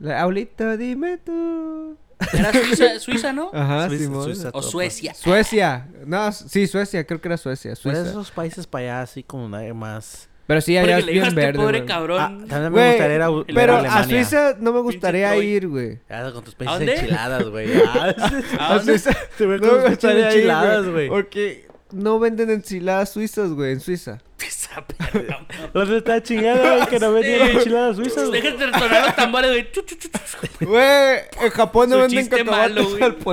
[0.00, 1.96] La Aulita, dime tú.
[2.32, 3.50] Era Suiza, Suiza, ¿no?
[3.52, 4.22] Ajá, Suiza.
[4.22, 4.50] Suiza.
[4.52, 5.14] O Suecia.
[5.14, 5.86] Suecia.
[6.06, 7.74] No, sí, Suecia, creo que era Suecia.
[7.82, 8.10] Pero Suiza.
[8.10, 10.28] esos países para allá así como nada más.
[10.46, 11.58] Pero sí, allá Porque es bien este verde.
[11.58, 11.90] pobre güey.
[11.90, 12.46] Ah, cabrón.
[12.48, 14.04] también me Güey, gustaría ir a, pero a.
[14.04, 16.00] Suiza no me gustaría ir, güey.
[16.10, 17.68] Ya con tus ¿A pinches enchiladas, güey.
[18.58, 18.98] ¿A A dónde?
[18.98, 19.56] Suiza no me
[19.88, 21.08] gustaría pinches ir, enchiladas, güey.
[21.08, 21.63] Porque
[21.94, 24.20] no venden enchiladas suizas, güey, en Suiza.
[24.46, 25.70] Esa perra, mamá.
[25.72, 26.88] ¿Dónde está chingada, güey?
[26.88, 27.56] Que no vendían Sí.
[27.56, 28.42] enchiladas suizas, güey.
[28.42, 30.70] Déjate de sonar los tambores, güey.
[30.70, 32.86] Güey, en Japón no venden cacahuates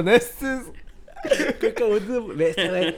[0.07, 0.61] este,
[2.67, 2.95] güey.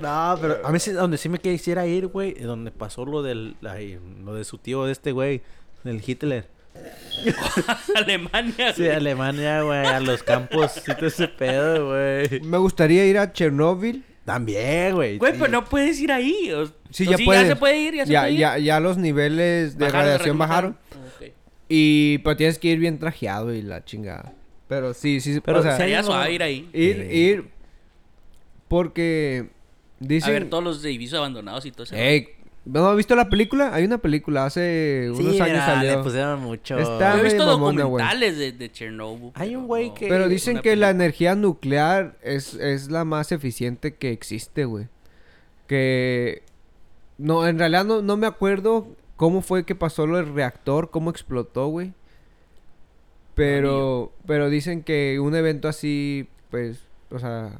[0.00, 3.56] No, pero a mí sí, donde sí me quisiera ir, güey, donde pasó lo del
[4.24, 5.42] lo de su tío de este güey,
[5.84, 6.48] del Hitler.
[7.94, 8.94] Alemania, Sí, güey.
[8.94, 12.40] Alemania, güey, a los campos, sí, todo ese pedo, güey.
[12.42, 14.04] Me gustaría ir a Chernóbil.
[14.26, 15.16] También, güey.
[15.16, 15.38] Güey, sí.
[15.40, 16.52] pero no puedes ir ahí.
[16.52, 17.46] o- Sí, o ya puedes.
[17.48, 18.38] se puede ir, ya se ya, puede ir.
[18.40, 20.78] ya, ya los niveles de Bajaron, radiación bajaron.
[21.20, 21.28] Ok.
[21.68, 24.34] Y pero tienes que ir bien trajeado y la chingada.
[24.68, 26.68] Pero sí, sí, Pero o sea, Sería suave ir ahí.
[26.74, 27.16] ir, Sí.
[27.16, 27.44] ir
[28.68, 29.48] porque
[30.00, 31.94] A dicen ver todos los edificios abandonados y todo eso.
[31.94, 32.28] Ey,
[32.66, 33.72] ¿no has visto la película?
[33.74, 35.96] Hay una película hace Sí, unos años mira, salió.
[35.96, 36.78] le pusieron mucho.
[36.78, 39.30] Está Yo he visto mamona, documentales de, de Chernobyl.
[39.34, 43.94] Hay un güey que- Pero dicen que la energía nuclear es, es la más eficiente
[43.94, 44.88] que existe, güey.
[45.66, 46.42] Que...
[47.18, 51.08] No, en realidad no, no me acuerdo cómo fue que pasó lo del reactor, cómo
[51.10, 51.92] explotó, güey.
[53.34, 57.52] Pero, pero dicen que un evento así, pues, o sea,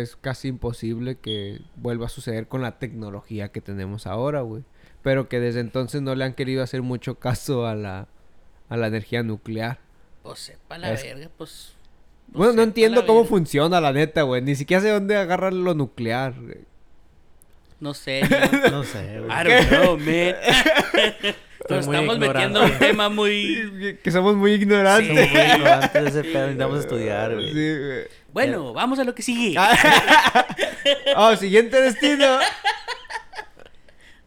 [0.00, 4.62] es casi imposible que vuelva a suceder con la tecnología que tenemos ahora, güey.
[5.02, 8.08] Pero que desde entonces no le han querido hacer mucho caso a la,
[8.68, 9.78] a la energía nuclear.
[10.22, 11.74] Pues sepa la Es- verga, pues.
[12.26, 13.28] pues, Bueno, no entiendo cómo verga.
[13.30, 14.42] funciona, la neta, güey.
[14.42, 16.34] Ni siquiera sé dónde agarran lo nuclear.
[16.40, 16.58] güey.
[17.80, 19.30] No sé, yo- No sé, güey.
[19.30, 21.34] I don't know, man.
[21.68, 23.98] Nos muy estamos metiendo un tema muy...
[24.02, 25.08] Que somos muy ignorantes.
[25.08, 27.48] Somos muy ignorantes de ese pedo, necesitamos estudiar, güey.
[27.52, 28.04] Sí, güey.
[28.32, 29.56] Bueno, vamos a lo que sigue.
[31.16, 32.26] Oh, siguiente destino.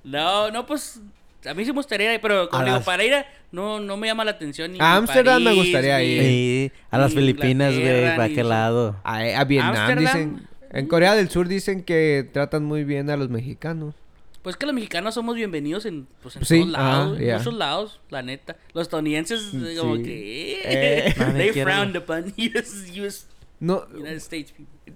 [0.03, 0.99] No, no, pues...
[1.45, 3.97] A mí sí me gustaría ir, pero como digo, las- para ir a- no, no
[3.97, 6.21] me llama la atención ni A Ámsterdam me gustaría ir.
[6.23, 8.95] Sí, a las Filipinas, güey, ¿para qué lado?
[9.03, 10.47] A, a Vietnam dicen.
[10.71, 13.93] En Corea del Sur dicen que tratan muy bien a los mexicanos.
[14.41, 17.37] Pues que los mexicanos somos bienvenidos en, pues, en Sí, todos lados, ajá, güey, en
[17.37, 18.55] muchos lados, la neta.
[18.73, 20.61] Los estadounidenses, eh, como que...
[20.63, 21.15] Eh.
[21.37, 23.27] They frowned upon US, US
[23.59, 24.93] No, United States people.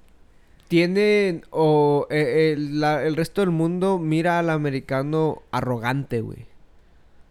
[0.67, 1.45] tienen.
[1.51, 6.47] O eh, el, la- el resto del mundo mira al americano arrogante, güey.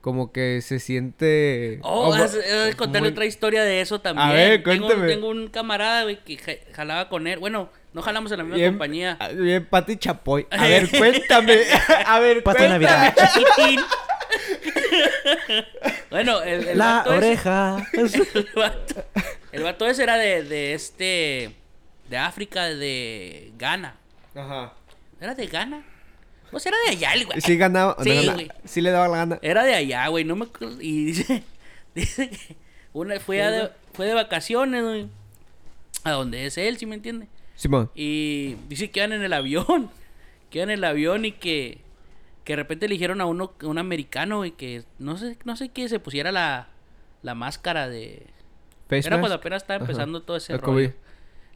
[0.01, 1.81] Como que se siente.
[1.83, 4.29] Oh, como- haz- eh, contarle muy- otra historia de eso también.
[4.31, 5.09] ver, Tengo un- cuéntame.
[5.09, 7.39] Tengo, un camarada, güey, que ja- jalaba con él.
[7.39, 9.17] Bueno, no jalamos en la misma Bien- compañía.
[9.21, 10.47] ah, Bien, Pati Chapoy.
[10.51, 11.59] A ver, cuéntame.
[12.07, 12.85] A ver, Pati cuéntame.
[12.87, 13.15] Navidad.
[13.35, 13.81] Chiquitín.
[16.11, 17.87] bueno, el, el La vato oreja.
[17.93, 19.05] el, vato,
[19.53, 21.55] el vato ese era de, de este...
[22.09, 23.97] De África, de Ghana.
[24.35, 24.73] Ajá.
[25.21, 25.85] ¿Era de Ghana?
[26.51, 27.41] Pues era de allá el güey.
[27.41, 27.97] Sí ganaba.
[28.03, 28.51] Sí, güey.
[28.65, 29.39] sí le daba la gana.
[29.43, 30.81] Era de allá, güey, no me acuerdo.
[30.81, 31.43] Y dice,
[31.95, 32.57] dice que
[32.93, 35.09] una fue, a de, fue de vacaciones, güey.
[36.05, 37.29] A donde es él, ¿sí me entiende?
[37.55, 37.91] Simón.
[37.95, 39.91] Y dice que iban en el avión.
[40.49, 41.83] Que iban en el avión y que,
[42.45, 45.57] que de repente le dijeron a uno, a un americano, güey, que no sé, no
[45.57, 46.69] sé qué, se pusiera la,
[47.21, 48.27] la máscara de...
[48.89, 49.21] Face Era mask.
[49.21, 49.85] cuando apenas estaba Ajá.
[49.85, 50.93] empezando todo ese El rollo.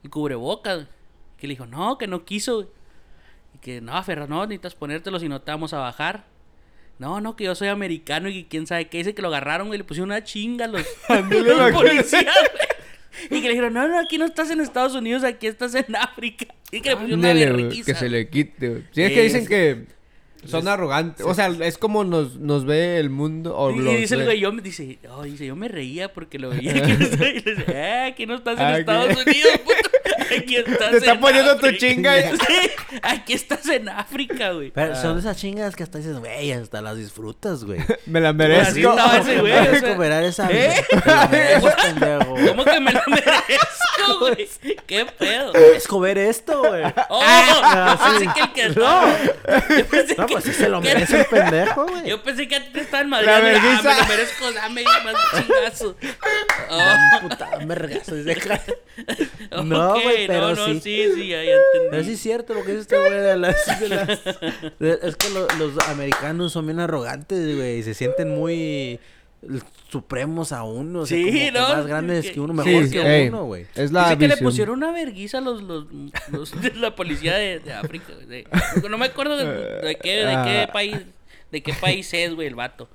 [0.03, 0.87] El cubrebocas.
[1.39, 2.71] Que le dijo, no, que no quiso.
[3.55, 6.25] Y que, no, Ferran, no, necesitas ponértelo si no te vamos a bajar.
[6.99, 8.99] No, no, que yo soy americano y que quién sabe qué.
[8.99, 9.79] Dice que lo agarraron, güey.
[9.79, 10.83] Le pusieron una chinga a los,
[11.73, 12.27] policías.
[13.25, 15.95] Y que le dijeron, no, no, aquí no estás en Estados Unidos, aquí estás en
[15.97, 16.47] África.
[16.71, 17.93] Y que le pusieron una Ándale, güey, vergüenza.
[17.93, 18.83] que se le quite, güey.
[18.93, 19.87] Sí, es que dicen que
[20.47, 21.25] son arrogantes.
[21.27, 23.57] O sea, es como nos, nos ve el mundo.
[23.57, 26.39] O Y, los dice el güey, yo me dice, oh, dice, yo me reía porque
[26.39, 27.29] lo veía aquí no estoy.
[27.29, 28.81] Y le dice, aquí no estás en Aquí.
[28.81, 29.75] Estados Unidos, puto.
[30.35, 31.79] Aquí estás Te está en poniendo tu África".
[31.87, 32.71] chinga y- Sí,
[33.03, 34.71] aquí estás en África, güey.
[34.71, 37.81] Pero son de esas chingas que hasta dices, güey, hasta las disfrutas, güey.
[38.07, 38.91] Me la Así merezco.
[38.91, 40.49] estaba ese güey, o sea, Recuperar esa...
[40.51, 40.73] ¿Eh?
[41.05, 42.35] La pendejo.
[42.49, 44.49] ¿Cómo que me lo merezco, güey?
[44.87, 45.53] ¿Qué pedo?
[45.53, 46.83] Merezco ver esto, güey.
[47.11, 48.25] Oh, Ah, sí.
[48.25, 49.77] pensé que el que No.
[49.79, 52.09] Yo pensé No, pues sí se lo merece el pendejo, güey.
[52.09, 53.27] Yo pensé que antes estaba en Madrid.
[53.27, 53.97] La ah, me vergüenza.
[54.01, 55.97] lo merezco, dame más chingazo.
[56.71, 58.15] Oh, Dame puta, me regazo.
[58.15, 58.37] dice.
[59.65, 60.81] No, güey, pero no, no, sí.
[60.81, 61.89] sí, sí, ya, ya entendí.
[61.91, 63.81] Pero sí es cierto lo que dice este güey de las...
[63.81, 64.07] de las-
[64.79, 67.79] de- es que lo- los americanos son bien arrogantes, güey.
[67.79, 68.99] Y se sienten muy
[69.91, 71.01] supremos a uno.
[71.01, 73.29] O sea, Sí, como que no, más grandes que- que uno, Sí, mejor que ey,
[73.29, 73.67] uno, güey.
[73.75, 75.87] Es la Dice que le pusieron una verguiza a los, los,
[76.31, 78.13] los de la policía de, de África.
[78.15, 80.71] güey, de- no me acuerdo de, de qué, de qué Ah.
[80.73, 80.97] país
[81.51, 82.89] de qué país es, güey, el vato.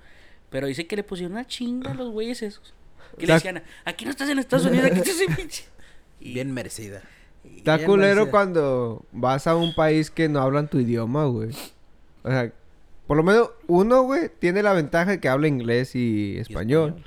[0.49, 2.73] Pero dice que le pusieron una chinga a los güeyes esos.
[3.19, 5.65] Que le decían, aquí no estás en Estados Unidos, aquí estás en pinche.
[6.19, 7.03] Y- Bien merecida.
[7.55, 8.31] Está culero merecida.
[8.31, 11.49] cuando vas a un país que no hablan tu idioma, güey.
[12.23, 12.51] O sea,
[13.07, 17.03] por lo menos uno, güey, tiene la ventaja de que habla inglés y español.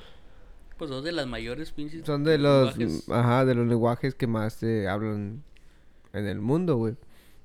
[0.77, 2.03] Pues dos de las mayores pinches.
[2.05, 3.09] Son de los, lenguajes.
[3.09, 5.43] ajá, de los lenguajes que más se hablan
[6.13, 6.95] en el mundo, güey.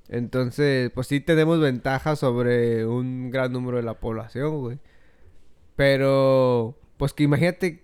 [0.09, 4.79] Entonces, pues sí tenemos ventaja sobre un gran número de la población, güey.
[5.75, 7.83] Pero, pues que imagínate...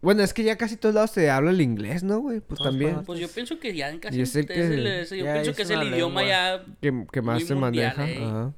[0.00, 2.38] Bueno, es que ya casi todos lados se habla el inglés, ¿no, güey?
[2.40, 2.90] Pues Todas también.
[2.92, 3.06] partes.
[3.06, 4.48] Pues yo pienso que ya en casi es el
[4.86, 8.08] es yo pienso es que es el idioma ya Que, que más se mundial, maneja.
[8.08, 8.24] ey.
[8.24, 8.52] Ajá.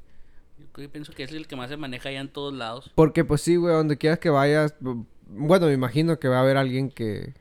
[0.77, 2.91] Yo pienso que es el que más se maneja ya en todos lados.
[2.95, 6.41] Porque pues sí, güey, donde quieras que vayas, bu- bueno, me imagino que va a
[6.43, 7.35] haber alguien que...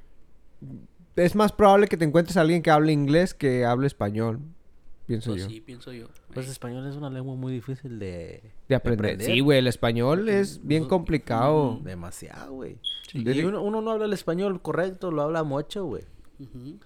[1.15, 4.39] Es más probable que te encuentres a alguien que hable inglés que hable español,
[5.05, 5.49] pienso Pues yo.
[5.49, 6.07] sí, pienso yo.
[6.33, 6.51] Pues Ey.
[6.51, 8.41] español es una lengua muy difícil de...
[8.67, 9.21] De aprender.
[9.21, 11.79] Sí, güey, el español es bien complicado.
[11.83, 12.77] Demasiado, güey.
[13.11, 13.23] Sí.
[13.25, 16.03] Y uno, uno no habla el español correcto, lo habla mucho, güey.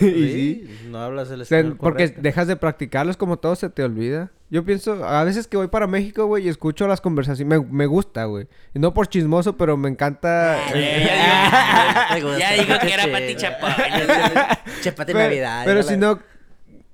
[0.00, 0.70] Y sí.
[0.90, 2.22] No hablas el Se- español porque correcto.
[2.22, 4.30] dejas de practicarlo, es como todo se te olvida.
[4.52, 7.86] Yo pienso, a veces que voy para México, güey, y escucho las conversaciones, me, me
[7.86, 8.46] gusta, güey.
[8.74, 10.58] Y no por chismoso, pero me encanta...
[10.62, 12.38] Ah, Me gusta.
[12.38, 13.10] Ya dijo que era.
[13.10, 13.72] Pati Chapoy.
[15.06, 15.62] Pero- Navidad.
[15.64, 16.20] Pero ya si la- no,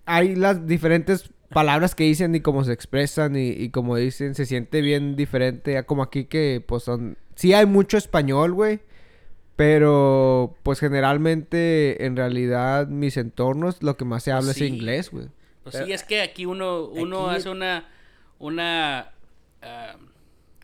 [0.06, 4.46] hay las diferentes palabras que dicen y cómo se expresan y, y como dicen, se
[4.46, 7.16] siente bien diferente a como aquí que pues son...
[7.34, 8.78] Sí hay mucho español, güey.
[9.56, 14.64] Pero pues generalmente en realidad mis entornos lo que más se habla Sí.
[14.66, 15.26] es inglés, güey.
[15.70, 17.84] Pues sí, es que aquí uno, uno Aquí- hace una,
[18.38, 19.10] una,
[19.62, 19.96] ah,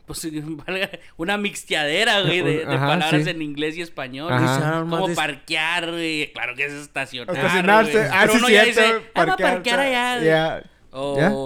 [0.06, 0.26] pues
[1.16, 3.30] una mixteadera, güey, de, de Ajá, palabras sí.
[3.30, 4.32] en inglés y español.
[4.32, 4.80] Ajá.
[4.88, 8.04] Como parquear, güey, claro que es estacionar, Estacionarse, güey.
[8.12, 10.64] ah, Pero sí, uno ya dice, ah, va a parquear allá.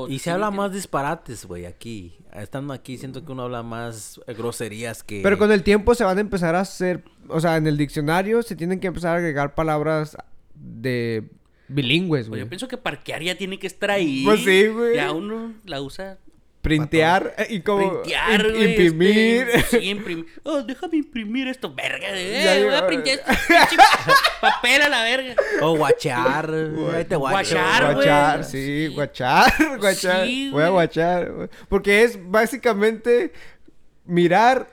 [0.08, 2.14] Y se sí, habla que- más disparates, güey, aquí.
[2.34, 5.20] Estando aquí, siento que uno habla más eh, groserías que...
[5.22, 8.42] Pero con el tiempo se van a empezar a hacer, o sea, en el diccionario
[8.42, 10.16] se tienen que empezar a agregar palabras
[10.54, 11.30] de
[11.68, 12.40] bilingües, Pues güey.
[12.42, 14.22] yo pienso que parquear ya tiene que estar ahí.
[14.24, 14.96] Pues sí, güey.
[14.96, 16.18] Ya uno la usa
[16.60, 18.70] Printear eh, y como printear, güey.
[18.70, 19.48] imprimir.
[19.54, 20.26] este, sí, imprimir.
[20.42, 22.08] Oh, déjame imprimir esto, verga.
[22.10, 23.76] Ya Eh, voy a printear este pinche
[24.40, 25.36] papel a la verga.
[25.62, 26.50] O guachear.
[26.94, 27.54] ahí te guacho.
[27.54, 27.94] Guachar, güey.
[27.94, 30.26] Guachar, sí, guachar, guachar.
[30.26, 30.72] Sí, Voy a güey.
[30.72, 31.32] guachar.
[31.32, 31.48] güey.
[31.68, 33.32] Porque es básicamente
[34.04, 34.68] mirar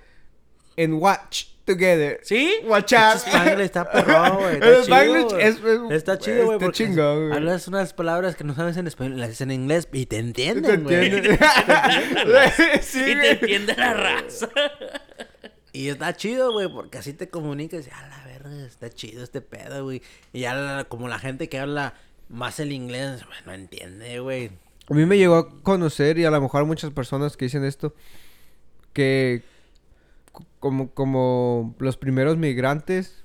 [0.78, 2.20] en watch together.
[2.24, 2.56] ¿Sí?
[2.64, 3.18] Guachar.
[3.18, 4.56] Ese Spanglish está perrón, güey.
[4.56, 5.44] El Está chido, Spanglish güey.
[5.44, 7.34] es- es- Está chido, güey, está chingón, güey.
[7.34, 10.20] hablas unas palabras que no sabes en español, las dices en inglés y te ¿Te
[10.20, 11.06] entienden, güey.
[11.16, 11.40] entiendes?
[12.82, 14.50] sí, Y te entiende la raza.
[15.74, 19.42] Y está chido, güey, porque así te comunicas y a la verga, está chido este
[19.42, 20.02] pedo, güey.
[20.32, 21.96] Y ya la- como la gente que habla
[22.30, 24.52] más el inglés, güey, no entiende, güey.
[24.90, 27.94] A mí me llegó a conocer, y a lo mejor muchas personas que dicen esto,
[28.94, 29.42] que
[30.66, 33.24] como, como los primeros migrantes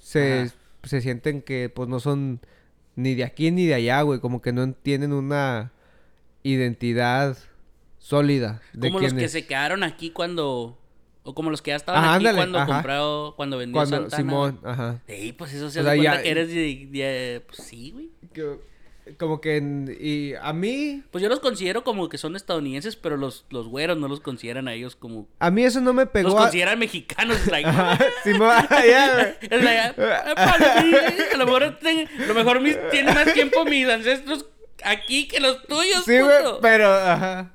[0.00, 0.50] se,
[0.82, 2.40] se sienten que pues no son
[2.96, 5.70] ni de aquí ni de allá, güey, como que no tienen una
[6.42, 7.36] identidad
[7.98, 10.76] sólida de Como los que se quedaron aquí cuando.
[11.22, 12.72] O como los que ya estaban Ajá, aquí ándale, cuando ajá.
[12.72, 13.34] compró.
[13.36, 14.16] Cuando vendió cuando Santana.
[14.16, 15.00] Simón, ajá.
[15.08, 18.10] Sí, pues eso se O sea, cuenta ya- que eres de, de- Pues sí, güey.
[18.32, 18.58] Que-
[19.18, 23.16] como que en- y a mí Pues yo los considero como que son estadounidenses, pero
[23.16, 25.28] los, los güeros no los consideran a ellos como.
[25.38, 27.36] a mí eso no me pegó Los a- consideran mexicanos.
[27.38, 27.68] Es like,
[28.24, 29.34] güey.
[29.50, 30.92] es like, "Ah, para mí,
[31.32, 34.46] a lo mejor, ten- a lo mejor mis- tiene más tiempo mis ancestros
[34.82, 36.58] aquí que los tuyos, Sí, güey, puto".
[36.62, 37.50] pero ajá.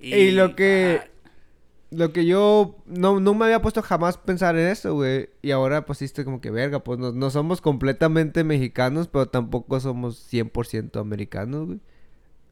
[0.00, 1.00] Y lo que-
[1.90, 5.30] lo que yo no, no me había puesto jamás pensar en eso, güey.
[5.42, 9.80] Y ahora pues estoy como que verga, pues no, no somos completamente mexicanos, pero tampoco
[9.80, 11.80] somos 100% americanos, güey.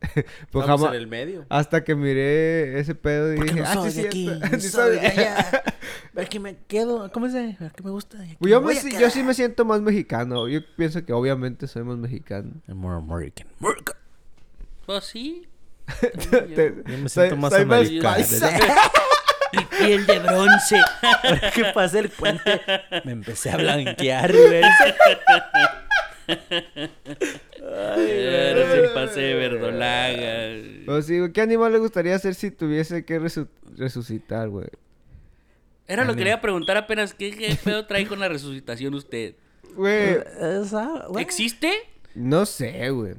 [0.53, 0.91] pues jamás...
[0.91, 1.47] en el medio.
[1.49, 4.47] Hasta que miré ese pedo y Porque dije, no ah, sí, de aquí, cierto.
[4.53, 5.07] no Sí soy de soy.
[5.07, 5.63] allá.
[6.13, 8.19] Ver que me quedo, ¿cómo se Ver que me gusta.
[8.39, 10.49] Pues yo, voy me yo sí me siento más mexicano.
[10.49, 12.53] Yo pienso que obviamente soy más mexicano.
[12.69, 13.49] I'm more American.
[13.61, 13.97] America.
[14.87, 15.47] Pues sí.
[16.21, 18.25] Te- Yo me soy- siento más soy americano.
[19.81, 20.77] Mi piel de bronce.
[21.03, 22.61] Ahora que pasé el puente,
[23.05, 24.62] me empecé a blanquear, güey.
[27.59, 30.93] Pero se pase de verdolaga.
[30.93, 34.69] O sí, güey, ¿qué animal le gustaría ser si tuviese que resu- resucitar, güey?
[35.89, 37.15] Era lo que le iba a preguntar apenas.
[37.15, 39.35] ¿Qué, qué pedo trae con la resucitación usted?
[39.74, 40.19] Güey.
[41.19, 41.73] ¿Existe?
[42.15, 43.15] no sé, güey.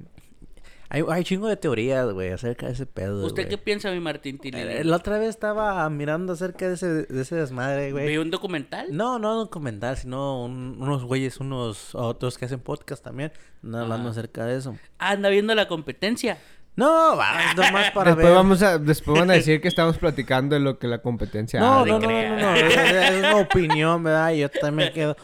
[0.90, 3.26] Hay, hay chingo de teorías, güey, acerca de ese pedo.
[3.26, 4.84] ¿Usted qué piensa, mi Martín Eh, Tinelli?
[4.84, 8.08] La otra vez estaba mirando acerca de ese, de ese desmadre, güey.
[8.08, 8.88] ¿Vio un documental?
[8.92, 13.32] No, no un comentar, sino un- unos güeyes, unos otros que hacen podcast también,
[13.64, 14.12] andan hablando Ah.
[14.12, 14.78] acerca de eso.
[14.98, 16.38] Anda viendo la competencia.
[16.78, 18.36] No, va, es nomás para Después ver.
[18.36, 21.80] vamos a, después van a decir que estamos platicando de lo que la competencia No,
[21.80, 21.94] habla.
[21.94, 24.32] no, no, no, no, no, es, es una opinión, ¿verdad?
[24.34, 25.18] Y yo también quedo.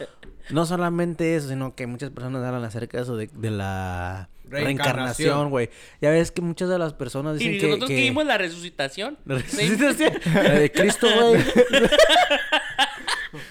[0.50, 5.26] No solamente eso, sino que muchas personas hablan acerca de eso, de, de la Reencarnación.
[5.26, 5.70] reencarnación, güey.
[6.00, 7.66] Ya ves que muchas de las personas dicen Y que.
[7.66, 7.96] nosotros que...
[7.96, 9.18] que vimos la resucitación.
[9.26, 10.12] La resucitación.
[10.34, 11.42] La de Cristo, güey.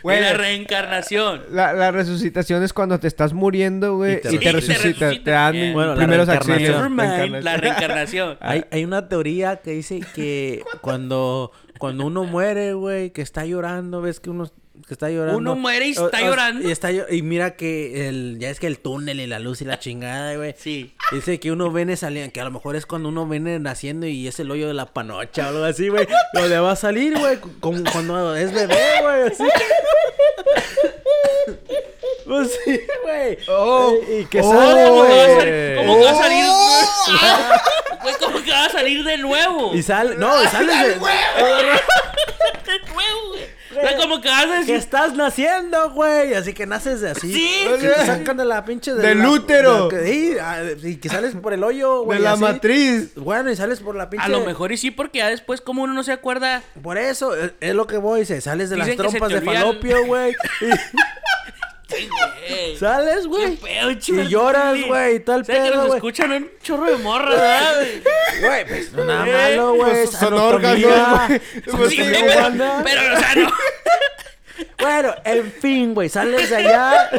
[0.01, 1.43] Güey, Y la reencarnación.
[1.51, 4.61] La, la resucitación es cuando te estás muriendo, güey, Y y te.
[4.61, 5.53] Sí, te dan.
[5.73, 6.73] Bueno, la primeros reencarnación.
[6.84, 6.89] auxilios.
[6.91, 8.38] Nevermind, la reencarnación.
[8.41, 14.01] Hay, hay una teoría que dice que cuando, cuando uno muere, güey, que está llorando,
[14.01, 14.49] ves que uno
[14.88, 15.38] que está llorando.
[15.38, 16.68] Uno muere y está o- llorando.
[16.68, 19.65] Y, está, y mira que el, ya es que el túnel y la luz y
[19.65, 20.55] la chingada, güey.
[20.57, 20.93] Sí.
[21.11, 24.27] Dice que uno viene saliendo, que a lo mejor es cuando uno viene naciendo y
[24.27, 26.07] es el hoyo de la panocha o algo así, güey.
[26.34, 29.43] Donde va a salir, güey, como cuando es bebé, güey, así.
[32.26, 33.38] Pues sí, güey.
[33.49, 33.93] Oh.
[34.10, 34.51] Y- y que Oh.
[34.51, 35.39] sale, ¿Cómo que va a güey.
[35.39, 35.76] salir?
[35.77, 36.45] ¿Cómo que va a salir?
[38.01, 39.76] Güey, ¿cómo que va a salir de nuevo?
[39.76, 41.10] Y sale, no, y sale de, De nuevo,
[43.30, 43.43] güey.
[43.72, 46.34] O sea, como que a que estás naciendo, güey.
[46.34, 47.34] Así que naces de así.
[47.34, 47.68] Sí.
[47.81, 49.89] Que te sacan de la pinche de Del la- útero.
[49.89, 52.19] de sí, ah, y que sales por el hoyo, güey.
[52.19, 52.41] de la así.
[52.41, 53.15] matriz.
[53.15, 54.26] Bueno, y sales por la pinche.
[54.26, 56.61] A lo mejor y sí, porque ya después, como uno no se acuerda.
[56.81, 59.38] Por eso, es, es lo que voy, dice, sales de Dicen las se trompas de
[59.38, 60.34] el- falopio, güey.
[61.95, 62.78] Sí, güey.
[62.78, 63.56] Sales, güey.
[63.57, 65.98] Qué pedo, Y lloras, güey, y el ¿Sabes que pedo, nos güey.
[65.98, 68.41] escuchan un chorro de morras, ¿verdad, güey?
[68.41, 69.91] Güey, pues no nada malo, güey.
[69.91, 71.32] pues, son órganos.
[71.72, 72.11] Pues Sí, güey.
[72.11, 72.49] pero,
[72.84, 73.53] pero, o sea, no.
[74.80, 77.10] Bueno, en fin, güey, sales de allá,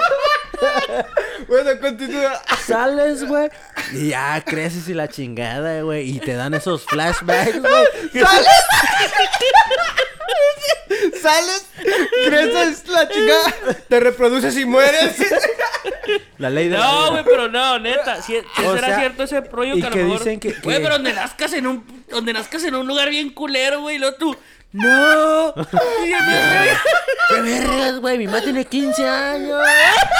[1.48, 2.40] Bueno, continúa.
[2.64, 3.48] sales, güey,
[3.92, 7.72] y ya creces y la chingada, güey, y te dan esos flashbacks, güey.
[8.12, 8.46] Sales,
[12.26, 13.34] creces la chica,
[13.88, 15.16] te reproduces y mueres.
[16.38, 18.20] La ley de No, güey, pero no, neta.
[18.22, 20.40] Si, si O será sea, cierto ese rollo y que a lo que mejor- dicen
[20.40, 22.04] que- Güey, que- pero donde nazcas en un...
[22.08, 24.36] Donde nazcas en un lugar bien culero, güey, y luego tú...
[24.72, 25.54] ¡No!
[26.04, 26.78] Y el mío,
[27.30, 28.18] ¡Qué vergas, güey!
[28.18, 29.60] Mi mamá tiene 15 años.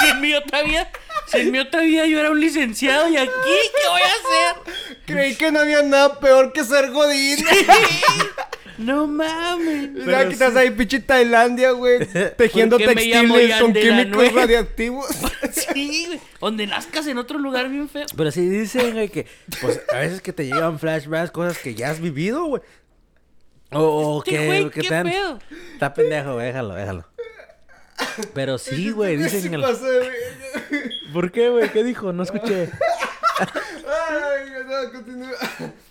[0.00, 0.90] si el mío todavía...
[1.26, 4.74] Si el mío todavía yo era un licenciado y aquí, ¿qué voy a hacer?
[5.06, 7.44] Creí que no había nada peor que ser godín.
[8.78, 9.90] No mames.
[10.06, 12.06] Ya que estás ahí, pinche Tailandia, güey,
[12.36, 14.34] tejiendo ¿Por qué me llamo textiles con químicos Anuel?
[14.34, 15.06] radioactivos.
[15.74, 16.20] Sí, güey.
[16.40, 18.06] Donde nazcas en otro lugar bien feo.
[18.16, 19.26] Pero sí dicen, güey, que
[19.60, 22.62] pues a veces que te llegan flashbacks, cosas que ya has vivido, güey.
[23.70, 25.38] O, o Este que, güey, que ¿qué te han- pedo?
[25.72, 27.08] Está pendejo, güey, déjalo, déjalo.
[28.34, 29.64] Pero sí, güey, dicen Sí el...
[31.12, 31.70] ¿Por qué, güey?
[31.70, 32.12] ¿Qué dijo?
[32.12, 32.70] No escuché.
[33.38, 35.30] Ay, no, continúa.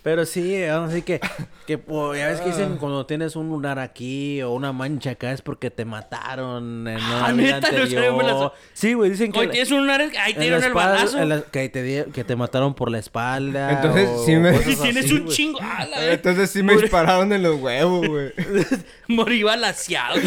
[0.04, 1.18] Pero sí, así que,
[1.66, 5.32] que pues, ya ves que dicen cuando tienes un lunar aquí o una mancha acá
[5.32, 8.24] es porque te mataron en una Ah, vida neta, no anterior.
[8.28, 9.38] sa- Sí, güey, dicen que...
[9.40, 11.24] Hoy tienes un lunar, ahí te dieron el balazo.
[11.24, 13.70] la- que, te, di- que te mataron por la espalda.
[13.72, 15.58] Entonces, o sí me- Y tienes así, un chingo.
[15.62, 16.12] Ah, la.
[16.12, 18.32] Entonces sí me dispararon en los huevos, güey.
[19.08, 20.20] Morí balaseado.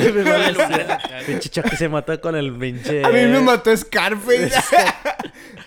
[1.25, 3.03] Pinche Chucky se mató con el pinche...
[3.05, 4.51] A mí me mató Scarface.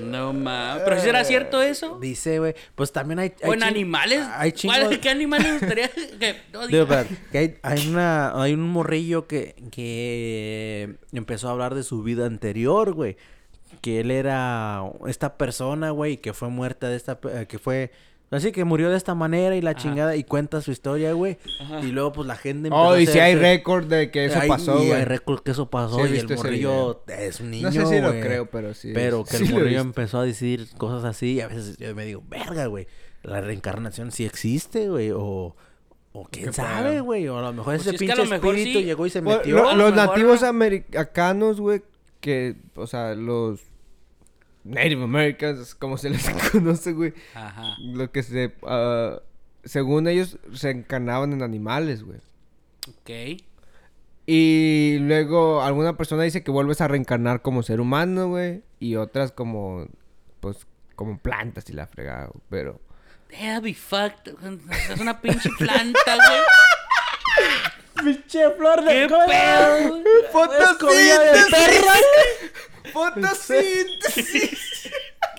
[0.01, 0.83] No mames.
[0.85, 1.99] ¿Pero si será cierto eso?
[2.01, 2.55] Dice, güey.
[2.75, 3.35] Pues también hay...
[3.43, 3.67] hay ¿O en chin-
[4.03, 4.29] animales?
[4.37, 4.79] Hay chingos...
[4.79, 5.89] ¿Cuál- ¿Qué animales me gustaría
[6.21, 6.37] que.?
[6.53, 7.01] No, Digo, diga.
[7.03, 12.03] espérate, que hay, hay una, hay un morrillo que, que empezó a hablar de su
[12.03, 13.17] vida anterior, güey.
[13.81, 17.93] Que él era esta persona, güey, que fue muerta de esta, pe- eh, que fue,
[18.31, 21.39] así que murió de esta manera y la chingada y cuenta su historia, güey.
[21.61, 21.81] Ajá.
[21.81, 24.39] Y luego pues la gente empezó Oh, a y si hay récord de que eso
[24.39, 25.05] Hay- pasó, y hay güey.
[25.05, 28.09] récord que eso pasó Sí y el morrillo es un niño, No sé si lo
[28.09, 28.21] güey.
[28.21, 28.91] creo, pero sí.
[28.93, 32.05] Pero que sí el morrillo empezó a decir cosas así y a veces yo me
[32.05, 32.87] digo, verga, güey,
[33.23, 35.55] la reencarnación sí existe, güey, o,
[36.13, 37.29] O quién Qué sabe, güey.
[37.29, 38.85] O a lo mejor Pues ese es a pinche mejor espíritu sí.
[38.85, 39.57] llegó y se Bueno, metió.
[39.57, 40.49] lo- a lo los nativos ¿no?
[40.49, 41.83] americanos, güey,
[42.21, 43.61] que, o sea, los
[44.65, 47.77] Native Americans, como se les conoce, güey, Ajá.
[47.81, 49.21] lo que se, ah,
[49.65, 52.19] según ellos, se encarnaban en animales, güey.
[52.89, 53.41] Ok.
[54.27, 59.33] Y luego alguna persona dice que vuelves a reencarnar como ser humano, güey, y otras
[59.33, 59.87] como,
[60.41, 62.81] pues, como plantas y la fregada, güey, pero...
[63.31, 64.29] That'd be fucked.
[64.93, 66.41] Es una pinche planta, güey.
[68.05, 69.89] Pinche flor ¿Qué pedo?
[69.89, 70.05] güey?
[72.93, 74.91] ¡Fotosíntesis!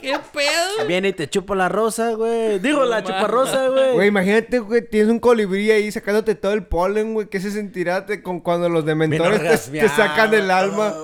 [0.01, 0.85] ¿Qué pedo?
[0.87, 2.57] Viene y te chupa la rosa, güey.
[2.59, 3.09] Digo, No la mames.
[3.15, 3.91] chuparrosa, güey.
[3.93, 7.27] Güey, imagínate, güey, tienes un colibrí ahí sacándote todo el polen, güey.
[7.27, 10.95] ¿Qué se sentirá te- con cuando los dementores te, sacan el alma?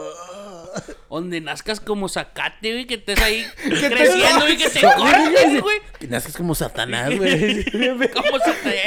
[1.09, 5.79] Donde nazcas como zacate, güey, que estés ahí creciendo y que te cortes, güey.
[5.99, 7.63] Que nazcas como Satanás, güey.
[8.11, 8.81] ¿Cómo se te...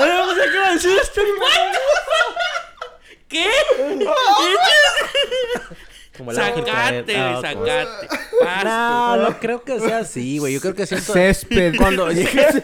[0.00, 1.24] Oye, vamos a que me asusten,
[3.28, 3.46] ¿Qué?
[6.16, 8.08] Como ángel Sacate, güey, Ah, sacate.
[8.64, 10.54] No, no creo que sea así, güey.
[10.54, 11.12] Yo creo que siento...
[11.12, 11.76] Césped.
[11.76, 12.56] Cuando llegas...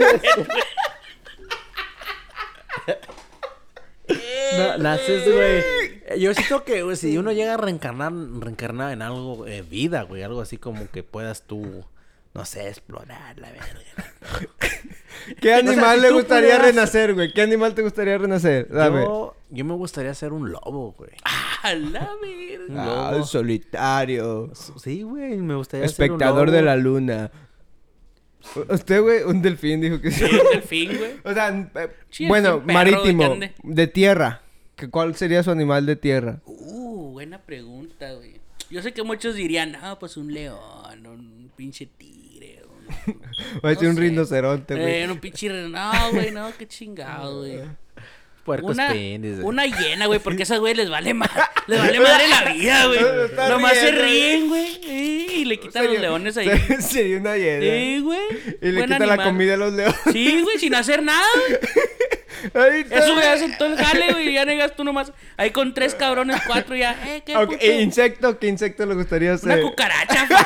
[4.59, 6.21] No, naces, güey.
[6.21, 10.23] Yo siento que, güey, si uno llega a reencarnar, reencarnar en algo, eh, vida, güey,
[10.23, 11.85] algo así como que puedas tú,
[12.35, 13.67] no sé, explorar la verga.
[15.41, 17.33] ¿Qué animal si le gustaría pudieras- renacer, güey?
[17.33, 18.69] ¿Qué animal te gustaría renacer?
[18.69, 19.01] Dame.
[19.03, 21.11] Yo, yo me gustaría ser un lobo, güey.
[21.63, 23.09] A la verga.
[23.09, 24.51] Ah, solitario.
[24.77, 26.57] Sí, güey, me gustaría ser un Espectador lobo.
[26.57, 27.31] de la luna.
[28.69, 30.27] Usted, güey, un delfín dijo que sí.
[30.27, 31.13] Sí, un delfín, güey.
[31.25, 34.43] O sea, eh, Sí, bueno, marítimo, ¿de de tierra.
[34.77, 36.41] ¿Que ¿Cuál sería su animal de tierra?
[36.47, 38.41] Uh, buena pregunta, güey.
[38.71, 42.63] Yo sé que muchos dirían, no, pues un león, un pinche tigre.
[43.07, 43.21] Un,
[43.65, 45.03] Va a un rinoceronte, güey.
[45.03, 45.49] eh, un pinche...
[45.49, 47.61] No, güey, no, qué chingado, güey.
[48.45, 49.47] Puercos Una, penes, güey.
[49.47, 51.31] una hiena, güey, porque a esas güey les vale más,
[51.67, 53.01] les vale madre la vida, güey.
[53.49, 54.81] Nomás se ríen, güey.
[54.85, 56.49] Y le quitan los leones ahí.
[56.49, 57.61] ser- Sería una hiena.
[57.65, 58.21] Sí, güey.
[58.61, 59.97] Y le Buen quita la comida a los leones.
[60.13, 61.59] Sí, güey, sin hacer nada, güey.
[62.53, 64.29] Ahí está, Eso, güey, hacen todo el jale, güey.
[64.29, 65.11] y Ya negas tú nomás.
[65.39, 66.93] Ahí con tres cabrones, cuatro, ya.
[67.07, 67.65] Eh, qué puto?
[67.65, 69.63] insecto, ¿qué insecto le gustaría Una ser?
[69.63, 70.41] cucaracha, fuck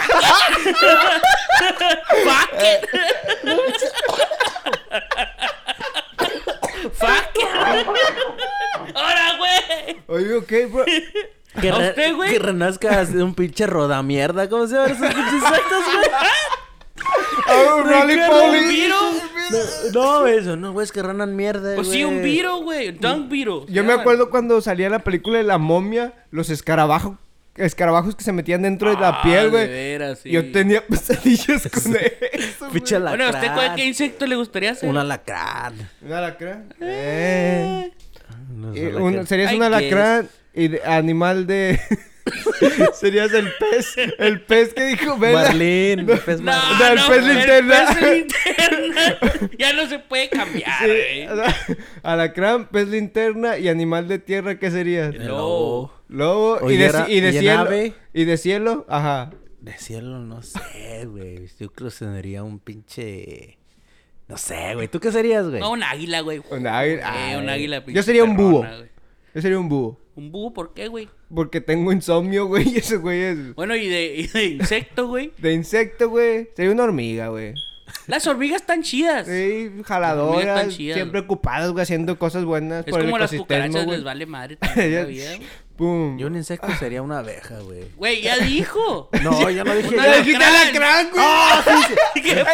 [0.65, 0.77] it.
[2.25, 2.89] fuck it.
[6.99, 8.95] Fuck.
[8.95, 9.97] Ahora, güey.
[10.09, 10.85] Oye, ok, bro.
[11.61, 12.31] Que, ¿A re- usted, güey?
[12.33, 14.49] que renazcas de un pinche rodamierda.
[14.49, 15.61] ¿Cómo se llaman esos pinches güey?
[17.47, 18.59] Ah, un rolly qué poly.
[18.59, 18.97] ¿Un viro?
[19.95, 22.91] No, eso no, güey, es que renan mierda, Pues sí, un viro, güey.
[22.91, 23.65] Dunk viro.
[23.69, 27.17] Yo me acuerdo cuando salía la película de la momia, los escarabajos,
[27.59, 29.69] escarabajos que se metían dentro de la Ah, piel, güey.
[30.17, 30.31] sí.
[30.31, 33.09] Yo tenía pesadillas con eso, Pinche güey.
[33.11, 33.77] Bueno, ¿a usted cuál, alacrán.
[33.77, 34.89] qué insecto le gustaría ser?
[34.89, 35.75] Un alacrán.
[36.03, 36.75] ¿Un alacrán?
[36.81, 37.91] Eh.
[38.55, 39.27] No Y sé, un- alacrán.
[39.27, 41.81] serías I un alacrán y de- animal de...
[42.95, 45.43] serías el pez, el pez que dijo Vela.
[45.45, 46.79] Marlín, pez No, marlín.
[46.79, 47.87] No, el pez el linterna.
[47.95, 49.51] pez linterna.
[49.59, 51.57] ya no se puede cambiar, Sí, sea,
[52.03, 55.15] alacrán, pez linterna y animal de tierra, ¿qué serías?
[55.15, 55.93] El lobo.
[56.09, 57.59] Lobo y de, era- ci- y de y en cielo.
[57.61, 57.93] ave.
[58.15, 59.31] Y de cielo, ajá.
[59.61, 61.49] De cielo, no sé, güey.
[61.59, 63.59] Yo creo que sería un pinche...
[64.29, 64.89] No sé, güey.
[64.89, 65.61] ¿Tú qué serías, güey?
[65.61, 66.41] No, un águila, güey.
[66.51, 67.31] Un águila.
[67.33, 67.55] Eh, un Ay.
[67.57, 67.83] águila.
[67.87, 68.65] Yo sería un búho.
[69.35, 69.99] Yo sería un búho.
[70.19, 71.09] ¿Un búho por qué, güey?
[71.33, 72.69] Porque tengo insomnio, güey.
[72.69, 73.55] Y ese güey es.
[73.55, 75.33] Bueno, y de, y de insecto, güey.
[75.39, 76.49] De insecto, güey.
[76.57, 77.55] Sería una hormiga, güey.
[78.09, 79.29] Las hormigas están chidas.
[79.29, 80.41] Sí, jaladoras.
[80.41, 83.85] están chidas, Siempre ocupadas, güey, haciendo cosas buenas Es por como el las ecosistema, cucarachas
[83.85, 83.97] güey.
[83.97, 85.49] les vale madre también la vida, güey.
[85.79, 86.19] Pum.
[86.19, 87.85] Yo un insecto sería una abeja, güey.
[87.97, 89.09] Güey, ya dijo.
[89.23, 89.95] No, ya no dije...
[89.97, 91.25] ¡Ya dijiste alacrán, güey!
[92.15, 92.45] ¿Qué pedo?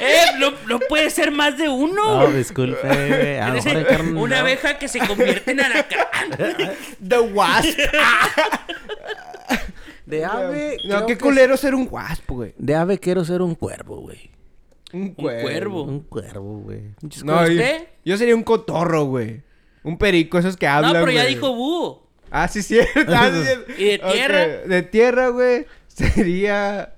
[0.00, 2.20] eh, no, no puede ser más de uno.
[2.22, 3.38] No, disculpe, güey.
[3.38, 6.30] A mejor una abeja que se convierte en alacrán.
[7.06, 7.78] The Wasp.
[10.06, 10.78] De ave...
[10.84, 12.54] No, qué que- culero ser un wasp, güey.
[12.56, 14.30] De ave quiero ser un cuervo, güey.
[14.92, 15.82] Un cuervo.
[15.82, 16.80] Un cuervo, güey.
[17.24, 17.88] No, yo, ¿Usted?
[18.04, 19.42] yo sería un cotorro, güey.
[19.82, 21.34] Un perico, esos que hablan, No, pero ya güey.
[21.34, 22.07] dijo búho.
[22.30, 23.12] Ah, sí, cierto.
[23.14, 23.72] Ah, sí, cierto.
[23.78, 24.46] ¿Y de tierra?
[24.46, 25.66] De tierra, güey.
[25.88, 26.94] Sería.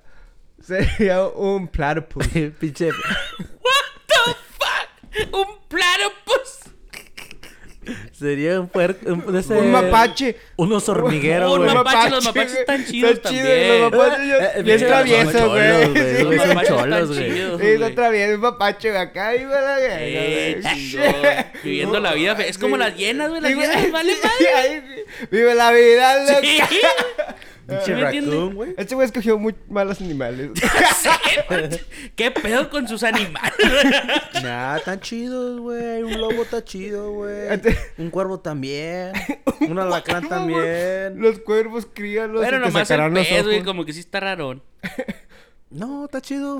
[0.61, 2.27] Sería un platypus.
[2.59, 2.89] Pinche...
[3.39, 5.33] What the fuck?
[5.33, 6.60] Un platypus.
[8.17, 9.11] Sería un puerco...
[9.11, 10.35] Un, ese- Un mapache.
[10.55, 11.73] Unos hormigueros, Un güey.
[11.73, 13.81] mapache, los mapaches están chidos Están chidos, también.
[13.81, 15.67] Los mapaches Eh, ya- eh, bien traviesos, güey.
[16.23, 17.31] Los güey son cholos, güey.
[17.31, 17.77] Sí, güey.
[17.79, 18.35] son traviesos.
[18.35, 19.57] Un mapache acá y güey.
[19.59, 21.13] Eh, chingón.
[21.63, 22.35] Viviendo la vida.
[22.35, 23.41] fe- Es como las hienas, güey.
[23.41, 24.53] Las hienas vale Sí, madre.
[24.55, 27.35] ahí, Vive la vida, loca.
[27.67, 28.33] Pinche ¿Me entiendes?
[28.33, 28.73] raccoon, güey.
[28.77, 30.49] Este güey escogió muy malos animales.
[32.15, 33.53] ¿Qué pedo con sus animales?
[34.43, 36.01] Nah, tan chidos, güey.
[36.03, 37.47] Un lobo está chido, güey.
[37.53, 39.11] Este- Un cuervo también.
[39.61, 41.19] Un alacrán también.
[41.21, 44.63] Los cuervos crían los Pero nomás el pez, güey, como que sí está rarón.
[45.69, 46.57] No, está chido.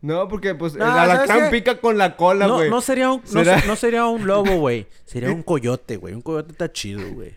[0.00, 2.70] No, porque pues No, el ¿sabes alacrán pica con la cola, No, güey.
[2.70, 3.60] no sería un, no, ¿Será?
[3.60, 4.86] se- no sería un lobo, güey.
[5.04, 6.14] Sería un coyote, güey.
[6.14, 7.34] Un coyote está chido, güey.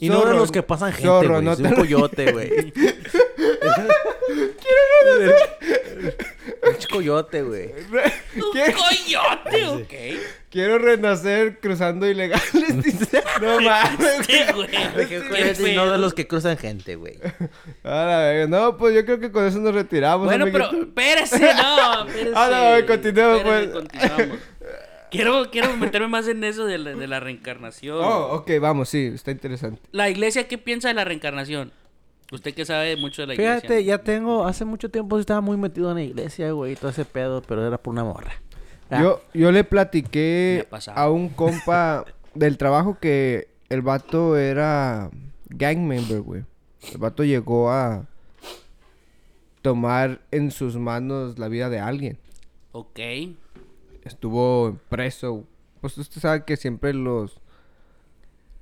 [0.00, 2.72] Y no de Zorro, los que pasan gente, zorro, no te un coyote, güey.
[6.62, 7.66] Pinche coyote, güey.
[8.36, 8.74] ¡Un ¿Qué?
[8.74, 9.66] coyote!
[9.68, 10.20] Ok.
[10.50, 12.52] Quiero renacer cruzando ilegales.
[12.82, 13.22] dice.
[13.40, 15.74] no mames, Sí, güey.
[15.74, 17.18] no de los que cruzan gente, güey.
[17.84, 18.46] A la verga.
[18.48, 20.26] No, pues yo creo que con eso nos retiramos.
[20.26, 20.88] Bueno, pero amiguito.
[20.88, 22.32] espérese, no, espérese.
[22.34, 23.68] Ah, no, güey, continuemos, pues.
[23.68, 24.38] continuamos.
[25.10, 27.98] Quiero, quiero meterme más en eso de la, de la reencarnación.
[28.04, 29.80] Oh, ok, vamos, sí, está interesante.
[29.92, 31.72] La iglesia, ¿qué piensa de la reencarnación?
[32.32, 33.60] Usted que sabe mucho de la iglesia.
[33.60, 37.04] Fíjate, ya tengo, hace mucho tiempo estaba muy metido en la iglesia, güey, todo ese
[37.04, 38.32] pedo, pero era por una morra.
[38.90, 42.04] Ah, Yo, yo le platiqué a un compa
[42.34, 45.10] del trabajo que el vato era
[45.48, 46.44] gang member, güey.
[46.92, 48.06] El vato llegó a
[49.62, 52.18] tomar en sus manos la vida de alguien.
[52.72, 53.00] Ok.
[54.06, 55.44] Estuvo preso.
[55.80, 57.40] Pues usted sabe que siempre los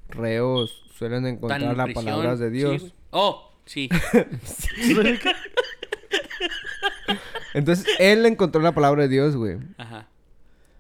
[0.09, 2.95] reos suelen encontrar en las prisión, palabras de Dios.
[3.11, 3.89] oh, sí.
[7.55, 9.59] Entonces él encontró la palabra de Dios, güey.
[9.79, 10.09] Ajá.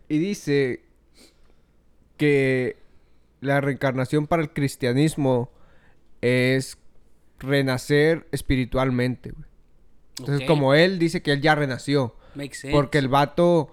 [0.09, 0.83] Y dice
[2.17, 2.77] que
[3.41, 5.51] la reencarnación para el cristianismo
[6.21, 6.79] es
[7.39, 9.45] renacer espiritualmente, güey.
[10.19, 12.15] Entonces, como él dice que él ya renació.
[12.35, 12.73] Makes sense.
[12.73, 13.71] Porque el vato,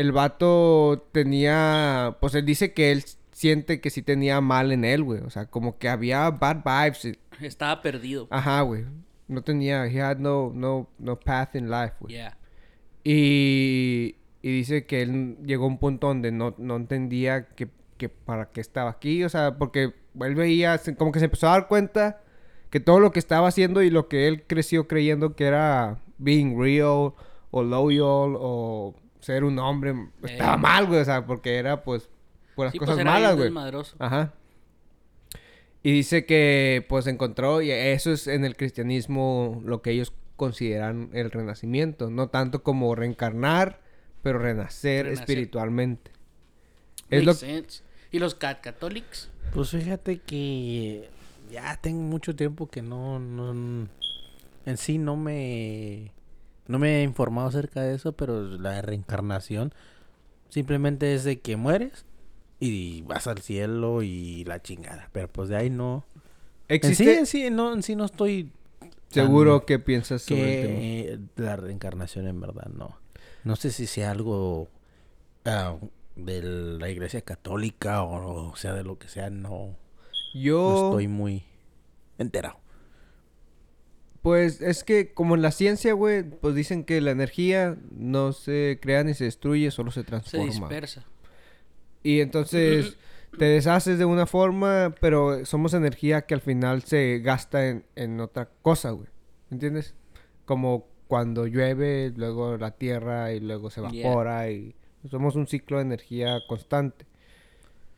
[0.00, 5.02] el vato tenía, pues él dice que él siente que sí tenía mal en él,
[5.02, 5.20] güey.
[5.20, 7.18] O sea, como que había bad vibes.
[7.40, 8.26] Estaba perdido.
[8.30, 8.86] Ajá, güey.
[9.28, 12.14] No tenía, he had no, no, no path in life, güey.
[12.14, 12.38] Yeah.
[13.04, 17.68] Y, y dice que él llegó a un punto donde no, no entendía que,
[17.98, 19.22] que para qué estaba aquí.
[19.24, 22.22] O sea, porque él veía, como que se empezó a dar cuenta
[22.70, 26.58] que todo lo que estaba haciendo y lo que él creció creyendo que era being
[26.58, 27.12] real
[27.50, 28.94] o loyal o
[29.32, 29.94] ser un hombre
[30.24, 30.58] estaba Eh.
[30.58, 31.00] mal, güey.
[31.00, 32.08] O sea, porque era pues
[32.54, 33.52] puras Sí, pues cosas era malas, güey.
[33.98, 34.32] Ajá.
[35.82, 41.10] Y dice que pues encontró, y eso es en el cristianismo lo que ellos consideran
[41.12, 43.80] el renacimiento, no tanto como reencarnar,
[44.22, 45.22] pero renacer, Renacer.
[45.22, 46.10] espiritualmente.
[47.08, 47.82] Es lo sense.
[48.10, 49.30] ¿Y los cat católicos?
[49.54, 51.08] Pues fíjate que
[51.50, 53.88] ya tengo mucho tiempo que no, no,
[54.66, 56.12] en sí no me,
[56.70, 59.74] no me he informado acerca de eso, pero la reencarnación
[60.50, 62.04] simplemente es de que mueres
[62.60, 66.06] y vas al cielo y la chingada, pero pues de ahí no.
[66.68, 68.52] En sí, existe en sí, no, en sí no estoy
[69.08, 70.78] seguro que piensas sobre el tema.
[71.36, 72.96] que la reencarnación en verdad no.
[73.42, 74.68] No sé si sea algo
[75.46, 75.76] ah,
[76.14, 79.76] de la iglesia católica o, sea de lo que sea, no, no
[80.34, 81.42] Yo estoy muy
[82.18, 82.60] enterado.
[84.22, 88.78] Pues es que como en la ciencia, güey, pues dicen que la energía no se
[88.82, 90.46] crea ni se destruye, solo se Se transforma.
[90.46, 91.04] dispersa.
[92.02, 92.96] Y entonces
[93.38, 98.20] te deshaces de una forma, pero somos energía que al final se gasta en, en
[98.20, 99.08] otra cosa, güey.
[99.50, 99.94] ¿Entiendes?
[100.44, 104.06] Como cuando llueve, luego la tierra y luego se Yeah.
[104.06, 104.74] evapora y
[105.10, 107.06] somos un ciclo de energía constante.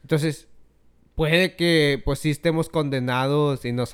[0.03, 0.49] Entonces,
[1.15, 3.85] puede que pues sí estemos condenados y no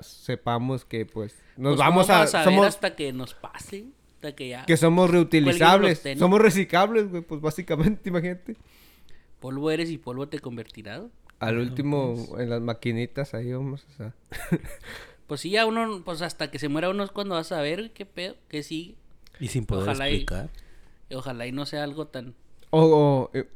[0.00, 2.20] sepamos que pues nos Pues, vamos ¿cómo a...
[2.20, 3.86] ver somos, hasta que nos pase.
[4.16, 4.64] Hasta que ya.
[4.66, 6.02] que somos reutilizables.
[6.18, 8.56] Somos reciclables, güey, pues básicamente, imagínate.
[9.40, 11.02] Polvo eres y polvo te convertirás.
[11.38, 14.12] Al último, en las maquinitas ahí vamos a...
[15.26, 17.90] Pues sí, ya uno, pues hasta que se muera uno es cuando vas a ver
[17.90, 18.94] qué pedo, qué sigue.
[19.40, 20.50] Y sin poder Ojalá y- explicar.
[21.10, 22.34] Y ojalá y no sea algo tan...
[22.70, 23.48] O, o, eh,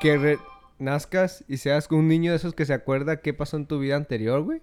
[0.00, 0.38] que re-
[0.78, 3.96] nazcas y seas un niño de esos que se acuerda qué pasó en tu vida
[3.96, 4.60] anterior, güey.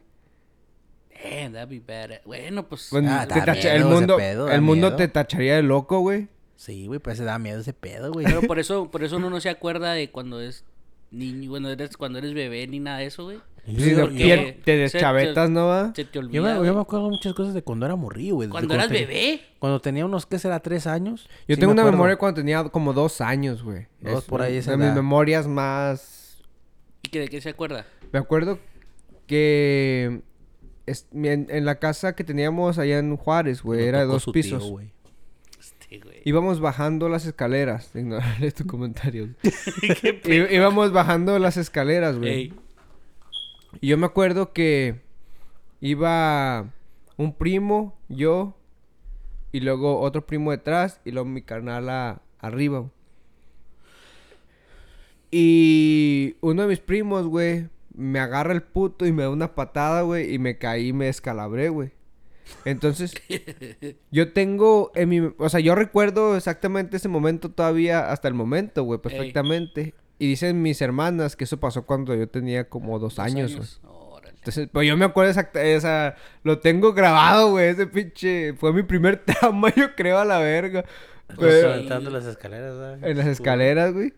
[1.15, 2.21] Eh, that'd be bad.
[2.25, 2.89] Bueno, pues...
[2.91, 4.97] Bueno, Ah, te da tacha- miedo el mundo, pedo, el mundo miedo.
[4.97, 6.27] te tacharía de loco, güey.
[6.55, 8.25] Sí, güey, pues se da miedo ese pedo, güey.
[8.25, 10.65] Pero por eso, por eso uno no se acuerda de cuando es
[11.11, 13.37] niño, bueno, eres, cuando eres bebé ni nada de eso, güey.
[13.65, 15.93] No, porque te se- deschavetas, ¿no va?
[15.95, 16.71] Se te yo me, yo güey.
[16.73, 18.49] me acuerdo muchas cosas de cuando era morrillo, güey.
[18.49, 19.41] Cuando eras tenía- bebé.
[19.59, 20.59] Cuando tenía unos, ¿qué será?
[20.59, 21.29] Tres años.
[21.47, 23.87] Yo Sí tengo me una memoria cuando tenía como dos años, güey.
[24.01, 26.41] Dos Es por ahí, esa de mis memorias más...
[27.03, 27.85] ¿Y que de qué se acuerda?
[28.11, 28.59] Me acuerdo
[29.27, 30.21] que...
[30.85, 34.33] es- en, en la casa que teníamos allá en Juárez, güey, era de dos tío,
[34.33, 34.69] pisos.
[34.69, 34.91] güey.
[35.59, 36.21] Este.
[36.25, 37.91] Íbamos bajando las escaleras.
[37.95, 39.29] Ignoraré tu comentario.
[40.25, 42.31] Íbamos bajando las escaleras, güey.
[42.31, 42.53] Ey.
[43.81, 45.01] Y yo me acuerdo que
[45.81, 46.71] iba
[47.17, 48.55] un primo, yo,
[49.51, 52.89] y luego otro primo detrás, y luego mi carnal a- arriba.
[55.31, 60.01] Y uno de mis primos, güey, me agarra el puto y me da una patada,
[60.01, 61.91] güey, y me caí y me descalabré, güey.
[62.65, 63.13] Entonces,
[64.11, 65.19] yo tengo en mi...
[65.37, 69.93] O sea, yo recuerdo exactamente ese momento todavía, hasta el momento, güey, perfectamente.
[70.19, 73.67] Y dicen mis hermanas que eso pasó cuando yo tenía como dos, Dos años, güey.
[73.83, 74.35] Órale.
[74.37, 78.53] Entonces, pues yo me acuerdo exactamente, o sea, lo tengo grabado, güey, ese pinche...
[78.53, 80.85] Fue mi primer trauma, yo creo, a la verga.
[81.35, 83.09] Pues, las escaleras, ¿verdad?
[83.09, 84.13] en las escaleras, güey.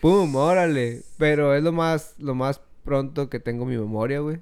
[0.00, 1.02] Pum, órale.
[1.16, 4.40] Pero es lo más, lo más pronto que tengo en mi memoria, güey.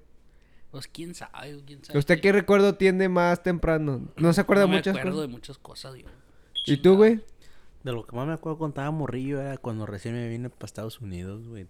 [0.70, 1.98] Pues quién sabe, güey, quién sabe.
[1.98, 4.08] ¿Usted qué recuerdo tiene más temprano?
[4.16, 5.28] ¿No se acuerda no me muchas acuerdo cosas?
[5.28, 6.06] de muchas cosas, yo.
[6.66, 7.20] ¿Y tú, güey?
[7.82, 10.66] De lo que más me acuerdo cuando estaba morrillo era cuando recién me vine para
[10.66, 11.66] Estados Unidos, güey.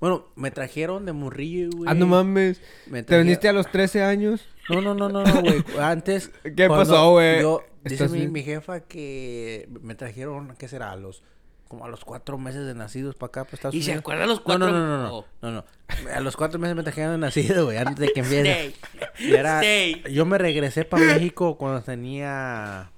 [0.00, 1.90] Bueno, me trajeron de morrillo, güey.
[1.90, 2.62] Ah, no mames.
[2.86, 4.48] Me ¿Te viniste a los 13 años?
[4.70, 5.62] No, no, no, no, no, güey.
[5.78, 6.30] Antes.
[6.56, 7.42] ¿Qué pasó, güey?
[7.42, 10.92] Yo, dice mi jefa que me trajeron, ¿qué será?
[10.92, 11.22] A los,
[11.70, 14.00] como a los cuatro meses de nacidos para acá, para Estados ¿Y se Unidos.
[14.00, 14.70] acuerda los No, cuatro?
[14.72, 15.24] no, no, no, no, Oh.
[15.40, 15.64] no, no.
[16.12, 18.66] A los cuatro meses me trajeron de nacido, güey, antes de que empiece.
[18.66, 18.74] Stay.
[19.28, 20.02] Y era- Stay.
[20.12, 22.90] yo me regresé para México cuando tenía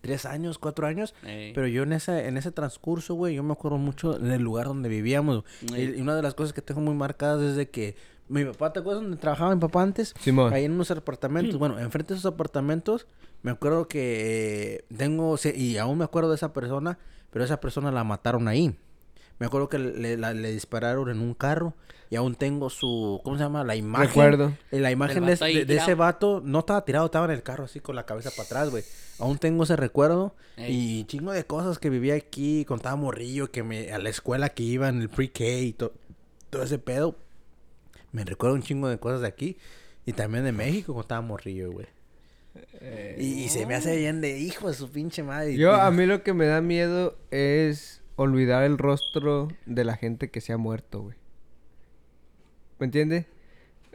[0.00, 1.14] tres años, cuatro años.
[1.22, 1.52] Ey.
[1.52, 4.88] Pero yo en ese, en ese transcurso, güey, yo me acuerdo mucho del lugar donde
[4.88, 5.44] vivíamos.
[5.76, 7.94] Y, y una de las cosas que tengo muy marcadas es de que
[8.28, 10.14] mi papá, ¿te acuerdas donde trabajaba mi papá antes?
[10.18, 10.54] Simón.
[10.54, 11.58] Ahí en unos apartamentos.
[11.58, 13.06] Bueno, enfrente de esos apartamentos,
[13.42, 16.98] me acuerdo que tengo, se- y aún me acuerdo de esa persona,
[17.32, 18.76] pero esa persona la mataron ahí.
[19.38, 21.74] Me acuerdo que le, la- le dispararon en un carro
[22.10, 23.64] y aún tengo su, ¿cómo se llama?
[23.64, 24.06] La imagen.
[24.08, 24.52] Recuerdo.
[24.70, 25.32] Eh, La imagen de,
[25.82, 28.70] ese vato no estaba tirado, estaba en el carro así con la cabeza para atrás,
[28.70, 28.84] güey.
[29.18, 30.36] Aún tengo ese recuerdo.
[30.56, 31.00] Ey.
[31.00, 34.62] Y chingo de cosas que vivía aquí, contaba morrillo, que me, a la escuela que
[34.62, 35.94] iba en el pre-K y to-
[36.50, 37.16] todo ese pedo.
[38.12, 39.56] Me recuerdo un chingo de cosas de aquí.
[40.04, 41.86] Y también de México cuando estaba morrillo, güey.
[43.18, 45.56] Y, y se me hace bien de hijo de su pinche madre.
[45.56, 50.30] Yo, a mí lo que me da miedo es olvidar el rostro de la gente
[50.30, 51.16] que se ha muerto, güey.
[52.78, 53.26] ¿Me entiendes?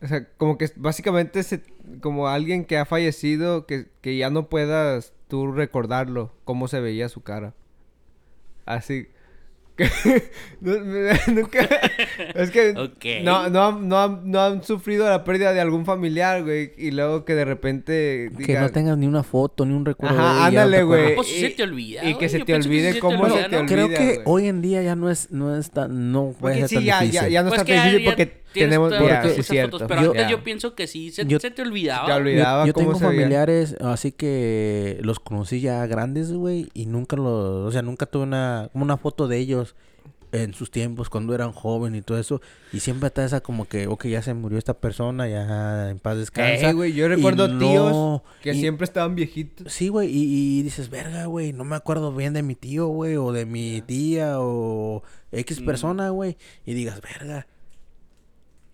[0.02, 1.64] O sea, como que básicamente se,
[2.02, 7.10] como alguien que ha fallecido, que, que ya no puedas tú recordarlo, cómo se veía
[7.10, 7.54] su cara.
[8.66, 9.08] Así.
[11.28, 11.70] nunca-
[12.36, 12.74] es que
[13.24, 16.72] no, no, han- no, han, no han sufrido la pérdida de algún familiar, güey.
[16.78, 18.32] Y luego que de repente...
[18.38, 20.16] Que no digan- tengas ni una foto, ni un recuerdo.
[20.16, 21.16] de Ajá, ella, ¿no te ándale, güey.
[21.16, 23.58] Pues sí y- se te olvida, Y que se te olvide se cómo se te
[23.58, 24.20] olvida, Creo que güey.
[24.26, 27.00] hoy en día ya no es, no es tan, no puede ser sí, tan ya,
[27.02, 27.22] difícil.
[27.22, 28.90] ya, ya no Pues está tan difícil ya- porque tienes tenemos...
[28.90, 29.72] todas Ya, porque- sí, esas cierto.
[29.80, 30.30] fotos, pero Yo- antes Ya.
[30.32, 32.06] yo pienso que sí se, Yo- se te olvidaba.
[32.06, 32.22] Te güey.
[32.34, 36.86] olvidaba yo, yo cómo tengo se familiares así que los conocí ya grandes, güey, y
[36.86, 39.76] nunca los, o sea, nunca tuve una, como una foto de ellos
[40.34, 42.42] en sus tiempos cuando eran jóvenes y todo eso,
[42.74, 46.18] y siempre está esa como que, ok, ya se murió esta persona, ya en paz
[46.18, 46.70] descansa.
[46.70, 49.72] Eh, güey, yo y recuerdo no- tíos que y- siempre estaban viejitos.
[49.72, 53.16] Sí, güey, y, y dices, verga, güey, no me acuerdo bien de mi tío, güey,
[53.16, 55.02] o de mi tía, o
[55.32, 55.66] X Mm.
[55.66, 56.36] persona, güey,
[56.66, 57.48] y digas, verga,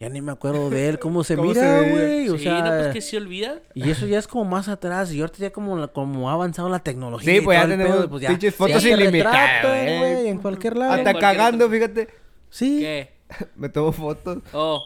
[0.03, 2.61] ya ni me acuerdo de él, cómo se ¿Cómo mira, güey, o sí, sea...
[2.61, 3.59] no, pues que se olvida.
[3.73, 5.11] Y eso ya es como más atrás.
[5.13, 7.33] Y ahorita ya como, la- como ha avanzado la tecnología.
[7.33, 10.27] Sí, y pues ya todo el tenemos pedo, pues ya- pinches fotos ilimitadas, güey.
[10.27, 10.91] En cualquier lado.
[10.93, 12.07] Hasta cualquier cagando, otro- fíjate.
[12.49, 12.79] Sí.
[12.79, 13.13] ¿Qué?
[13.55, 14.39] Me tomo fotos.
[14.53, 14.83] Oh.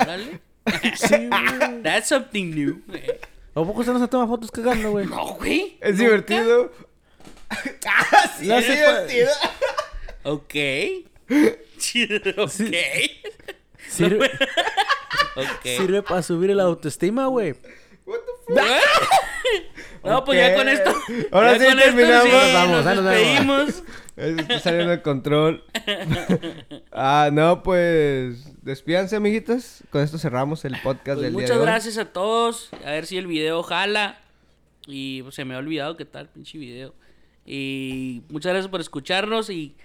[0.00, 0.40] Órale.
[0.94, 1.82] Sí, güey.
[1.82, 2.82] That's something new.
[2.86, 3.02] güey.
[3.10, 5.06] ¿A poco usted no se toma fotos cagando, güey?
[5.06, 5.76] No, güey.
[5.80, 6.02] Es nunca.
[6.04, 6.72] divertido.
[7.50, 9.30] ah, sí, No es se divertido.
[10.22, 10.54] Ok.
[12.38, 12.60] ok.
[13.92, 14.30] Sirve,
[15.62, 17.54] sirve para subir el autoestima, güey.
[18.06, 18.62] What the fuck?
[20.04, 20.92] No, pues ya con esto.
[21.30, 22.24] Ahora ya sí con esto terminamos.
[22.24, 23.82] sí, Nos vamos, nos despedimos.
[24.16, 25.64] Está saliendo de control.
[26.92, 28.62] ah, no, pues.
[28.62, 29.84] Despídanse, amiguitos.
[29.90, 32.70] Con esto cerramos el podcast Pues del día muchas gracias a todos.
[32.84, 34.20] A ver si el video jala.
[34.86, 36.94] Y pues, se me ha olvidado qué tal, pinche video.
[37.46, 39.50] Y muchas gracias por escucharnos.
[39.50, 39.76] Y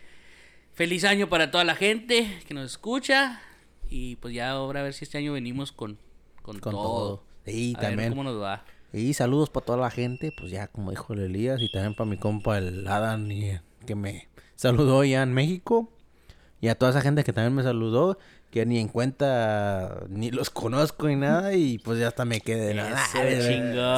[0.74, 3.42] feliz año para toda la gente que nos escucha.
[3.90, 5.98] Y pues ya ahora a ver si este año venimos con,
[6.42, 6.84] con, Con todo.
[6.84, 7.24] todo.
[7.46, 8.10] Sí, a ver también.
[8.10, 8.64] cómo nos va.
[8.94, 10.32] Y saludos para toda la gente.
[10.38, 11.62] Pues ya, como dijo el Elías.
[11.62, 15.90] Y también para mi compa, el Adam, y- que me saludó ya en México.
[16.60, 18.18] Y a toda esa gente que también me saludó.
[18.52, 21.54] Que ni en cuenta, ni los conozco ni nada.
[21.54, 22.74] Y pues ya hasta me quedé.
[22.74, 22.98] Nada.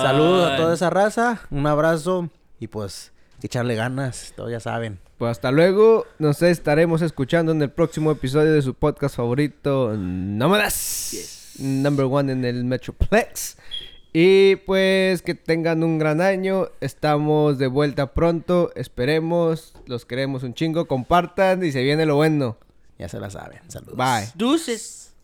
[0.02, 1.42] Saludos a toda esa raza.
[1.52, 2.30] Un abrazo.
[2.60, 4.34] Y pues, que echarle ganas.
[4.36, 5.00] Todos ya saben.
[5.20, 6.08] Pues hasta luego.
[6.18, 11.58] Nos estaremos escuchando en el próximo episodio de su podcast favorito, Nómadas.
[11.60, 13.58] Number one en el Metroplex.
[14.14, 16.70] Y pues que tengan un gran año.
[16.80, 18.72] Estamos de vuelta pronto.
[18.76, 19.74] Esperemos.
[19.88, 20.88] Los queremos un chingo.
[20.88, 22.58] Compartan y se viene lo bueno.
[22.98, 23.60] Ya se la saben.
[23.68, 23.98] Saludos.
[23.98, 24.32] Bye.
[24.36, 25.09] Deuces.